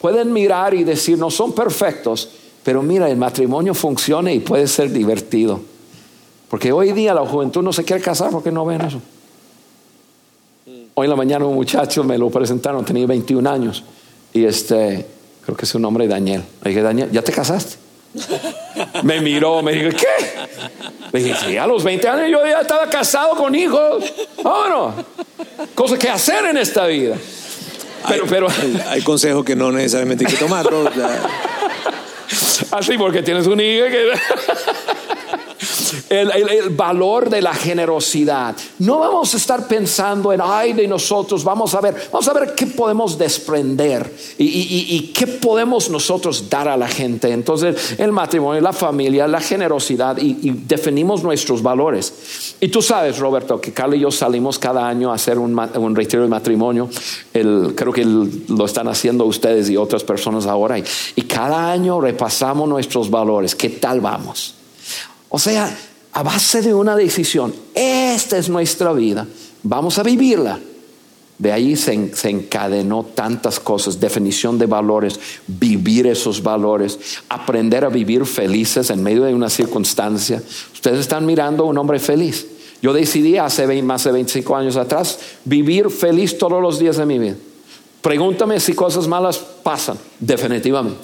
pueden 0.00 0.32
mirar 0.32 0.72
y 0.72 0.82
decir, 0.82 1.18
no 1.18 1.30
son 1.30 1.52
perfectos, 1.52 2.30
pero 2.64 2.82
mira, 2.82 3.10
el 3.10 3.18
matrimonio 3.18 3.74
funciona 3.74 4.32
y 4.32 4.38
puede 4.38 4.66
ser 4.66 4.90
divertido. 4.90 5.60
Porque 6.48 6.72
hoy 6.72 6.92
día 6.92 7.12
la 7.12 7.26
juventud 7.26 7.62
no 7.62 7.74
se 7.74 7.84
quiere 7.84 8.00
casar 8.02 8.30
porque 8.30 8.50
no 8.50 8.64
ven 8.64 8.80
eso. 8.80 9.02
Hoy 10.94 11.04
en 11.04 11.10
la 11.10 11.16
mañana 11.16 11.44
un 11.44 11.54
muchacho 11.54 12.02
me 12.02 12.16
lo 12.16 12.30
presentaron, 12.30 12.82
tenía 12.86 13.06
21 13.06 13.50
años. 13.50 13.84
Y 14.32 14.46
este, 14.46 15.17
creo 15.48 15.56
que 15.56 15.64
es 15.64 15.70
su 15.70 15.78
nombre 15.78 16.06
Daniel. 16.06 16.44
Le 16.62 16.68
dije, 16.68 16.82
Daniel, 16.82 17.08
¿ya 17.10 17.22
te 17.22 17.32
casaste? 17.32 17.76
me 19.02 19.22
miró, 19.22 19.62
me 19.62 19.72
dijo, 19.72 19.96
¿qué? 19.96 20.06
Le 21.10 21.22
dije, 21.22 21.34
sí, 21.42 21.56
a 21.56 21.66
los 21.66 21.82
20 21.82 22.06
años 22.06 22.30
yo 22.30 22.46
ya 22.46 22.60
estaba 22.60 22.90
casado 22.90 23.34
con 23.34 23.54
hijos. 23.54 24.04
Bueno, 24.42 24.92
cosas 25.74 25.98
que 25.98 26.10
hacer 26.10 26.44
en 26.44 26.58
esta 26.58 26.84
vida. 26.84 27.16
Pero, 28.08 28.24
hay, 28.24 28.28
pero, 28.28 28.48
hay 28.88 29.00
consejos 29.00 29.42
que 29.42 29.56
no 29.56 29.72
necesariamente 29.72 30.26
hay 30.26 30.32
que 30.32 30.38
tomar. 30.38 30.66
Así 32.70 32.98
porque 32.98 33.22
tienes 33.22 33.46
un 33.46 33.58
hijo 33.58 33.86
que 33.86 34.12
el, 36.08 36.70
valor 36.70 37.28
de 37.30 37.42
la 37.42 37.54
generosidad. 37.54 38.56
No 38.78 38.98
vamos 38.98 39.34
a 39.34 39.36
estar 39.36 39.66
pensando 39.66 40.32
en, 40.32 40.40
ay, 40.42 40.72
de 40.72 40.86
nosotros, 40.86 41.44
vamos 41.44 41.74
a 41.74 41.80
ver, 41.80 41.94
vamos 42.12 42.28
a 42.28 42.32
ver 42.32 42.54
qué 42.54 42.66
podemos 42.66 43.18
desprender 43.18 44.12
y, 44.38 45.12
qué 45.14 45.26
podemos 45.26 45.90
nosotros 45.90 46.48
dar 46.48 46.68
a 46.68 46.76
la 46.76 46.88
gente. 46.88 47.30
Entonces, 47.32 47.96
el 47.98 48.12
matrimonio, 48.12 48.60
la 48.60 48.72
familia, 48.72 49.26
la 49.26 49.40
generosidad 49.40 50.18
y, 50.18 50.50
definimos 50.66 51.22
nuestros 51.22 51.62
valores. 51.62 52.54
Y 52.60 52.68
tú 52.68 52.82
sabes, 52.82 53.18
Roberto, 53.18 53.60
que 53.60 53.72
Carlos 53.72 53.98
y 53.98 54.00
yo 54.00 54.10
salimos 54.10 54.58
cada 54.58 54.88
año 54.88 55.10
a 55.10 55.14
hacer 55.14 55.38
un, 55.38 55.58
un 55.58 55.96
retiro 55.96 56.22
de 56.22 56.28
matrimonio. 56.28 56.88
El, 57.32 57.74
creo 57.76 57.92
que 57.92 58.04
lo 58.04 58.64
están 58.64 58.88
haciendo 58.88 59.24
ustedes 59.24 59.70
y 59.70 59.76
otras 59.76 60.04
personas 60.04 60.46
ahora. 60.46 60.78
y 60.78 61.22
cada 61.22 61.70
año 61.70 62.00
repasamos 62.00 62.68
nuestros 62.68 63.10
valores. 63.10 63.54
¿Qué 63.54 63.70
tal 63.70 64.00
vamos? 64.00 64.54
O 65.28 65.38
sea, 65.38 65.76
a 66.18 66.22
base 66.24 66.62
de 66.62 66.74
una 66.74 66.96
decisión, 66.96 67.54
esta 67.76 68.38
es 68.38 68.48
nuestra 68.48 68.92
vida, 68.92 69.24
vamos 69.62 70.00
a 70.00 70.02
vivirla. 70.02 70.58
De 71.38 71.52
ahí 71.52 71.76
se, 71.76 71.92
encadenó 71.92 73.04
tantas 73.14 73.60
cosas, 73.60 74.00
definición 74.00 74.58
de 74.58 74.66
valores, 74.66 75.20
vivir 75.46 76.08
esos 76.08 76.42
valores, 76.42 76.98
aprender 77.28 77.84
a 77.84 77.88
vivir 77.88 78.26
felices 78.26 78.90
en 78.90 79.00
medio 79.00 79.22
de 79.22 79.32
una 79.32 79.48
circunstancia. 79.48 80.42
Ustedes 80.74 80.98
están 80.98 81.24
mirando 81.24 81.62
a 81.62 81.66
un 81.68 81.78
hombre 81.78 82.00
feliz. 82.00 82.48
Yo 82.82 82.92
decidí 82.92 83.36
hace 83.36 83.80
más 83.80 84.02
de 84.02 84.10
25 84.10 84.56
años 84.56 84.76
atrás 84.76 85.20
vivir 85.44 85.88
feliz 85.88 86.36
todos 86.36 86.60
los 86.60 86.80
días 86.80 86.96
de 86.96 87.06
mi 87.06 87.20
vida. 87.20 87.36
Pregúntame 88.02 88.58
si 88.58 88.72
cosas 88.72 89.06
malas 89.06 89.38
pasan, 89.38 89.96
definitivamente. 90.18 90.98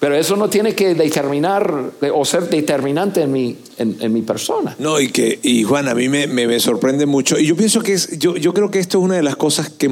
Pero 0.00 0.16
eso 0.16 0.34
no 0.34 0.48
tiene 0.48 0.74
que 0.74 0.94
determinar 0.94 1.92
o 2.14 2.24
ser 2.24 2.48
determinante 2.48 3.20
en 3.20 3.32
mi, 3.32 3.56
en, 3.76 4.12
mi 4.12 4.22
persona. 4.22 4.74
No, 4.78 4.98
y 4.98 5.10
que, 5.10 5.38
y 5.42 5.62
Juan, 5.62 5.88
a 5.88 5.94
mí 5.94 6.08
me, 6.08 6.26
me, 6.26 6.58
sorprende 6.58 7.04
mucho. 7.04 7.38
Y 7.38 7.46
yo 7.46 7.54
pienso 7.54 7.82
que 7.82 7.92
es, 7.92 8.18
yo, 8.18 8.34
yo 8.38 8.54
creo 8.54 8.70
que 8.70 8.78
esto 8.78 8.98
es 8.98 9.04
una 9.04 9.16
de 9.16 9.22
las 9.22 9.36
cosas 9.36 9.68
que 9.68 9.90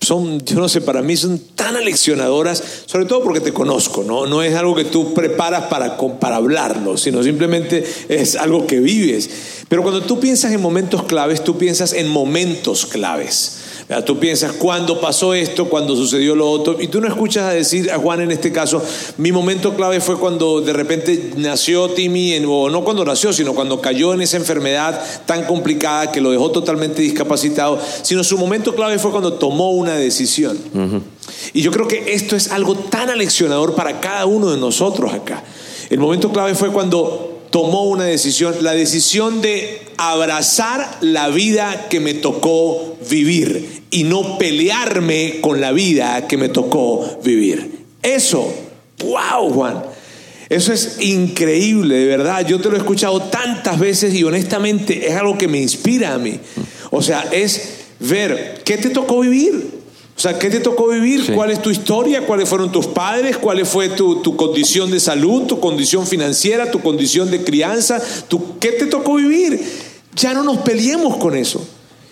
son, 0.00 0.44
yo 0.44 0.56
no 0.56 0.68
sé, 0.68 0.80
para 0.80 1.00
mí 1.00 1.16
son 1.16 1.40
tan 1.54 1.76
aleccionadoras, 1.76 2.62
sobre 2.86 3.06
todo 3.06 3.22
porque 3.22 3.40
te 3.40 3.52
conozco, 3.52 4.02
¿no? 4.02 4.26
No 4.26 4.42
es 4.42 4.54
algo 4.54 4.74
que 4.74 4.84
tú 4.84 5.14
preparas 5.14 5.66
para, 5.66 5.96
para 5.96 6.36
hablarlo, 6.36 6.96
sino 6.96 7.22
simplemente 7.22 7.84
es 8.08 8.34
algo 8.34 8.66
que 8.66 8.80
vives. 8.80 9.30
Pero 9.68 9.82
cuando 9.82 10.02
tú 10.02 10.18
piensas 10.18 10.52
en 10.52 10.60
momentos 10.60 11.04
claves, 11.04 11.44
tú 11.44 11.56
piensas 11.56 11.92
en 11.92 12.08
momentos 12.08 12.86
claves. 12.86 13.58
Tú 14.04 14.18
piensas 14.18 14.52
cuándo 14.52 15.00
pasó 15.00 15.32
esto, 15.32 15.68
cuándo 15.68 15.94
sucedió 15.94 16.34
lo 16.34 16.50
otro, 16.50 16.80
y 16.80 16.88
tú 16.88 17.00
no 17.00 17.06
escuchas 17.06 17.44
a 17.44 17.52
decir 17.52 17.88
a 17.92 17.98
Juan 17.98 18.20
en 18.20 18.32
este 18.32 18.50
caso, 18.50 18.82
mi 19.16 19.30
momento 19.30 19.76
clave 19.76 20.00
fue 20.00 20.18
cuando 20.18 20.60
de 20.60 20.72
repente 20.72 21.34
nació 21.36 21.90
Timmy, 21.90 22.36
o 22.48 22.68
no 22.68 22.82
cuando 22.82 23.04
nació, 23.04 23.32
sino 23.32 23.54
cuando 23.54 23.80
cayó 23.80 24.12
en 24.12 24.22
esa 24.22 24.38
enfermedad 24.38 25.00
tan 25.24 25.44
complicada 25.44 26.10
que 26.10 26.20
lo 26.20 26.32
dejó 26.32 26.50
totalmente 26.50 27.00
discapacitado, 27.00 27.80
sino 28.02 28.24
su 28.24 28.36
momento 28.36 28.74
clave 28.74 28.98
fue 28.98 29.12
cuando 29.12 29.34
tomó 29.34 29.70
una 29.70 29.94
decisión. 29.94 30.58
Y 31.52 31.62
yo 31.62 31.70
creo 31.70 31.86
que 31.86 32.12
esto 32.12 32.34
es 32.34 32.50
algo 32.50 32.74
tan 32.74 33.08
aleccionador 33.08 33.76
para 33.76 34.00
cada 34.00 34.26
uno 34.26 34.50
de 34.50 34.58
nosotros 34.58 35.14
acá. 35.14 35.44
El 35.90 36.00
momento 36.00 36.32
clave 36.32 36.56
fue 36.56 36.72
cuando 36.72 37.35
tomó 37.50 37.84
una 37.84 38.04
decisión, 38.04 38.54
la 38.62 38.72
decisión 38.72 39.40
de 39.40 39.80
abrazar 39.96 40.98
la 41.00 41.28
vida 41.28 41.88
que 41.88 42.00
me 42.00 42.14
tocó 42.14 42.96
vivir 43.08 43.82
y 43.90 44.04
no 44.04 44.38
pelearme 44.38 45.40
con 45.40 45.60
la 45.60 45.72
vida 45.72 46.26
que 46.26 46.36
me 46.36 46.48
tocó 46.48 47.18
vivir. 47.22 47.84
Eso, 48.02 48.52
wow, 48.98 49.50
Juan. 49.52 49.82
Eso 50.48 50.72
es 50.72 51.00
increíble, 51.00 51.96
de 51.96 52.06
verdad. 52.06 52.46
Yo 52.46 52.60
te 52.60 52.68
lo 52.68 52.76
he 52.76 52.78
escuchado 52.78 53.20
tantas 53.22 53.78
veces 53.80 54.14
y 54.14 54.22
honestamente 54.22 55.08
es 55.08 55.16
algo 55.16 55.36
que 55.36 55.48
me 55.48 55.60
inspira 55.60 56.14
a 56.14 56.18
mí. 56.18 56.38
O 56.90 57.02
sea, 57.02 57.26
es 57.32 57.86
ver 57.98 58.60
qué 58.64 58.78
te 58.78 58.90
tocó 58.90 59.20
vivir. 59.20 59.75
O 60.16 60.18
sea, 60.18 60.38
¿qué 60.38 60.48
te 60.48 60.60
tocó 60.60 60.88
vivir? 60.88 61.34
¿Cuál 61.34 61.50
es 61.50 61.60
tu 61.60 61.68
historia? 61.68 62.26
¿Cuáles 62.26 62.48
fueron 62.48 62.72
tus 62.72 62.86
padres? 62.86 63.36
¿Cuál 63.36 63.66
fue 63.66 63.90
tu, 63.90 64.36
condición 64.36 64.90
de 64.90 64.98
salud, 64.98 65.42
tu 65.42 65.60
condición 65.60 66.06
financiera, 66.06 66.70
tu 66.70 66.80
condición 66.80 67.30
de 67.30 67.44
crianza? 67.44 68.00
Tu, 68.26 68.58
¿Qué 68.58 68.72
te 68.72 68.86
tocó 68.86 69.16
vivir? 69.16 69.60
Ya 70.14 70.32
no 70.32 70.42
nos 70.42 70.58
peleemos 70.58 71.18
con 71.18 71.36
eso. 71.36 71.62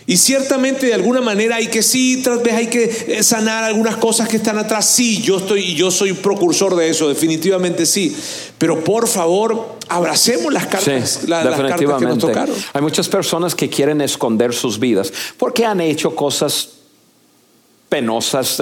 Y 0.07 0.19
ciertamente 0.19 0.89
de 0.89 0.93
alguna 0.93 1.23
manera 1.23 1.57
hay 1.57 1.69
que 1.69 1.83
sí, 1.83 2.21
tal 2.23 2.41
vez 2.41 2.53
hay 2.53 2.67
que 2.67 2.85
eh, 3.09 3.23
sanar 3.23 3.65
algunas 3.65 3.97
cosas 3.97 4.29
que 4.29 4.37
están 4.37 4.59
atrás. 4.59 4.85
Sí, 4.85 5.23
yo 5.23 5.39
estoy, 5.39 5.75
yo 5.75 5.91
soy 5.91 6.13
precursor 6.13 6.77
de 6.77 6.91
eso, 6.91 7.09
definitivamente 7.09 7.87
sí. 7.87 8.15
Pero 8.59 8.85
por 8.85 9.09
favor, 9.09 9.79
abracemos 9.89 10.53
las 10.53 10.67
cartas, 10.67 11.21
las 11.27 11.59
cartas 11.59 11.99
que 11.99 12.05
nos 12.05 12.19
tocaron. 12.19 12.55
Hay 12.75 12.83
muchas 12.83 13.09
personas 13.09 13.55
que 13.55 13.71
quieren 13.71 14.03
esconder 14.03 14.53
sus 14.53 14.79
vidas 14.79 15.11
porque 15.39 15.65
han 15.65 15.81
hecho 15.81 16.15
cosas 16.15 16.69
penosas, 17.89 18.61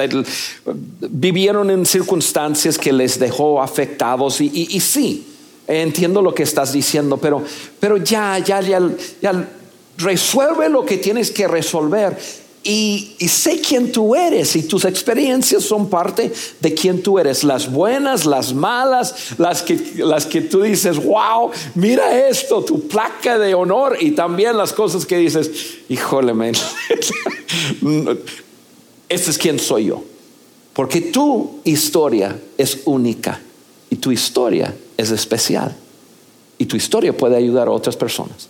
vivieron 1.00 1.70
en 1.70 1.86
circunstancias 1.86 2.76
que 2.78 2.92
les 2.92 3.18
dejó 3.18 3.62
afectados 3.62 4.40
y, 4.40 4.80
sí, 4.80 5.26
entiendo 5.66 6.20
lo 6.20 6.34
que 6.34 6.42
estás 6.42 6.72
diciendo, 6.72 7.16
pero, 7.16 7.42
pero 7.80 7.96
ya, 7.96 8.38
ya, 8.38 8.60
ya, 8.60 8.80
ya 9.20 9.48
resuelve 9.98 10.68
lo 10.68 10.84
que 10.84 10.98
tienes 10.98 11.30
que 11.30 11.48
resolver 11.48 12.16
y, 12.64 13.16
sé 13.28 13.60
quién 13.60 13.90
tú 13.90 14.14
eres 14.14 14.54
y 14.54 14.62
tus 14.62 14.84
experiencias 14.84 15.64
son 15.64 15.90
parte 15.90 16.32
de 16.60 16.74
quién 16.74 17.02
tú 17.02 17.18
eres, 17.18 17.42
las 17.42 17.70
buenas, 17.70 18.24
las 18.24 18.54
malas, 18.54 19.32
las 19.38 19.62
que, 19.62 19.78
las 19.96 20.26
que 20.26 20.42
tú 20.42 20.62
dices, 20.62 21.02
wow, 21.02 21.50
mira 21.74 22.28
esto, 22.28 22.62
tu 22.62 22.86
placa 22.86 23.38
de 23.38 23.54
honor 23.54 23.96
y 24.00 24.12
también 24.12 24.56
las 24.56 24.72
cosas 24.72 25.06
que 25.06 25.16
dices, 25.16 25.50
híjole, 25.88 26.34
men. 26.34 26.54
este 29.12 29.30
es 29.30 29.38
quien 29.38 29.58
soy 29.58 29.86
yo. 29.86 30.02
Porque 30.72 31.00
tu 31.00 31.60
historia 31.64 32.38
es 32.56 32.80
única 32.86 33.40
y 33.90 33.96
tu 33.96 34.10
historia 34.10 34.74
es 34.96 35.10
especial. 35.10 35.76
Y 36.58 36.66
tu 36.66 36.76
historia 36.76 37.16
puede 37.16 37.36
ayudar 37.36 37.68
a 37.68 37.72
otras 37.72 37.96
personas. 37.96 38.48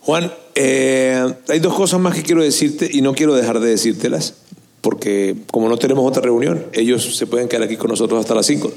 Juan, 0.00 0.32
eh, 0.54 1.34
hay 1.48 1.58
dos 1.60 1.74
cosas 1.74 2.00
más 2.00 2.14
que 2.14 2.22
quiero 2.22 2.42
decirte 2.42 2.88
y 2.90 3.02
no 3.02 3.14
quiero 3.14 3.34
dejar 3.34 3.60
de 3.60 3.68
decírtelas, 3.68 4.34
porque 4.80 5.36
como 5.50 5.68
no 5.68 5.76
tenemos 5.76 6.06
otra 6.08 6.22
reunión, 6.22 6.64
ellos 6.72 7.16
se 7.16 7.26
pueden 7.26 7.48
quedar 7.48 7.64
aquí 7.64 7.76
con 7.76 7.90
nosotros 7.90 8.18
hasta 8.18 8.34
las 8.34 8.46
5. 8.46 8.72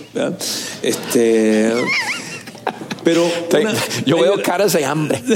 Este, 0.82 1.72
Pero 3.04 3.26
una- 3.60 3.74
yo 4.06 4.20
veo 4.20 4.41
caras 4.41 4.74
de 4.74 4.86
hambre. 4.86 5.22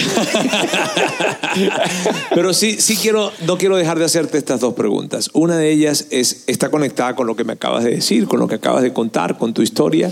Pero 2.34 2.54
sí, 2.54 2.78
sí 2.80 2.96
quiero, 2.98 3.32
no 3.46 3.58
quiero 3.58 3.78
dejar 3.78 4.00
de 4.00 4.06
hacerte 4.06 4.38
estas 4.38 4.60
dos 4.60 4.74
preguntas. 4.74 5.30
Una 5.34 5.58
de 5.58 5.72
ellas 5.72 6.08
es, 6.12 6.44
está 6.48 6.70
conectada 6.70 7.16
con 7.16 7.28
lo 7.28 7.36
que 7.36 7.44
me 7.44 7.54
acabas 7.54 7.84
de 7.84 7.92
decir, 7.92 8.28
con 8.28 8.40
lo 8.40 8.48
que 8.48 8.56
acabas 8.56 8.84
de 8.84 8.94
contar, 8.94 9.38
con 9.38 9.54
tu 9.54 9.62
historia. 9.62 10.12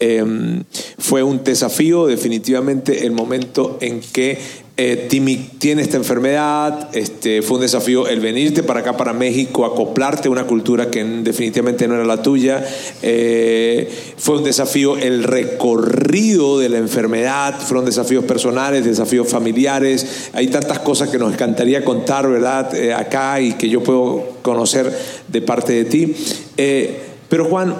Eh, 0.00 0.62
fue 0.98 1.22
un 1.22 1.44
desafío, 1.44 2.06
definitivamente, 2.06 3.06
el 3.06 3.12
momento 3.12 3.78
en 3.80 4.00
que 4.00 4.38
eh, 4.74 5.06
tiene 5.08 5.82
esta 5.82 5.98
enfermedad. 5.98 6.88
Este, 6.94 7.42
fue 7.42 7.56
un 7.56 7.62
desafío 7.62 8.08
el 8.08 8.20
venirte 8.20 8.62
para 8.62 8.80
acá, 8.80 8.96
para 8.96 9.12
México, 9.12 9.66
acoplarte 9.66 10.28
a 10.28 10.30
una 10.30 10.44
cultura 10.44 10.90
que 10.90 11.04
definitivamente 11.04 11.86
no 11.86 11.94
era 11.94 12.04
la 12.04 12.22
tuya. 12.22 12.64
Eh, 13.02 13.90
fue 14.16 14.38
un 14.38 14.44
desafío 14.44 14.96
el 14.96 15.24
recorrido 15.24 16.58
de 16.58 16.70
la 16.70 16.78
enfermedad. 16.78 17.60
Fueron 17.60 17.84
desafíos 17.84 18.24
personales, 18.24 18.84
desafíos 18.84 19.28
familiares. 19.28 20.30
Hay 20.32 20.48
tantas 20.48 20.78
cosas 20.78 21.10
que 21.10 21.18
nos 21.18 21.34
encantaría 21.34 21.84
contar, 21.84 22.28
¿verdad? 22.28 22.74
Eh, 22.74 22.94
acá 22.94 23.40
y 23.40 23.52
que 23.52 23.68
yo 23.68 23.82
puedo 23.82 24.38
conocer 24.40 24.90
de 25.28 25.42
parte 25.42 25.74
de 25.74 25.84
ti. 25.84 26.14
Eh, 26.56 26.98
pero 27.28 27.44
Juan, 27.44 27.74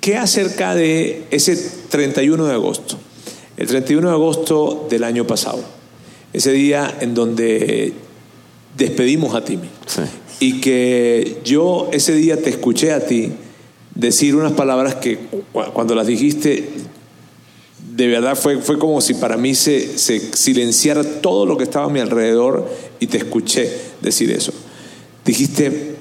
¿qué 0.00 0.16
acerca 0.16 0.74
de 0.74 1.24
ese 1.30 1.56
31 1.90 2.46
de 2.46 2.54
agosto? 2.54 2.96
El 3.58 3.66
31 3.66 4.08
de 4.08 4.14
agosto 4.14 4.86
del 4.88 5.04
año 5.04 5.26
pasado. 5.26 5.81
Ese 6.32 6.52
día 6.52 6.96
en 7.00 7.14
donde 7.14 7.92
despedimos 8.76 9.34
a 9.34 9.44
Timmy. 9.44 9.68
Sí. 9.86 10.02
Y 10.40 10.60
que 10.60 11.38
yo 11.44 11.88
ese 11.92 12.14
día 12.14 12.40
te 12.40 12.50
escuché 12.50 12.92
a 12.92 13.06
ti 13.06 13.32
decir 13.94 14.34
unas 14.34 14.52
palabras 14.52 14.94
que 14.96 15.18
cu- 15.18 15.42
cuando 15.72 15.94
las 15.94 16.06
dijiste, 16.06 16.68
de 17.94 18.06
verdad 18.08 18.34
fue, 18.36 18.58
fue 18.58 18.78
como 18.78 19.00
si 19.02 19.14
para 19.14 19.36
mí 19.36 19.54
se, 19.54 19.98
se 19.98 20.18
silenciara 20.34 21.04
todo 21.20 21.44
lo 21.44 21.58
que 21.58 21.64
estaba 21.64 21.86
a 21.86 21.90
mi 21.90 22.00
alrededor 22.00 22.68
y 22.98 23.06
te 23.08 23.18
escuché 23.18 23.70
decir 24.00 24.30
eso. 24.30 24.52
Dijiste, 25.24 25.94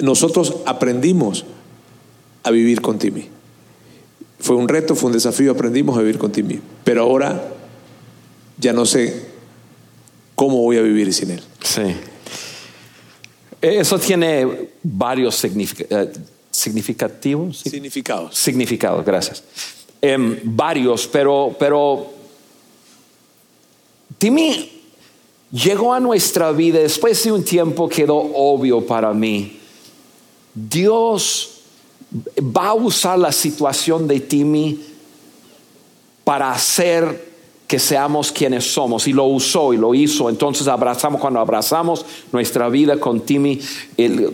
nosotros 0.00 0.56
aprendimos 0.66 1.44
a 2.42 2.50
vivir 2.50 2.80
con 2.80 2.98
Timmy. 2.98 3.28
Fue 4.40 4.56
un 4.56 4.68
reto, 4.68 4.94
fue 4.94 5.08
un 5.08 5.12
desafío, 5.14 5.52
aprendimos 5.52 5.96
a 5.96 6.00
vivir 6.00 6.18
con 6.18 6.30
Timmy. 6.32 6.60
Pero 6.84 7.02
ahora 7.02 7.54
ya 8.58 8.72
no 8.72 8.84
sé 8.84 9.26
cómo 10.34 10.62
voy 10.62 10.76
a 10.76 10.82
vivir 10.82 11.12
sin 11.12 11.32
él. 11.32 11.42
Sí. 11.62 11.94
Eso 13.60 13.98
tiene 13.98 14.70
varios 14.82 15.44
eh, 15.44 16.12
significativos. 16.50 17.58
Significados. 17.58 18.36
significados, 18.36 19.04
gracias. 19.04 19.42
Em, 20.00 20.38
varios, 20.44 21.08
pero, 21.08 21.56
pero 21.58 22.12
Timmy 24.16 24.80
llegó 25.50 25.92
a 25.92 25.98
nuestra 25.98 26.52
vida 26.52 26.78
después 26.78 27.22
de 27.24 27.32
un 27.32 27.44
tiempo 27.44 27.88
quedó 27.88 28.16
obvio 28.16 28.86
para 28.86 29.12
mí. 29.12 29.58
Dios 30.54 31.62
va 32.38 32.68
a 32.68 32.74
usar 32.74 33.18
la 33.18 33.32
situación 33.32 34.06
de 34.06 34.20
Timmy 34.20 34.80
para 36.24 36.52
hacer 36.52 37.27
que 37.68 37.78
seamos 37.78 38.32
quienes 38.32 38.64
somos. 38.72 39.06
Y 39.06 39.12
lo 39.12 39.24
usó 39.26 39.72
y 39.72 39.76
lo 39.76 39.94
hizo. 39.94 40.28
Entonces 40.28 40.66
abrazamos, 40.66 41.20
cuando 41.20 41.38
abrazamos 41.38 42.04
nuestra 42.32 42.68
vida 42.68 42.98
con 42.98 43.20
Timmy, 43.20 43.60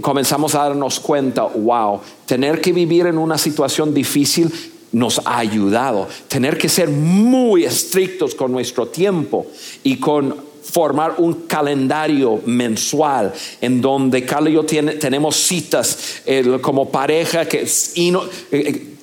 comenzamos 0.00 0.54
a 0.54 0.60
darnos 0.68 1.00
cuenta, 1.00 1.42
wow, 1.42 2.00
tener 2.24 2.60
que 2.62 2.72
vivir 2.72 3.06
en 3.08 3.18
una 3.18 3.36
situación 3.36 3.92
difícil 3.92 4.50
nos 4.92 5.20
ha 5.24 5.38
ayudado. 5.38 6.06
Tener 6.28 6.56
que 6.56 6.68
ser 6.68 6.88
muy 6.88 7.64
estrictos 7.64 8.36
con 8.36 8.52
nuestro 8.52 8.86
tiempo 8.86 9.44
y 9.82 9.96
con 9.96 10.36
formar 10.62 11.16
un 11.18 11.34
calendario 11.48 12.40
mensual 12.46 13.32
en 13.60 13.80
donde 13.82 14.24
Carla 14.24 14.48
y 14.48 14.54
yo 14.54 14.64
tiene- 14.64 14.92
tenemos 14.94 15.36
citas 15.36 16.22
como 16.62 16.88
pareja 16.90 17.46
que 17.46 17.62
es 17.62 17.92
eh, 17.96 18.12
eh, 18.52 18.94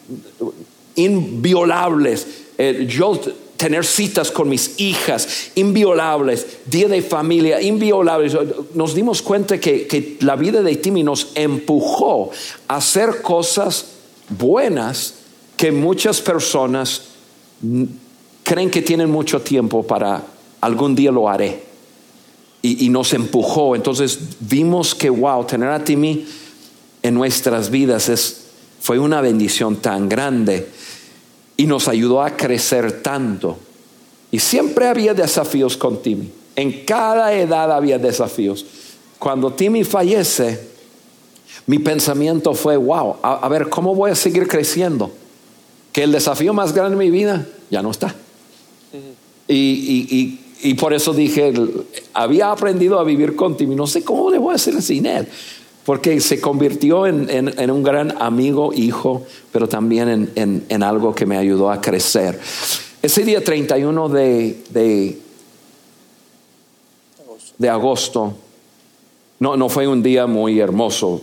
inviolables. 0.95 2.25
Eh, 2.57 2.85
yo 2.89 3.19
tener 3.61 3.85
citas 3.85 4.31
con 4.31 4.49
mis 4.49 4.79
hijas 4.79 5.51
inviolables, 5.53 6.47
día 6.65 6.87
de 6.87 7.03
familia 7.03 7.61
inviolables. 7.61 8.35
Nos 8.73 8.95
dimos 8.95 9.21
cuenta 9.21 9.59
que, 9.59 9.85
que 9.85 10.17
la 10.21 10.35
vida 10.35 10.63
de 10.63 10.75
Timmy 10.77 11.03
nos 11.03 11.27
empujó 11.35 12.31
a 12.67 12.77
hacer 12.77 13.21
cosas 13.21 13.85
buenas 14.29 15.13
que 15.57 15.71
muchas 15.71 16.21
personas 16.21 17.03
creen 18.41 18.71
que 18.71 18.81
tienen 18.81 19.11
mucho 19.11 19.41
tiempo 19.41 19.83
para 19.85 20.23
algún 20.59 20.95
día 20.95 21.11
lo 21.11 21.29
haré. 21.29 21.61
Y, 22.63 22.87
y 22.87 22.89
nos 22.89 23.13
empujó. 23.13 23.75
Entonces 23.75 24.17
vimos 24.39 24.95
que, 24.95 25.11
wow, 25.11 25.45
tener 25.45 25.69
a 25.69 25.83
Timmy 25.83 26.25
en 27.03 27.13
nuestras 27.13 27.69
vidas 27.69 28.09
es, 28.09 28.41
fue 28.79 28.97
una 28.97 29.21
bendición 29.21 29.75
tan 29.75 30.09
grande 30.09 30.67
y 31.61 31.65
nos 31.67 31.87
ayudó 31.87 32.23
a 32.23 32.35
crecer 32.35 33.03
tanto. 33.03 33.57
Y 34.31 34.39
siempre 34.39 34.87
había 34.87 35.13
desafíos 35.13 35.77
con 35.77 36.01
Timmy. 36.01 36.31
En 36.55 36.85
cada 36.85 37.33
edad 37.33 37.71
había 37.71 37.99
desafíos. 37.99 38.65
Cuando 39.19 39.53
Timmy 39.53 39.83
fallece, 39.83 40.59
mi 41.67 41.77
pensamiento 41.77 42.55
fue, 42.55 42.77
wow, 42.77 43.17
a, 43.21 43.33
a 43.45 43.49
ver, 43.49 43.69
¿cómo 43.69 43.93
voy 43.93 44.09
a 44.09 44.15
seguir 44.15 44.47
creciendo? 44.47 45.11
Que 45.91 46.01
el 46.03 46.11
desafío 46.11 46.51
más 46.53 46.73
grande 46.73 46.97
de 46.97 47.03
mi 47.03 47.11
vida 47.11 47.45
ya 47.69 47.83
no 47.83 47.91
está. 47.91 48.15
Y, 49.47 49.53
y- 49.55 50.07
y- 50.17 50.37
y 50.63 50.73
por 50.75 50.93
eso 50.93 51.13
dije, 51.13 51.53
había 52.13 52.51
aprendido 52.51 52.99
a 52.99 53.03
vivir 53.03 53.35
con 53.35 53.57
Timmy, 53.57 53.75
no 53.75 53.85
sé 53.87 54.03
cómo 54.03 54.29
le 54.31 54.37
voy 54.37 54.53
a 54.53 54.55
hacer 54.55 54.81
sin 54.81 55.05
él, 55.05 55.27
porque 55.85 56.19
se 56.19 56.39
convirtió 56.39 57.07
en, 57.07 57.71
un 57.71 57.83
gran 57.83 58.21
amigo, 58.21 58.71
hijo, 58.73 59.25
pero 59.51 59.67
también 59.67 60.31
en, 60.35 60.83
algo 60.83 61.15
que 61.15 61.25
me 61.25 61.37
ayudó 61.37 61.71
a 61.71 61.81
crecer. 61.81 62.39
Ese 63.01 63.23
día 63.23 63.43
31 63.43 64.09
de, 64.09 64.63
de, 64.69 65.17
de 67.57 67.69
agosto, 67.69 68.35
no, 69.39 69.57
no 69.57 69.69
fue 69.69 69.87
un 69.87 70.03
día 70.03 70.27
muy 70.27 70.59
hermoso, 70.59 71.19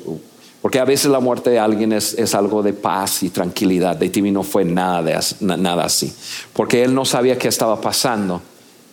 porque 0.60 0.80
a 0.80 0.84
veces 0.84 1.10
la 1.10 1.20
muerte 1.20 1.50
de 1.50 1.60
alguien 1.60 1.92
es, 1.92 2.14
es 2.14 2.34
algo 2.34 2.64
de 2.64 2.72
paz 2.72 3.22
y 3.22 3.30
tranquilidad. 3.30 3.96
De 3.96 4.08
Timmy 4.08 4.32
no 4.32 4.42
fue 4.42 4.64
nada, 4.64 5.02
de 5.02 5.56
nada 5.56 5.84
así, 5.84 6.12
porque 6.52 6.82
él 6.82 6.92
no 6.94 7.04
sabía 7.04 7.38
qué 7.38 7.46
estaba 7.46 7.80
pasando 7.80 8.42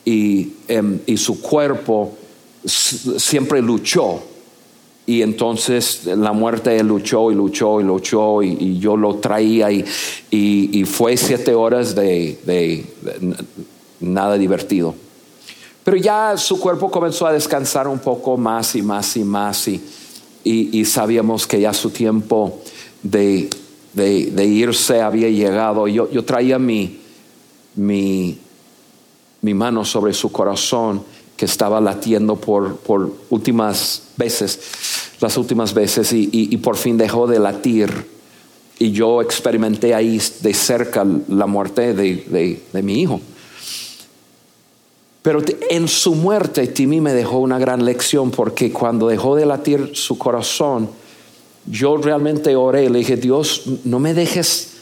y, 0.06 0.54
em, 0.68 1.00
y 1.08 1.18
su 1.18 1.42
cuerpo 1.42 2.14
siempre 2.64 3.64
luchó. 3.64 4.35
Y 5.08 5.22
entonces 5.22 6.06
la 6.06 6.32
muerte 6.34 6.84
luchó 6.84 7.32
y 7.32 7.36
luchó 7.36 7.80
y 7.80 7.84
luchó 7.84 8.42
y, 8.42 8.80
yo 8.80 8.98
lo 8.98 9.16
traía 9.18 9.72
y, 9.72 9.86
y- 10.32 10.84
fue 10.86 11.16
siete 11.16 11.54
horas 11.54 11.94
de- 11.94 12.40
de- 12.46 12.86
nada 14.00 14.36
divertido. 14.38 14.96
Pero 15.84 15.98
ya 15.98 16.36
su 16.38 16.60
cuerpo 16.60 16.90
comenzó 16.90 17.28
a 17.28 17.34
descansar 17.34 17.88
un 17.88 18.00
poco 18.00 18.36
más 18.38 18.76
y 18.76 18.82
más 18.82 19.16
y 19.16 19.24
más 19.24 19.68
y, 20.44 20.86
sabíamos 20.86 21.46
que 21.46 21.62
ya 21.62 21.72
su 21.74 21.92
tiempo 21.92 22.60
de, 23.04 23.48
de- 23.94 24.32
de 24.32 24.46
irse 24.46 25.02
había 25.02 25.30
llegado. 25.30 25.88
Yo, 25.88 26.10
yo 26.12 26.26
traía 26.26 26.58
mi, 26.58 26.98
mi, 27.76 28.40
mi 29.42 29.54
mano 29.54 29.86
sobre 29.86 30.14
su 30.14 30.32
corazón 30.32 31.04
que 31.38 31.46
estaba 31.46 31.82
latiendo 31.82 32.36
por, 32.38 32.78
por 32.78 33.12
últimas 33.30 34.04
veces, 34.18 34.60
las 35.20 35.38
últimas 35.38 35.74
veces 35.74 36.14
y, 36.14 36.30
y- 36.32 36.58
por 36.58 36.78
fin 36.78 36.98
dejó 36.98 37.28
de 37.28 37.40
latir. 37.40 38.14
Y 38.80 38.92
yo 38.92 39.22
experimenté 39.22 39.94
ahí 39.96 40.22
de 40.42 40.54
cerca 40.54 41.06
la 41.30 41.46
muerte 41.48 41.94
de- 41.94 42.16
de- 42.28 42.62
de 42.74 42.84
mi 42.84 43.02
hijo. 43.02 43.22
Pero 45.22 45.42
en 45.70 45.88
su 45.88 46.14
muerte 46.14 46.68
Timmy 46.68 47.02
me 47.02 47.14
dejó 47.14 47.40
una 47.40 47.58
gran 47.58 47.84
lección 47.84 48.32
porque 48.32 48.72
cuando 48.72 49.08
dejó 49.08 49.36
de 49.36 49.46
latir 49.46 49.92
su 49.94 50.18
corazón, 50.18 50.90
yo 51.66 51.98
realmente 51.98 52.56
oré, 52.56 52.90
le 52.92 53.00
dije, 53.00 53.18
Dios, 53.18 53.64
no 53.86 53.98
me 54.00 54.14
dejes 54.14 54.74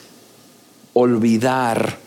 olvidar, 0.93 1.97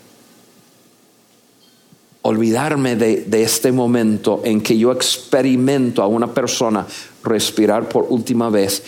olvidarme 2.26 2.96
de, 2.96 3.42
este 3.42 3.70
momento 3.72 4.40
en 4.44 4.60
que 4.60 4.76
yo 4.76 4.92
experimento 4.92 6.02
a 6.02 6.06
una 6.06 6.32
persona 6.32 6.86
respirar 7.22 7.88
por 7.88 8.06
última 8.08 8.50
vez. 8.50 8.82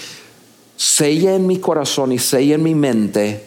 Sella 0.76 1.34
en 1.34 1.46
mi 1.46 1.58
corazón 1.58 2.12
y 2.12 2.18
sella 2.18 2.56
en 2.56 2.62
mi 2.62 2.74
mente 2.74 3.46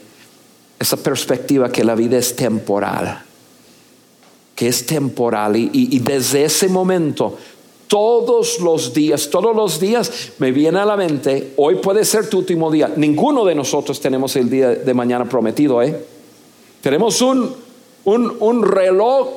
esa 0.79 0.97
perspectiva 0.97 1.71
que 1.71 1.83
la 1.83 1.95
vida 1.95 2.17
es 2.17 2.35
temporal 2.35 3.23
que 4.55 4.67
es 4.67 4.85
temporal 4.85 5.55
y, 5.55 5.69
y- 5.73 5.95
y 5.95 5.99
desde 5.99 6.43
ese 6.43 6.67
momento 6.67 7.35
todos 7.87 8.59
los 8.59 8.93
días, 8.93 9.29
todos 9.29 9.55
los 9.55 9.79
días 9.79 10.11
me 10.37 10.51
viene 10.51 10.79
a 10.79 10.85
la 10.85 10.95
mente, 10.95 11.53
hoy 11.57 11.75
puede 11.75 12.05
ser 12.05 12.29
tu 12.29 12.37
último 12.37 12.69
día. 12.69 12.91
Ninguno 12.95 13.43
de 13.43 13.55
nosotros 13.55 13.99
tenemos 13.99 14.35
el 14.35 14.49
día 14.49 14.69
de 14.69 14.93
mañana 14.93 15.25
prometido, 15.25 15.81
¿eh? 15.81 16.05
Tenemos 16.81 17.21
un 17.21 17.55
un, 18.03 18.37
un 18.39 18.63
reloj 18.63 19.27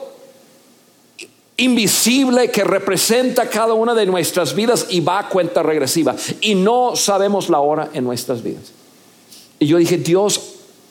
invisible 1.56 2.50
que 2.50 2.64
representa 2.64 3.48
cada 3.48 3.74
una 3.74 3.94
de 3.94 4.06
nuestras 4.06 4.54
vidas 4.54 4.86
y 4.90 5.00
va 5.00 5.20
a 5.20 5.28
cuenta 5.28 5.62
regresiva. 5.62 6.16
Y 6.40 6.54
no 6.54 6.96
sabemos 6.96 7.48
la 7.48 7.60
hora 7.60 7.90
en 7.92 8.04
nuestras 8.04 8.42
vidas. 8.42 8.72
Y 9.58 9.66
yo 9.66 9.78
dije, 9.78 9.98
Dios, 9.98 10.40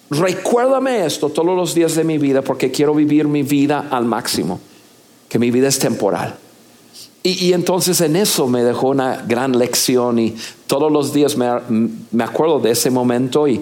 recuérdame 0.09 1.05
esto 1.05 1.29
todos 1.29 1.55
los 1.55 1.73
días 1.73 1.95
de 1.95 2.03
mi 2.03 2.17
vida 2.17 2.41
porque 2.41 2.71
quiero 2.71 2.93
vivir 2.93 3.27
mi 3.27 3.43
vida 3.43 3.87
al 3.91 4.05
máximo, 4.05 4.59
que 5.27 5.39
mi 5.39 5.51
vida 5.51 5.67
es 5.67 5.79
temporal. 5.79 6.37
Y, 7.25 7.53
entonces 7.53 8.01
en 8.01 8.17
eso 8.17 8.47
me 8.47 8.63
dejó 8.63 8.89
una 8.89 9.23
gran 9.25 9.57
lección 9.57 10.19
y 10.19 10.35
todos 10.67 10.91
los 10.91 11.13
días 11.13 11.37
me, 11.37 11.47
me 12.11 12.23
acuerdo 12.23 12.59
de 12.59 12.71
ese 12.71 12.89
momento 12.89 13.47
y 13.47 13.61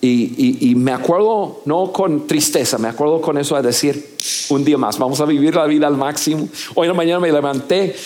y, 0.00 0.74
me 0.76 0.92
acuerdo, 0.92 1.62
no 1.64 1.92
con 1.92 2.26
tristeza, 2.26 2.78
me 2.78 2.88
acuerdo 2.88 3.20
con 3.20 3.36
eso 3.36 3.56
de 3.56 3.62
decir, 3.62 4.16
un 4.50 4.64
día 4.64 4.78
más, 4.78 4.98
vamos 4.98 5.20
a 5.20 5.24
vivir 5.24 5.56
la 5.56 5.66
vida 5.66 5.86
al 5.88 5.96
máximo. 5.96 6.48
Hoy 6.74 6.86
en 6.86 6.92
la 6.92 6.96
mañana 6.96 7.20
me 7.20 7.32
levanté 7.32 7.96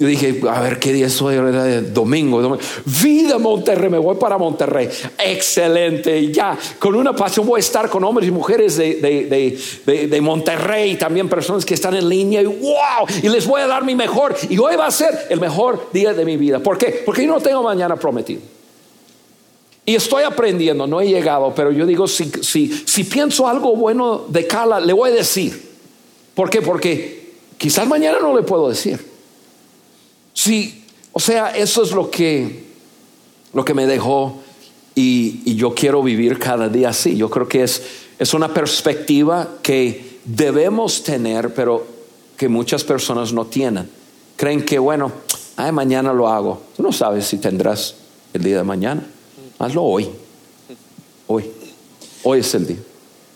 y 0.00 0.04
dije, 0.04 0.40
a 0.50 0.60
ver 0.60 0.80
qué 0.80 0.92
día 0.92 1.06
es 1.06 1.22
hoy, 1.22 1.36
era 1.36 1.80
domingo, 1.80 2.42
domingo. 2.42 2.60
Vida 3.04 3.38
Monterrey, 3.38 3.88
me 3.88 3.98
voy 3.98 4.16
para 4.16 4.36
Monterrey. 4.36 4.88
Excelente, 5.16 6.32
ya, 6.32 6.58
con 6.80 6.96
una 6.96 7.14
pasión 7.14 7.46
voy 7.46 7.58
a 7.58 7.60
estar 7.60 7.88
con 7.88 8.02
hombres 8.02 8.26
y 8.28 8.32
mujeres 8.32 8.76
de, 8.76 8.96
de, 8.96 10.06
de, 10.08 10.20
Monterrey, 10.20 10.96
también 10.96 11.28
personas 11.28 11.64
que 11.64 11.74
están 11.74 11.94
en 11.94 12.08
línea 12.08 12.42
y 12.42 12.46
wow, 12.46 13.06
y 13.22 13.28
les 13.28 13.46
voy 13.46 13.60
a 13.60 13.68
dar 13.68 13.84
mi 13.84 13.94
mejor. 13.94 14.34
Y 14.50 14.58
hoy 14.58 14.74
va 14.74 14.86
a 14.86 14.90
ser 14.90 15.26
el 15.30 15.40
mejor 15.40 15.88
día 15.92 16.12
de 16.14 16.24
mi 16.24 16.36
vida. 16.36 16.58
¿Por 16.58 16.78
qué? 16.78 17.02
Porque 17.06 17.24
yo 17.24 17.32
no 17.32 17.40
tengo 17.40 17.62
mañana 17.62 17.94
prometido. 17.94 18.40
Y 19.84 19.96
estoy 19.96 20.22
aprendiendo, 20.22 20.86
no 20.86 21.00
he 21.00 21.08
llegado, 21.08 21.52
pero 21.54 21.72
yo 21.72 21.86
digo, 21.86 22.06
si, 22.06 22.30
si 22.86 23.04
pienso 23.04 23.48
algo 23.48 23.74
bueno 23.74 24.26
de 24.28 24.46
Carla, 24.46 24.78
le 24.80 24.92
voy 24.92 25.10
a 25.10 25.14
decir. 25.14 25.72
¿Por 26.34 26.48
qué? 26.50 26.62
Porque 26.62 27.32
quizás 27.58 27.86
mañana 27.86 28.18
no 28.20 28.34
le 28.34 28.42
puedo 28.42 28.68
decir. 28.68 29.04
Sí, 30.34 30.84
o 31.12 31.20
sea, 31.20 31.50
eso 31.56 31.82
es 31.82 31.92
lo 31.92 32.10
que, 32.10 32.64
lo 33.52 33.64
que 33.64 33.74
me 33.74 33.86
dejó 33.86 34.40
y, 34.94 35.54
yo 35.56 35.74
quiero 35.74 36.02
vivir 36.02 36.38
cada 36.38 36.68
día 36.68 36.90
así. 36.90 37.16
Yo 37.16 37.28
creo 37.30 37.48
que 37.48 37.62
es, 37.62 37.82
es 38.18 38.34
una 38.34 38.52
perspectiva 38.52 39.56
que 39.62 40.18
debemos 40.24 41.02
tener, 41.02 41.52
pero 41.54 41.86
que 42.36 42.48
muchas 42.48 42.82
personas 42.84 43.32
no 43.32 43.46
tienen. 43.46 43.88
Creen 44.36 44.64
que, 44.64 44.78
bueno, 44.78 45.12
ay, 45.56 45.72
mañana 45.72 46.12
lo 46.12 46.28
hago. 46.28 46.62
Tú 46.76 46.82
no 46.82 46.92
sabes 46.92 47.26
si 47.26 47.38
tendrás 47.38 47.94
el 48.32 48.42
día 48.42 48.56
de 48.56 48.64
mañana. 48.64 49.06
Hazlo 49.62 49.84
hoy. 49.84 50.08
Hoy. 51.28 51.44
Hoy 52.24 52.40
es 52.40 52.52
el 52.56 52.66
día. 52.66 52.78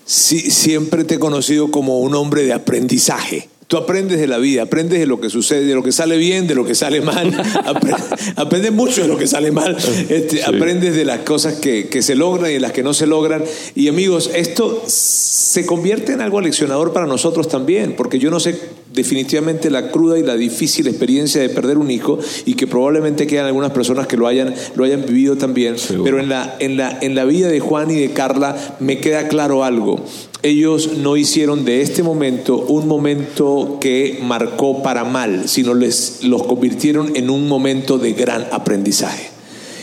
Sí, 0.04 0.50
siempre 0.50 1.04
te 1.04 1.14
he 1.14 1.18
conocido 1.20 1.70
como 1.70 2.00
un 2.00 2.16
hombre 2.16 2.42
de 2.42 2.52
aprendizaje. 2.52 3.48
Tú 3.68 3.76
aprendes 3.76 4.18
de 4.18 4.26
la 4.26 4.38
vida, 4.38 4.62
aprendes 4.62 4.98
de 4.98 5.06
lo 5.06 5.20
que 5.20 5.30
sucede, 5.30 5.64
de 5.66 5.74
lo 5.76 5.84
que 5.84 5.92
sale 5.92 6.16
bien, 6.16 6.48
de 6.48 6.56
lo 6.56 6.64
que 6.64 6.74
sale 6.74 7.00
mal. 7.00 7.32
aprendes, 8.36 8.72
mucho 8.72 9.02
de 9.02 9.08
lo 9.08 9.16
que 9.16 9.28
sale 9.28 9.52
mal. 9.52 9.76
Este, 10.08 10.42
aprendes 10.42 10.96
de 10.96 11.04
las 11.04 11.20
cosas 11.20 11.60
que, 11.60 11.88
que, 11.88 12.02
se 12.02 12.16
logran 12.16 12.50
y 12.50 12.54
de 12.54 12.60
las 12.60 12.72
que 12.72 12.82
no 12.82 12.92
se 12.92 13.06
logran. 13.06 13.44
Y 13.76 13.86
amigos, 13.86 14.28
esto 14.34 14.82
se 14.86 15.64
convierte 15.64 16.12
en 16.12 16.22
algo 16.22 16.40
leccionador 16.40 16.92
para 16.92 17.06
nosotros 17.06 17.48
también, 17.48 17.94
porque 17.94 18.18
yo 18.18 18.32
no 18.32 18.40
sé 18.40 18.58
definitivamente 18.96 19.70
la 19.70 19.90
cruda 19.90 20.18
y 20.18 20.22
la 20.22 20.36
difícil 20.36 20.88
experiencia 20.88 21.40
de 21.40 21.50
perder 21.50 21.78
un 21.78 21.90
hijo 21.90 22.18
y 22.46 22.54
que 22.54 22.66
probablemente 22.66 23.26
quedan 23.26 23.46
algunas 23.46 23.70
personas 23.70 24.06
que 24.06 24.16
lo 24.16 24.26
hayan, 24.26 24.54
lo 24.74 24.84
hayan 24.84 25.04
vivido 25.06 25.36
también. 25.36 25.76
Pero 26.02 26.18
en 26.18 26.28
la, 26.28 26.56
en, 26.58 26.76
la, 26.76 26.98
en 27.00 27.14
la 27.14 27.24
vida 27.24 27.48
de 27.48 27.60
Juan 27.60 27.90
y 27.90 27.94
de 27.94 28.12
Carla 28.12 28.56
me 28.80 28.98
queda 28.98 29.28
claro 29.28 29.62
algo 29.62 30.02
ellos 30.42 30.98
no 30.98 31.16
hicieron 31.16 31.64
de 31.64 31.80
este 31.80 32.04
momento 32.04 32.56
un 32.56 32.86
momento 32.86 33.78
que 33.80 34.20
marcó 34.22 34.80
para 34.80 35.02
mal, 35.02 35.48
sino 35.48 35.74
les 35.74 36.22
los 36.22 36.44
convirtieron 36.44 37.16
en 37.16 37.30
un 37.30 37.48
momento 37.48 37.98
de 37.98 38.12
gran 38.12 38.46
aprendizaje. 38.52 39.30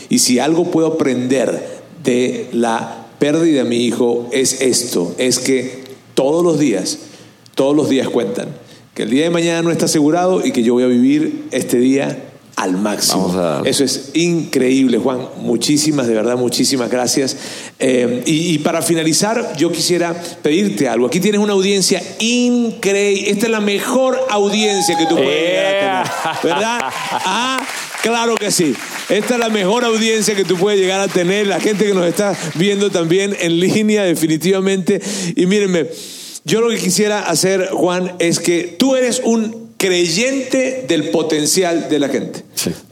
Y 0.08 0.20
si 0.20 0.38
algo 0.38 0.70
puedo 0.70 0.86
aprender 0.86 1.82
de 2.02 2.48
la 2.52 3.08
pérdida 3.18 3.62
de 3.62 3.68
mi 3.68 3.84
hijo 3.84 4.28
es 4.32 4.62
esto, 4.62 5.14
es 5.18 5.38
que 5.38 5.84
todos 6.14 6.42
los 6.42 6.58
días, 6.58 6.98
todos 7.54 7.76
los 7.76 7.90
días 7.90 8.08
cuentan, 8.08 8.48
que 8.94 9.02
el 9.02 9.10
día 9.10 9.24
de 9.24 9.30
mañana 9.30 9.62
no 9.62 9.70
está 9.70 9.86
asegurado 9.86 10.44
y 10.46 10.52
que 10.52 10.62
yo 10.62 10.74
voy 10.74 10.84
a 10.84 10.86
vivir 10.86 11.46
este 11.50 11.78
día 11.78 12.30
al 12.56 12.76
máximo. 12.76 13.62
Eso 13.64 13.82
es 13.82 14.10
increíble, 14.14 14.98
Juan. 14.98 15.28
Muchísimas, 15.38 16.06
de 16.06 16.14
verdad, 16.14 16.36
muchísimas 16.36 16.88
gracias. 16.88 17.36
Eh, 17.80 18.22
y, 18.26 18.58
para 18.58 18.82
finalizar, 18.82 19.56
yo 19.56 19.72
quisiera 19.72 20.14
pedirte 20.42 20.88
algo. 20.88 21.06
Aquí 21.06 21.18
tienes 21.18 21.40
una 21.40 21.54
audiencia 21.54 22.00
increíble. 22.20 23.30
Esta 23.30 23.46
es 23.46 23.52
la 23.52 23.60
mejor 23.60 24.18
audiencia 24.30 24.96
que 24.96 25.06
tú 25.06 25.16
puedes 25.16 25.42
llegar 25.42 26.06
a 26.06 26.40
tener. 26.40 26.42
¿Verdad? 26.54 26.78
Ah, 26.82 27.66
claro 28.02 28.36
que 28.36 28.52
sí. 28.52 28.74
Esta 29.08 29.34
es 29.34 29.40
la 29.40 29.48
mejor 29.48 29.84
audiencia 29.84 30.36
que 30.36 30.44
tú 30.44 30.56
puedes 30.56 30.78
llegar 30.78 31.00
a 31.00 31.08
tener. 31.08 31.48
La 31.48 31.58
gente 31.58 31.84
que 31.84 31.94
nos 31.94 32.06
está 32.06 32.36
viendo 32.54 32.90
también 32.90 33.36
en 33.40 33.58
línea, 33.58 34.04
definitivamente. 34.04 35.00
Y 35.34 35.46
mírenme, 35.46 35.88
yo 36.44 36.60
lo 36.60 36.68
que 36.68 36.76
quisiera 36.76 37.20
hacer, 37.20 37.70
Juan, 37.70 38.16
es 38.18 38.38
que 38.38 38.76
tú 38.78 38.96
eres 38.96 39.22
un 39.24 39.72
creyente 39.78 40.84
del 40.86 41.10
potencial 41.10 41.88
de 41.88 41.98
la 41.98 42.08
gente. 42.08 42.42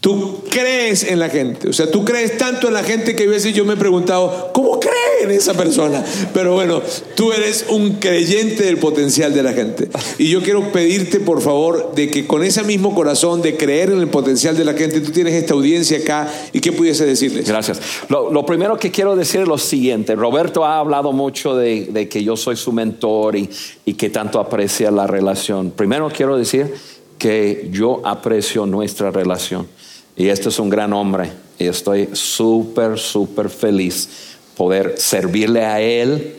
Tú 0.01 0.43
crees 0.51 1.05
en 1.05 1.19
la 1.19 1.29
gente. 1.29 1.69
O 1.69 1.73
sea, 1.73 1.91
tú 1.91 2.05
crees 2.05 2.37
tanto 2.39 2.69
en 2.69 2.75
la 2.75 2.83
gente 2.83 3.15
que 3.15 3.25
a 3.25 3.29
veces 3.29 3.55
yo 3.55 3.65
me 3.65 3.75
he 3.75 3.77
preguntado, 3.77 4.51
¿cómo 4.53 4.81
cree 4.81 5.23
en 5.23 5.31
esa 5.31 5.55
persona? 5.55 6.05
Pero 6.35 6.55
bueno, 6.55 6.83
tú 7.15 7.33
eres 7.33 7.67
un 7.69 7.95
creyente 7.95 8.65
del 8.65 8.79
potencial 8.79 9.33
de 9.35 9.43
la 9.43 9.53
gente. 9.53 9.89
Y 10.19 10.29
yo 10.29 10.43
quiero 10.43 10.73
pedirte, 10.73 11.21
por 11.21 11.41
favor, 11.41 11.95
de 11.95 12.11
que 12.11 12.27
con 12.27 12.43
ese 12.43 12.63
mismo 12.65 12.95
corazón 12.95 13.43
de 13.43 13.57
creer 13.57 13.91
en 13.91 14.01
el 14.01 14.09
potencial 14.09 14.57
de 14.57 14.65
la 14.65 14.75
gente, 14.75 15.01
tú 15.01 15.13
tienes 15.13 15.35
esta 15.35 15.55
audiencia 15.55 15.99
acá 15.99 16.33
y 16.53 16.61
qué 16.61 16.73
pudiese 16.73 17.07
decirles. 17.07 17.49
Gracias. 17.49 17.81
Lo, 18.09 18.45
primero 18.47 18.79
que 18.79 18.91
quiero 18.91 19.17
decir 19.17 19.43
es 19.43 19.49
lo 19.49 19.59
siguiente. 19.59 20.15
Roberto 20.15 20.65
ha 20.65 20.79
hablado 20.79 21.13
mucho 21.13 21.57
de, 21.57 22.09
que 22.11 22.25
yo 22.25 22.37
soy 22.37 22.57
su 22.57 22.73
mentor 22.73 23.37
y, 23.37 23.49
y 23.85 23.95
que 23.95 24.11
tanto 24.11 24.41
aprecia 24.41 24.91
la 24.91 25.07
relación. 25.07 25.71
Primero 25.71 26.11
quiero 26.11 26.37
decir 26.37 26.75
que 27.23 27.69
yo 27.71 28.03
aprecio 28.05 28.67
nuestra 28.67 29.13
relación. 29.13 29.69
Y 30.17 30.27
este 30.27 30.49
es 30.49 30.59
un 30.59 30.69
gran 30.69 30.93
hombre 30.93 31.31
y 31.57 31.69
estoy 31.69 32.09
súper, 32.15 32.99
súper 32.99 33.49
feliz 33.49 34.09
poder 34.57 34.97
servirle 34.99 35.65
a 35.65 35.81
él 35.81 36.35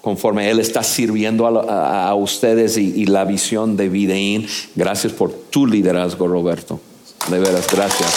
conforme 0.00 0.50
él 0.50 0.58
está 0.58 0.82
sirviendo 0.82 1.46
a, 1.46 2.12
ustedes 2.16 2.76
y, 2.78 3.06
la 3.06 3.24
visión 3.24 3.76
de 3.76 3.88
Videín. 3.88 4.48
Gracias 4.74 5.12
por 5.12 5.30
tu 5.30 5.68
liderazgo, 5.68 6.26
Roberto. 6.26 6.80
De 7.30 7.38
veras, 7.38 7.68
gracias. 7.70 8.10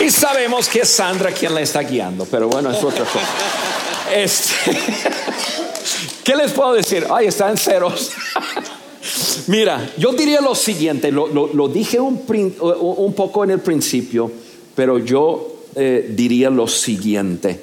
Y 0.00 0.10
sabemos 0.10 0.66
que 0.70 0.80
es 0.80 0.88
Sandra 0.88 1.30
quien 1.30 1.54
la 1.54 1.60
está 1.60 1.82
guiando, 1.82 2.24
pero 2.24 2.48
bueno, 2.48 2.70
es 2.70 2.82
otra 2.82 3.04
cosa. 3.04 3.79
Este, 4.12 4.76
¿Qué 6.24 6.36
les 6.36 6.52
puedo 6.52 6.74
decir? 6.74 7.06
Ay, 7.10 7.26
están 7.26 7.56
ceros. 7.56 8.10
Mira, 9.46 9.90
yo 9.96 10.12
diría 10.12 10.40
lo 10.40 10.54
siguiente, 10.54 11.10
lo, 11.10 11.68
dije 11.68 11.98
un, 11.98 12.24
un, 12.60 13.14
poco 13.14 13.44
en 13.44 13.52
el 13.52 13.60
principio, 13.60 14.30
pero 14.74 14.98
yo 14.98 15.64
eh, 15.74 16.12
diría 16.14 16.50
lo 16.50 16.66
siguiente. 16.66 17.60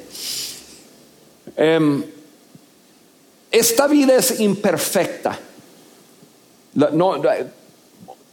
Em, 1.55 2.03
esta 3.51 3.87
vida 3.87 4.15
es 4.15 4.39
imperfecta. 4.39 5.39
No, 6.73 7.21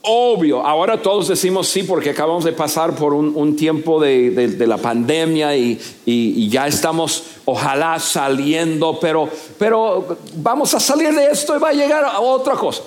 Obvio, 0.07 0.61
ahora 0.61 1.01
todos 1.01 1.29
decimos 1.29 1.67
sí 1.67 1.83
porque 1.83 2.11
acabamos 2.11 2.45
de 2.45 2.53
pasar 2.53 2.95
por 2.95 3.15
un, 3.15 3.57
tiempo 3.57 3.99
de, 3.99 4.55
la 4.67 4.77
pandemia 4.77 5.57
y, 5.57 6.49
ya 6.51 6.67
estamos 6.67 7.23
ojalá 7.47 7.99
saliendo, 7.99 9.01
pero, 9.01 9.31
pero 9.59 10.19
vamos 10.37 10.75
a 10.75 10.81
salir 10.81 11.15
de 11.15 11.29
esto 11.29 11.57
y 11.57 11.59
va 11.59 11.71
a 11.71 11.73
llegar 11.73 12.05
a 12.05 12.21
otra 12.21 12.55
cosa. 12.55 12.83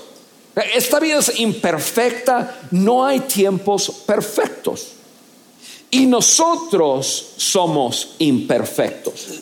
Esta 0.76 1.00
vida 1.00 1.18
es 1.18 1.40
imperfecta, 1.40 2.60
no 2.70 3.04
hay 3.04 3.22
tiempos 3.22 3.90
perfectos. 4.06 4.90
Y 5.90 6.06
nosotros 6.06 7.34
somos 7.38 8.16
imperfectos. 8.20 9.42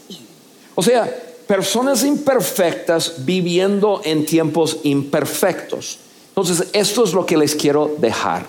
O 0.76 0.82
sea, 0.82 1.14
personas 1.46 2.06
imperfectas 2.06 3.26
viviendo 3.26 4.00
en 4.06 4.26
tiempos 4.26 4.78
imperfectos. 4.84 6.00
Entonces, 6.36 6.68
esto 6.74 7.06
es 7.06 7.14
lo 7.14 7.26
que 7.26 7.38
les 7.38 7.56
quiero 7.56 7.96
dejar. 7.98 8.46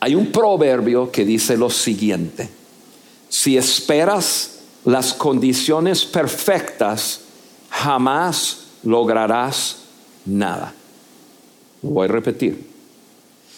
Hay 0.00 0.16
un 0.16 0.32
proverbio 0.32 1.12
que 1.12 1.24
dice 1.24 1.56
lo 1.56 1.70
siguiente, 1.70 2.48
si 3.28 3.56
esperas 3.56 4.58
las 4.84 5.14
condiciones 5.14 6.04
perfectas, 6.04 7.20
jamás 7.70 8.58
lograrás 8.82 9.76
nada. 10.24 10.74
Voy 11.82 12.08
a 12.08 12.10
repetir. 12.10 12.68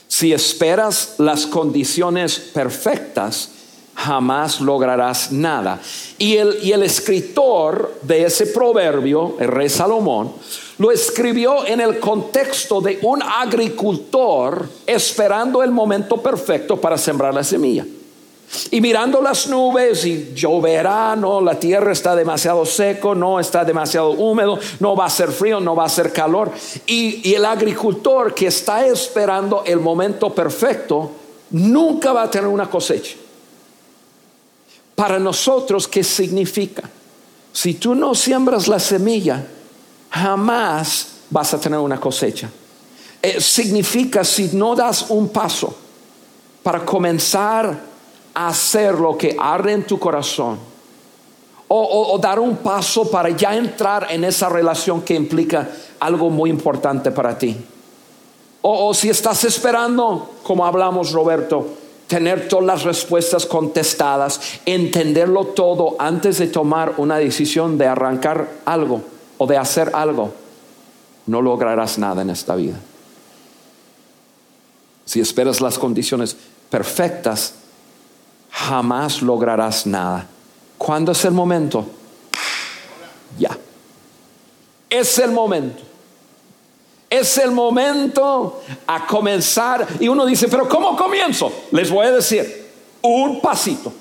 Si 0.07 0.33
esperas 0.35 1.15
las 1.17 1.47
condiciones 1.47 2.39
perfectas, 2.39 3.51
jamás 3.95 4.61
lograrás 4.61 5.33
nada. 5.33 5.81
Y 6.19 6.37
el, 6.37 6.59
y 6.63 6.73
el 6.73 6.83
escritor 6.83 8.01
de 8.03 8.25
ese 8.25 8.47
proverbio, 8.47 9.37
el 9.41 9.49
rey 9.49 9.69
Salomón, 9.71 10.33
lo 10.79 10.93
escribió 10.93 11.67
en 11.67 11.81
el 11.81 11.99
contexto 11.99 12.81
de 12.81 13.01
un 13.03 13.23
agricultor 13.23 14.69
esperando 14.87 15.63
el 15.63 15.73
momento 15.73 16.23
perfecto 16.23 16.81
para 16.81 16.97
sembrar 16.97 17.35
la 17.35 17.45
semilla. 17.45 17.85
Y 18.71 18.81
mirando 18.81 19.21
las 19.21 19.47
nubes 19.49 20.07
y 20.07 20.33
lloverá, 20.35 21.15
no, 21.17 21.41
la 21.41 21.59
tierra 21.59 21.93
está 21.93 22.17
demasiado 22.17 22.65
seco, 22.65 23.15
no 23.15 23.39
está 23.39 23.65
demasiado 23.65 24.13
húmedo, 24.13 24.59
no 24.81 24.97
va 24.97 25.05
a 25.05 25.11
ser 25.11 25.31
frío, 25.33 25.61
no 25.61 25.77
va 25.77 25.85
a 25.85 25.89
ser 25.89 26.13
calor. 26.13 26.51
Y, 26.87 27.29
y 27.29 27.35
el 27.35 27.45
agricultor 27.45 28.35
que 28.35 28.47
está 28.47 28.87
esperando 28.87 29.65
el 29.67 29.81
momento 29.81 30.33
perfecto, 30.33 31.11
nunca 31.51 32.13
va 32.13 32.23
a 32.23 32.31
tener 32.31 32.49
una 32.49 32.71
cosecha. 32.71 33.17
Para 34.95 35.19
nosotros, 35.19 35.87
¿qué 35.87 36.03
significa? 36.03 36.89
Si 37.53 37.75
tú 37.75 37.95
no 37.95 38.15
siembras 38.15 38.67
la 38.67 38.79
semilla, 38.79 39.45
jamás 40.11 41.09
vas 41.31 41.55
a 41.55 41.61
tener 41.61 41.79
una 41.79 42.01
cosecha. 42.01 42.51
Eh, 43.21 43.41
significa 43.41 44.25
si 44.25 44.51
no 44.53 44.75
das 44.75 45.11
un 45.11 45.29
paso 45.29 45.75
para 46.63 46.85
comenzar 46.85 47.79
a 48.35 48.49
hacer 48.49 48.95
lo 48.95 49.17
que 49.17 49.37
arde 49.39 49.73
en 49.73 49.85
tu 49.85 49.99
corazón, 49.99 50.59
o, 51.71 52.19
dar 52.19 52.39
un 52.39 52.57
paso 52.57 53.11
para 53.11 53.29
ya 53.29 53.55
entrar 53.55 54.07
en 54.11 54.25
esa 54.25 54.49
relación 54.49 55.03
que 55.03 55.15
implica 55.15 55.69
algo 56.01 56.31
muy 56.31 56.49
importante 56.49 57.11
para 57.11 57.37
ti. 57.37 57.57
o 58.63 58.93
si 58.95 59.09
estás 59.09 59.45
esperando, 59.45 60.35
como 60.43 60.65
hablamos 60.65 61.13
Roberto, 61.13 61.67
tener 62.07 62.49
todas 62.49 62.65
las 62.65 62.83
respuestas 62.85 63.47
contestadas, 63.47 64.41
entenderlo 64.65 65.49
todo 65.49 65.95
antes 65.99 66.39
de 66.39 66.47
tomar 66.47 66.95
una 66.97 67.19
decisión 67.19 67.77
de 67.77 67.87
arrancar 67.87 68.49
algo 68.65 69.03
o 69.39 69.47
de 69.47 69.57
hacer 69.57 69.93
algo, 69.95 70.35
no 71.27 71.41
lograrás 71.41 71.99
nada 71.99 72.23
en 72.23 72.31
esta 72.31 72.55
vida. 72.55 72.79
Si 75.05 75.21
esperas 75.21 75.61
las 75.61 75.79
condiciones 75.79 76.37
perfectas, 76.69 77.55
jamás 78.51 79.23
lograrás 79.23 79.87
nada. 79.87 80.27
¿Cuándo 80.77 81.13
es 81.13 81.25
el 81.25 81.33
momento? 81.33 81.87
Ya. 83.39 83.57
Es 84.91 85.19
el 85.19 85.31
momento. 85.31 85.83
Es 87.09 87.39
el 87.39 87.53
momento 87.53 88.61
a 88.87 89.07
comenzar. 89.07 89.87
Y 89.99 90.09
uno 90.09 90.27
dice, 90.27 90.49
pero 90.49 90.69
¿cómo 90.69 90.97
comienzo? 90.97 91.51
Les 91.71 91.91
voy 91.91 92.07
a 92.07 92.13
decir, 92.13 92.69
un 93.03 93.41
pasito. 93.41 93.93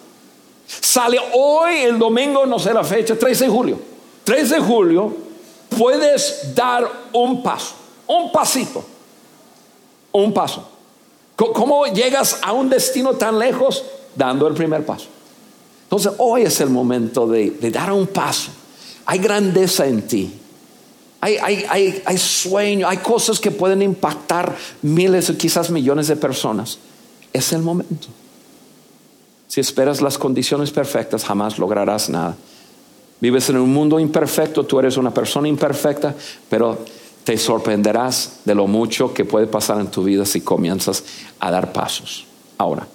Sale 0.68 1.18
hoy, 1.34 1.76
el 1.78 1.98
domingo, 1.98 2.46
no 2.46 2.60
sé 2.60 2.74
la 2.74 2.84
fecha, 2.84 3.18
13 3.18 3.46
de 3.46 3.50
julio. 3.50 3.80
3 4.26 4.50
de 4.50 4.60
julio, 4.60 5.27
puedes 5.78 6.54
dar 6.56 6.90
un 7.14 7.44
paso, 7.44 7.76
un 8.08 8.32
pasito, 8.32 8.84
un 10.12 10.34
paso. 10.34 10.68
¿Cómo 11.36 11.86
llegas 11.86 12.40
a 12.42 12.52
un 12.52 12.70
destino 12.70 13.14
tan 13.14 13.38
lejos? 13.38 13.84
Dando 14.16 14.48
el 14.48 14.56
primer 14.56 14.84
paso. 14.86 15.06
Entonces, 15.84 16.14
hoy 16.18 16.42
es 16.42 16.60
el 16.60 16.70
momento 16.70 17.28
de, 17.28 17.52
dar 17.72 17.92
un 17.92 18.08
paso. 18.08 18.50
Hay 19.06 19.20
grandeza 19.20 19.86
en 19.86 20.02
ti. 20.02 20.34
Hay, 21.22 21.38
hay, 21.38 22.02
hay, 22.06 22.18
sueño, 22.18 22.88
hay 22.88 22.98
cosas 22.98 23.40
que 23.40 23.52
pueden 23.52 23.82
impactar 23.82 24.56
miles 24.82 25.30
o 25.30 25.38
quizás 25.38 25.70
millones 25.70 26.08
de 26.08 26.16
personas. 26.16 26.80
Es 27.32 27.54
el 27.54 27.62
momento. 27.62 28.08
Si 29.48 29.62
esperas 29.62 30.02
las 30.02 30.18
condiciones 30.18 30.72
perfectas, 30.72 31.24
jamás 31.24 31.58
lograrás 31.58 32.10
nada. 32.10 32.36
Vives 33.20 33.50
en 33.50 33.58
un 33.58 33.74
mundo 33.74 34.00
imperfecto, 34.00 34.66
tú 34.66 34.80
eres 34.80 34.98
una 34.98 35.14
persona 35.14 35.48
imperfecta, 35.48 36.14
pero 36.50 36.78
te 37.24 37.38
sorprenderás 37.38 38.40
de 38.46 38.56
lo 38.56 38.68
mucho 38.68 39.14
que 39.14 39.26
puede 39.26 39.48
pasar 39.48 39.80
en 39.80 39.88
tu 39.88 40.04
vida 40.04 40.26
si 40.26 40.42
comienzas 40.42 41.04
a 41.40 41.52
dar 41.52 41.74
pasos. 41.74 42.26
Ahora, 42.58 42.88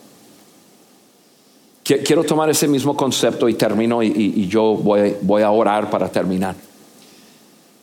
quiero 1.82 2.24
tomar 2.24 2.48
ese 2.48 2.68
mismo 2.68 2.96
concepto 2.96 3.48
y 3.48 3.54
termino 3.54 4.02
y, 4.02 4.46
yo 4.48 4.74
voy, 4.74 5.16
voy 5.20 5.42
a 5.42 5.50
orar 5.50 5.90
para 5.90 6.08
terminar. 6.08 6.54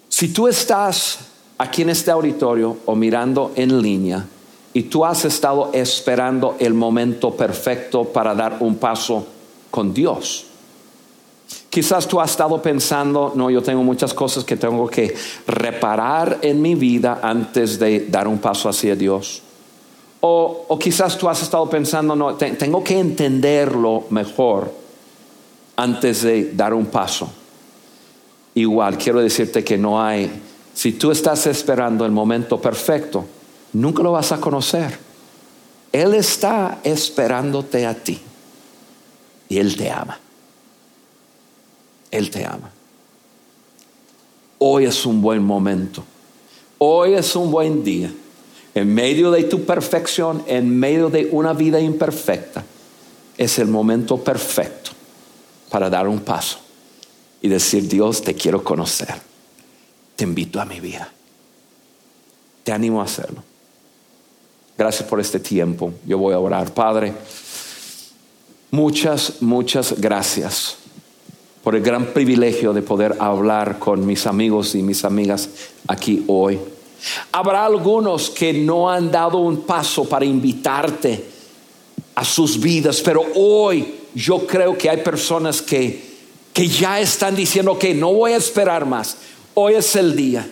Si 0.07 0.29
tú 0.29 0.47
estás 0.47 1.19
aquí 1.57 1.83
en 1.83 1.89
este 1.89 2.09
auditorio 2.09 2.77
o 2.85 2.95
mirando 2.95 3.51
en 3.55 3.81
línea 3.81 4.25
y 4.73 4.83
tú 4.83 5.05
has 5.05 5.25
estado 5.25 5.71
esperando 5.73 6.55
el 6.59 6.73
momento 6.73 7.31
perfecto 7.31 8.05
para 8.05 8.33
dar 8.33 8.57
un 8.61 8.77
paso 8.77 9.27
con 9.69 9.93
Dios, 9.93 10.48
Quizás 11.69 12.07
tú 12.07 12.19
has 12.19 12.31
estado 12.31 12.61
pensando, 12.61 13.33
no, 13.35 13.49
yo 13.49 13.61
tengo 13.61 13.83
muchas 13.83 14.13
cosas 14.13 14.43
que 14.43 14.55
tengo 14.55 14.87
que 14.87 15.15
reparar 15.45 16.39
en 16.41 16.61
mi 16.61 16.73
vida 16.73 17.19
antes 17.21 17.77
de 17.77 18.07
dar 18.07 18.27
un 18.27 18.39
paso 18.39 18.69
hacia 18.69 18.95
Dios. 18.95 19.43
O, 20.21 20.65
o 20.67 20.79
quizás 20.79 21.17
tú 21.17 21.29
has 21.29 21.41
estado 21.43 21.69
pensando, 21.69 22.15
no, 22.15 22.35
tengo 22.35 22.83
que 22.83 22.97
entenderlo 22.97 24.05
mejor 24.09 24.73
antes 25.75 26.23
de 26.23 26.51
dar 26.53 26.73
un 26.73 26.87
paso. 26.87 27.29
Igual, 28.55 28.97
quiero 28.97 29.21
decirte 29.21 29.63
que 29.63 29.77
no 29.77 30.01
hay, 30.01 30.29
si 30.73 30.93
tú 30.93 31.11
estás 31.11 31.45
esperando 31.45 32.03
el 32.03 32.11
momento 32.11 32.59
perfecto, 32.59 33.25
nunca 33.73 34.01
lo 34.01 34.13
vas 34.13 34.31
a 34.31 34.41
conocer. 34.41 34.97
Él 35.91 36.13
está 36.13 36.79
esperándote 36.83 37.85
a 37.85 37.93
ti 37.93 38.19
y 39.47 39.57
Él 39.57 39.75
te 39.75 39.89
ama. 39.89 40.19
Él 42.11 42.29
te 42.29 42.45
ama. 42.45 42.71
Hoy 44.57 44.85
es 44.85 45.05
un 45.05 45.21
buen 45.21 45.43
momento. 45.43 46.03
Hoy 46.77 47.13
es 47.13 47.35
un 47.35 47.51
buen 47.51 47.83
día. 47.83 48.11
En 48.75 48.93
medio 48.93 49.31
de 49.31 49.43
tu 49.43 49.63
perfección, 49.65 50.43
en 50.47 50.77
medio 50.77 51.09
de 51.09 51.29
una 51.31 51.53
vida 51.53 51.79
imperfecta, 51.79 52.63
es 53.37 53.59
el 53.59 53.67
momento 53.67 54.17
perfecto 54.17 54.91
para 55.69 55.89
dar 55.89 56.07
un 56.07 56.19
paso 56.19 56.59
y 57.41 57.47
decir, 57.47 57.87
Dios, 57.87 58.21
te 58.21 58.35
quiero 58.35 58.63
conocer. 58.63 59.15
Te 60.15 60.25
invito 60.25 60.59
a 60.59 60.65
mi 60.65 60.79
vida. 60.79 61.11
Te 62.63 62.71
animo 62.71 63.01
a 63.01 63.05
hacerlo. 63.05 63.43
Gracias 64.77 65.07
por 65.07 65.19
este 65.19 65.39
tiempo. 65.39 65.93
Yo 66.05 66.17
voy 66.17 66.33
a 66.33 66.39
orar. 66.39 66.73
Padre, 66.73 67.13
muchas, 68.71 69.41
muchas 69.41 69.99
gracias 69.99 70.77
por 71.69 71.75
el 71.75 71.83
gran 71.83 72.07
privilegio 72.07 72.73
de 72.73 72.81
poder 72.81 73.15
hablar 73.19 73.77
con 73.77 74.03
mis 74.03 74.25
amigos 74.25 74.73
y 74.73 74.81
mis 74.81 75.05
amigas 75.05 75.47
aquí 75.87 76.23
hoy. 76.25 76.57
Habrá 77.31 77.63
algunos 77.63 78.31
que 78.31 78.51
no 78.51 78.89
han 78.89 79.11
dado 79.11 79.37
un 79.37 79.61
paso 79.61 80.09
para 80.09 80.25
invitarte 80.25 81.23
a 82.15 82.25
sus 82.25 82.59
vidas, 82.59 83.01
pero 83.01 83.23
hoy 83.35 83.99
yo 84.15 84.47
creo 84.47 84.75
que 84.75 84.89
hay 84.89 85.03
personas 85.03 85.61
que 85.61 86.09
que 86.51 86.67
ya 86.67 86.99
están 86.99 87.35
diciendo 87.35 87.77
que 87.77 87.93
no 87.93 88.13
voy 88.13 88.31
a 88.31 88.37
esperar 88.37 88.87
más. 88.87 89.17
Hoy 89.53 89.75
es 89.75 89.95
el 89.95 90.15
día. 90.15 90.49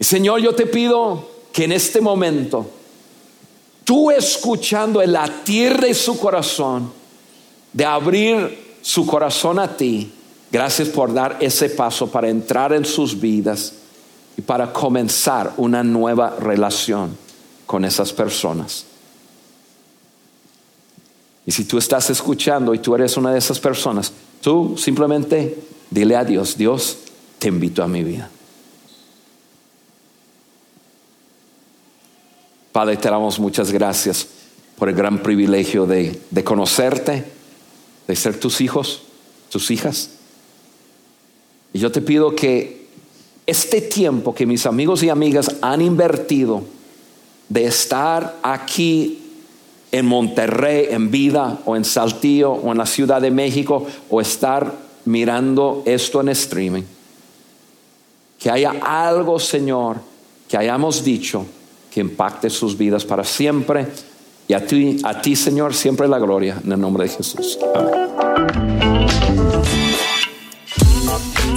Señor, 0.00 0.40
yo 0.40 0.56
te 0.56 0.66
pido 0.66 1.30
que 1.52 1.62
en 1.66 1.70
este 1.70 2.00
momento, 2.00 2.68
tú 3.84 4.10
escuchando 4.10 5.00
el 5.00 5.12
latir 5.12 5.78
de 5.78 5.94
su 5.94 6.18
corazón, 6.18 6.92
de 7.72 7.84
abrir 7.84 8.63
su 8.84 9.06
corazón 9.06 9.58
a 9.58 9.78
ti, 9.78 10.12
gracias 10.52 10.90
por 10.90 11.14
dar 11.14 11.38
ese 11.40 11.70
paso 11.70 12.10
para 12.10 12.28
entrar 12.28 12.70
en 12.74 12.84
sus 12.84 13.18
vidas 13.18 13.72
y 14.36 14.42
para 14.42 14.74
comenzar 14.74 15.54
una 15.56 15.82
nueva 15.82 16.36
relación 16.38 17.16
con 17.64 17.86
esas 17.86 18.12
personas. 18.12 18.84
Y 21.46 21.52
si 21.52 21.64
tú 21.64 21.78
estás 21.78 22.10
escuchando 22.10 22.74
y 22.74 22.78
tú 22.78 22.94
eres 22.94 23.16
una 23.16 23.32
de 23.32 23.38
esas 23.38 23.58
personas, 23.58 24.12
tú 24.42 24.76
simplemente 24.76 25.58
dile 25.88 26.16
a 26.16 26.24
Dios, 26.26 26.58
Dios, 26.58 26.98
te 27.38 27.48
invito 27.48 27.82
a 27.82 27.88
mi 27.88 28.04
vida. 28.04 28.28
Padre, 32.70 32.98
te 32.98 33.08
damos 33.08 33.40
muchas 33.40 33.72
gracias 33.72 34.26
por 34.76 34.90
el 34.90 34.94
gran 34.94 35.22
privilegio 35.22 35.86
de, 35.86 36.20
de 36.30 36.44
conocerte, 36.44 37.33
de 38.06 38.16
ser 38.16 38.38
tus 38.38 38.60
hijos, 38.60 39.02
tus 39.50 39.70
hijas. 39.70 40.10
Y 41.72 41.78
yo 41.78 41.90
te 41.90 42.00
pido 42.00 42.34
que 42.34 42.86
este 43.46 43.80
tiempo 43.80 44.34
que 44.34 44.46
mis 44.46 44.66
amigos 44.66 45.02
y 45.02 45.10
amigas 45.10 45.56
han 45.60 45.82
invertido 45.82 46.62
de 47.48 47.66
estar 47.66 48.38
aquí 48.42 49.20
en 49.92 50.06
Monterrey, 50.06 50.88
en 50.90 51.10
Vida, 51.10 51.60
o 51.64 51.76
en 51.76 51.84
Saltillo, 51.84 52.52
o 52.52 52.72
en 52.72 52.78
la 52.78 52.86
Ciudad 52.86 53.20
de 53.20 53.30
México, 53.30 53.86
o 54.10 54.20
estar 54.20 54.72
mirando 55.04 55.82
esto 55.84 56.20
en 56.20 56.30
streaming. 56.30 56.82
Que 58.38 58.50
haya 58.50 58.74
algo, 58.82 59.38
Señor, 59.38 59.98
que 60.48 60.56
hayamos 60.56 61.04
dicho 61.04 61.46
que 61.92 62.00
impacte 62.00 62.50
sus 62.50 62.76
vidas 62.76 63.04
para 63.04 63.22
siempre 63.22 63.86
Y 64.46 64.52
a 64.54 64.66
ti, 64.66 64.98
a 65.04 65.20
ti, 65.22 65.36
Señor, 65.36 65.74
siempre 65.74 66.06
la 66.06 66.18
gloria 66.18 66.60
en 66.64 66.72
el 66.72 66.80
nombre 66.80 67.04
de 67.04 67.10
Jesús. 67.10 67.58
Amén. 67.74 67.94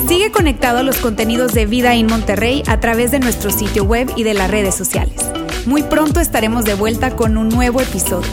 Sigue 0.07 0.31
conectado 0.31 0.79
a 0.79 0.83
los 0.83 0.97
contenidos 0.97 1.53
de 1.53 1.65
Vida 1.65 1.93
en 1.95 2.07
Monterrey 2.07 2.63
a 2.67 2.79
través 2.79 3.11
de 3.11 3.19
nuestro 3.19 3.51
sitio 3.51 3.83
web 3.83 4.09
y 4.15 4.23
de 4.23 4.33
las 4.33 4.49
redes 4.49 4.73
sociales. 4.73 5.21
Muy 5.65 5.83
pronto 5.83 6.21
estaremos 6.21 6.63
de 6.63 6.75
vuelta 6.75 7.15
con 7.15 7.37
un 7.37 7.49
nuevo 7.49 7.81
episodio. 7.81 8.31